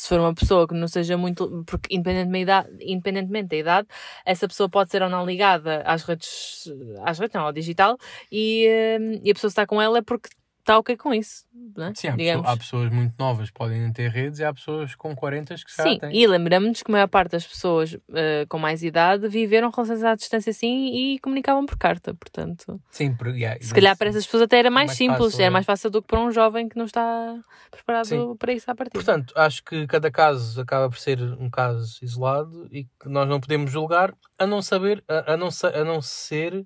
Se 0.00 0.08
for 0.08 0.18
uma 0.18 0.34
pessoa 0.34 0.66
que 0.66 0.74
não 0.74 0.88
seja 0.88 1.16
muito. 1.18 1.62
Porque, 1.66 1.94
independentemente 1.94 2.46
da 2.46 2.60
idade, 2.62 2.68
independentemente 2.80 3.48
da 3.48 3.56
idade, 3.56 3.88
essa 4.24 4.48
pessoa 4.48 4.66
pode 4.66 4.90
ser 4.90 5.02
ou 5.02 5.10
não 5.10 5.26
ligada 5.26 5.82
às 5.82 6.04
redes. 6.04 6.64
às 7.04 7.18
redes, 7.18 7.34
não, 7.34 7.42
ao 7.42 7.52
digital, 7.52 7.98
e, 8.32 8.66
eh, 8.66 8.98
e 9.22 9.30
a 9.30 9.34
pessoa 9.34 9.50
está 9.50 9.66
com 9.66 9.80
ela 9.80 9.98
é 9.98 10.02
porque 10.02 10.30
está 10.70 10.78
ok 10.78 10.96
com 10.96 11.12
isso, 11.12 11.44
não 11.76 11.86
é? 11.86 11.92
Sim, 11.94 12.08
há, 12.08 12.16
Digamos. 12.16 12.42
pessoa- 12.42 12.54
há 12.54 12.56
pessoas 12.56 12.90
muito 12.90 13.14
novas 13.18 13.48
que 13.50 13.58
podem 13.58 13.92
ter 13.92 14.08
redes 14.10 14.38
e 14.38 14.44
há 14.44 14.52
pessoas 14.54 14.94
com 14.94 15.14
40 15.14 15.54
que 15.54 15.76
calhar 15.76 15.92
Sim, 15.94 15.98
têm. 15.98 16.16
e 16.16 16.26
lembramos-nos 16.26 16.82
que 16.82 16.90
a 16.90 16.92
maior 16.92 17.08
parte 17.08 17.32
das 17.32 17.46
pessoas 17.46 17.96
eh, 18.14 18.46
com 18.48 18.58
mais 18.58 18.82
idade 18.82 19.28
viveram 19.28 19.70
relações 19.70 20.02
à 20.04 20.14
distância 20.14 20.50
assim 20.50 20.86
e 20.94 21.18
comunicavam 21.18 21.66
por 21.66 21.76
carta, 21.76 22.14
portanto. 22.14 22.80
Sim, 22.90 23.14
por- 23.14 23.28
yeah, 23.28 23.60
Se 23.60 23.74
calhar 23.74 23.96
para 23.96 24.08
essas 24.08 24.24
pessoas 24.24 24.44
até 24.44 24.58
era 24.58 24.70
mais, 24.70 24.86
mais 24.88 24.98
simples, 24.98 25.18
fácil, 25.32 25.40
era 25.40 25.46
é. 25.46 25.50
mais 25.50 25.66
fácil 25.66 25.90
do 25.90 26.00
que 26.00 26.08
para 26.08 26.20
um 26.20 26.30
jovem 26.30 26.68
que 26.68 26.76
não 26.78 26.84
está 26.84 27.36
preparado 27.70 28.06
Sim. 28.06 28.36
para 28.36 28.52
isso 28.52 28.70
à 28.70 28.74
partida. 28.74 28.94
Portanto, 29.02 29.32
acho 29.36 29.62
que 29.64 29.86
cada 29.86 30.10
caso 30.10 30.60
acaba 30.60 30.88
por 30.88 30.98
ser 30.98 31.20
um 31.38 31.50
caso 31.50 31.98
isolado 32.02 32.68
e 32.70 32.84
que 32.84 33.08
nós 33.08 33.28
não 33.28 33.40
podemos 33.40 33.70
julgar 33.70 34.14
a 34.38 34.46
não 34.46 34.62
saber, 34.62 35.02
a, 35.08 35.34
a 35.34 35.36
não, 35.36 35.48
a 35.48 35.84
não 35.84 36.00
ser 36.00 36.64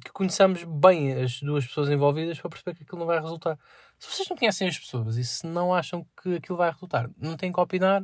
que 0.00 0.10
conheçamos 0.12 0.64
bem 0.64 1.12
as 1.22 1.40
duas 1.40 1.66
pessoas 1.66 1.88
envolvidas 1.90 2.40
para 2.40 2.50
perceber 2.50 2.76
que 2.76 2.82
aquilo 2.84 2.98
não 3.00 3.06
vai 3.06 3.20
resultar. 3.20 3.58
Se 3.98 4.08
vocês 4.10 4.28
não 4.28 4.36
conhecem 4.36 4.68
as 4.68 4.78
pessoas 4.78 5.16
e 5.16 5.24
se 5.24 5.46
não 5.46 5.74
acham 5.74 6.06
que 6.22 6.36
aquilo 6.36 6.56
vai 6.58 6.70
resultar, 6.70 7.10
não 7.18 7.36
têm 7.36 7.52
que 7.52 7.60
opinar, 7.60 8.02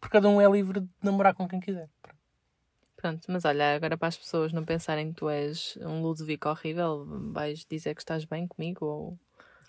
porque 0.00 0.12
cada 0.12 0.28
um 0.28 0.40
é 0.40 0.50
livre 0.50 0.80
de 0.80 0.88
namorar 1.02 1.34
com 1.34 1.48
quem 1.48 1.60
quiser. 1.60 1.88
Pronto, 2.96 3.24
mas 3.28 3.44
olha, 3.44 3.76
agora 3.76 3.96
para 3.96 4.08
as 4.08 4.16
pessoas 4.16 4.52
não 4.52 4.64
pensarem 4.64 5.12
que 5.12 5.20
tu 5.20 5.28
és 5.28 5.78
um 5.80 6.02
Ludovico 6.02 6.48
horrível, 6.48 7.06
vais 7.32 7.64
dizer 7.64 7.94
que 7.94 8.00
estás 8.00 8.24
bem 8.24 8.46
comigo 8.48 8.84
ou. 8.84 9.18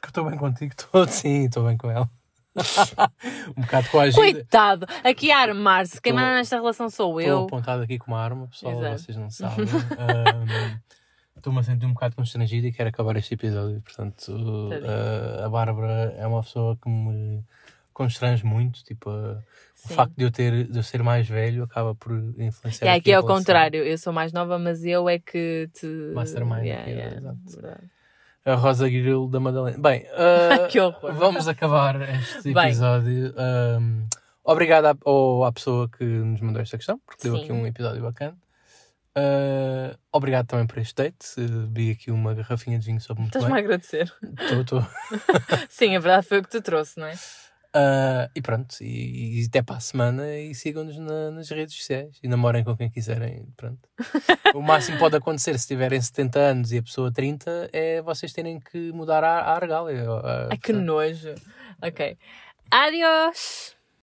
Que 0.02 0.08
eu 0.08 0.10
estou 0.10 0.26
bem 0.30 0.38
contigo, 0.40 0.74
estou 0.78 1.08
sim, 1.08 1.46
estou 1.46 1.64
bem 1.66 1.78
com 1.78 1.92
ela. 1.92 2.10
um 3.56 3.62
bocado 3.62 3.88
coagida. 3.90 4.20
Coitado! 4.20 4.88
Aqui 5.04 5.32
a 5.32 5.38
armar-se, 5.40 6.02
quem 6.02 6.12
manda 6.12 6.34
nesta 6.34 6.56
relação 6.56 6.90
sou 6.90 7.20
Estou 7.22 7.38
eu. 7.40 7.44
apontado 7.46 7.84
aqui 7.84 8.00
com 8.00 8.12
uma 8.12 8.20
arma, 8.20 8.48
pessoal, 8.48 8.74
Exato. 8.74 8.98
vocês 8.98 9.18
não 9.18 9.30
sabem. 9.32 9.66
Ahm, 9.66 10.80
Estou-me 11.38 11.60
a 11.60 11.63
sentir 11.63 11.86
um 11.86 11.94
bocado 11.94 12.15
constrangido 12.15 12.68
e 12.68 12.72
quero 12.74 12.89
acabar 12.89 13.15
este 13.15 13.34
episódio. 13.36 13.82
Portanto, 13.82 14.34
ah, 14.86 15.46
a 15.46 15.50
Bárbara 15.50 16.13
é 16.18 16.28
uma 16.28 16.44
pessoa 16.44 16.76
que 16.82 16.89
me 16.89 17.42
constrange 17.94 18.46
muito. 18.46 18.84
Tipo, 18.84 19.10
ah, 19.10 19.42
o 19.86 19.94
facto 19.94 20.13
de 20.18 20.24
eu, 20.26 20.32
ter, 20.32 20.65
de 20.65 20.78
eu 20.78 20.84
ser 20.84 21.02
mais 21.02 21.28
velho 21.28 21.63
acaba 21.63 21.96
por 21.96 22.12
influenciar. 22.38 22.88
E 22.94 22.98
aqui 22.98 23.12
é 23.12 23.15
ao 23.15 23.26
contrário, 23.26 23.82
eu 23.84 23.98
sou 23.98 24.12
mais 24.12 24.34
nova, 24.34 24.60
mas 24.60 24.84
eu 24.84 25.08
é 25.08 25.18
que 25.18 25.70
te. 25.74 25.86
Mastermind 26.13 26.63
Yeah, 26.65 26.82
aqui, 26.82 26.92
yeah, 26.92 27.18
exato. 27.18 27.89
A 28.46 28.56
Rosa 28.56 28.89
Grilo 28.89 29.30
da 29.30 29.39
Madalena. 29.39 29.78
Bem, 29.78 30.06
horror. 30.82 31.13
vamos 31.13 31.48
acabar 31.48 32.02
este 32.20 32.52
Bem. 32.54 32.65
episódio. 32.68 33.34
Ahm, 33.38 34.06
obrigado 34.44 34.86
à, 34.88 34.96
ao- 35.06 35.46
à 35.46 35.52
pessoa 35.54 35.88
que 35.89 36.04
nos 36.04 36.42
mandou 36.42 36.62
esta 36.62 36.76
questão, 36.78 37.00
porque 37.06 37.24
deu 37.24 37.36
Sim. 37.38 37.44
aqui 37.44 37.52
um 37.54 37.65
episódio 37.68 38.02
bacana. 38.02 38.36
Ah, 39.20 39.98
obrigado 40.12 40.48
também 40.48 40.66
por 40.66 40.78
este 40.78 40.96
date. 40.96 41.26
Uh, 41.38 41.68
vi 41.72 41.92
aqui 41.92 42.12
uma 42.12 42.34
garrafinha 42.34 42.80
de 42.80 42.86
vinho 42.86 43.02
soube 43.02 43.22
muito 43.22 43.38
Estás-me 43.38 43.58
a 43.58 43.62
agradecer. 43.62 44.12
Estou, 44.40 44.62
estou. 44.62 44.88
Sim, 45.70 45.96
a 45.96 46.00
verdade 46.00 46.28
foi 46.28 46.40
o 46.40 46.44
que 46.44 46.50
te 46.50 46.62
trouxe, 46.62 47.00
não 47.00 47.08
é? 47.08 47.13
Uh, 47.76 48.26
e 48.34 48.42
pronto, 48.42 48.78
e, 48.82 49.42
e, 49.42 49.46
até 49.46 49.62
para 49.62 49.76
a 49.76 49.80
semana 49.80 50.36
e 50.36 50.56
sigam-nos 50.56 50.98
na, 50.98 51.30
nas 51.30 51.52
redes 51.52 51.76
sociais 51.76 52.17
e 52.24 52.28
namorem 52.28 52.63
com 52.63 52.76
quem 52.76 52.90
quiserem. 52.90 53.48
Pronto. 53.56 53.88
o 54.56 54.62
máximo 54.62 54.98
pode 54.98 55.15
acontecer 55.15 55.58
se 55.60 55.67
tiverem 55.67 56.02
70 56.02 56.40
anos 56.40 56.72
e 56.72 56.80
a 56.80 56.84
pessoa 56.84 57.12
30 57.12 57.70
é 57.72 58.02
vocês 58.02 58.34
terem 58.34 58.60
que 58.60 58.92
mudar 58.92 59.24
a, 59.24 59.40
a 59.42 59.56
argália. 59.56 60.04
Ai 60.50 60.58
que 60.58 60.74
nojo. 60.74 61.36
Ok. 61.82 62.17
Adiós! 62.72 63.79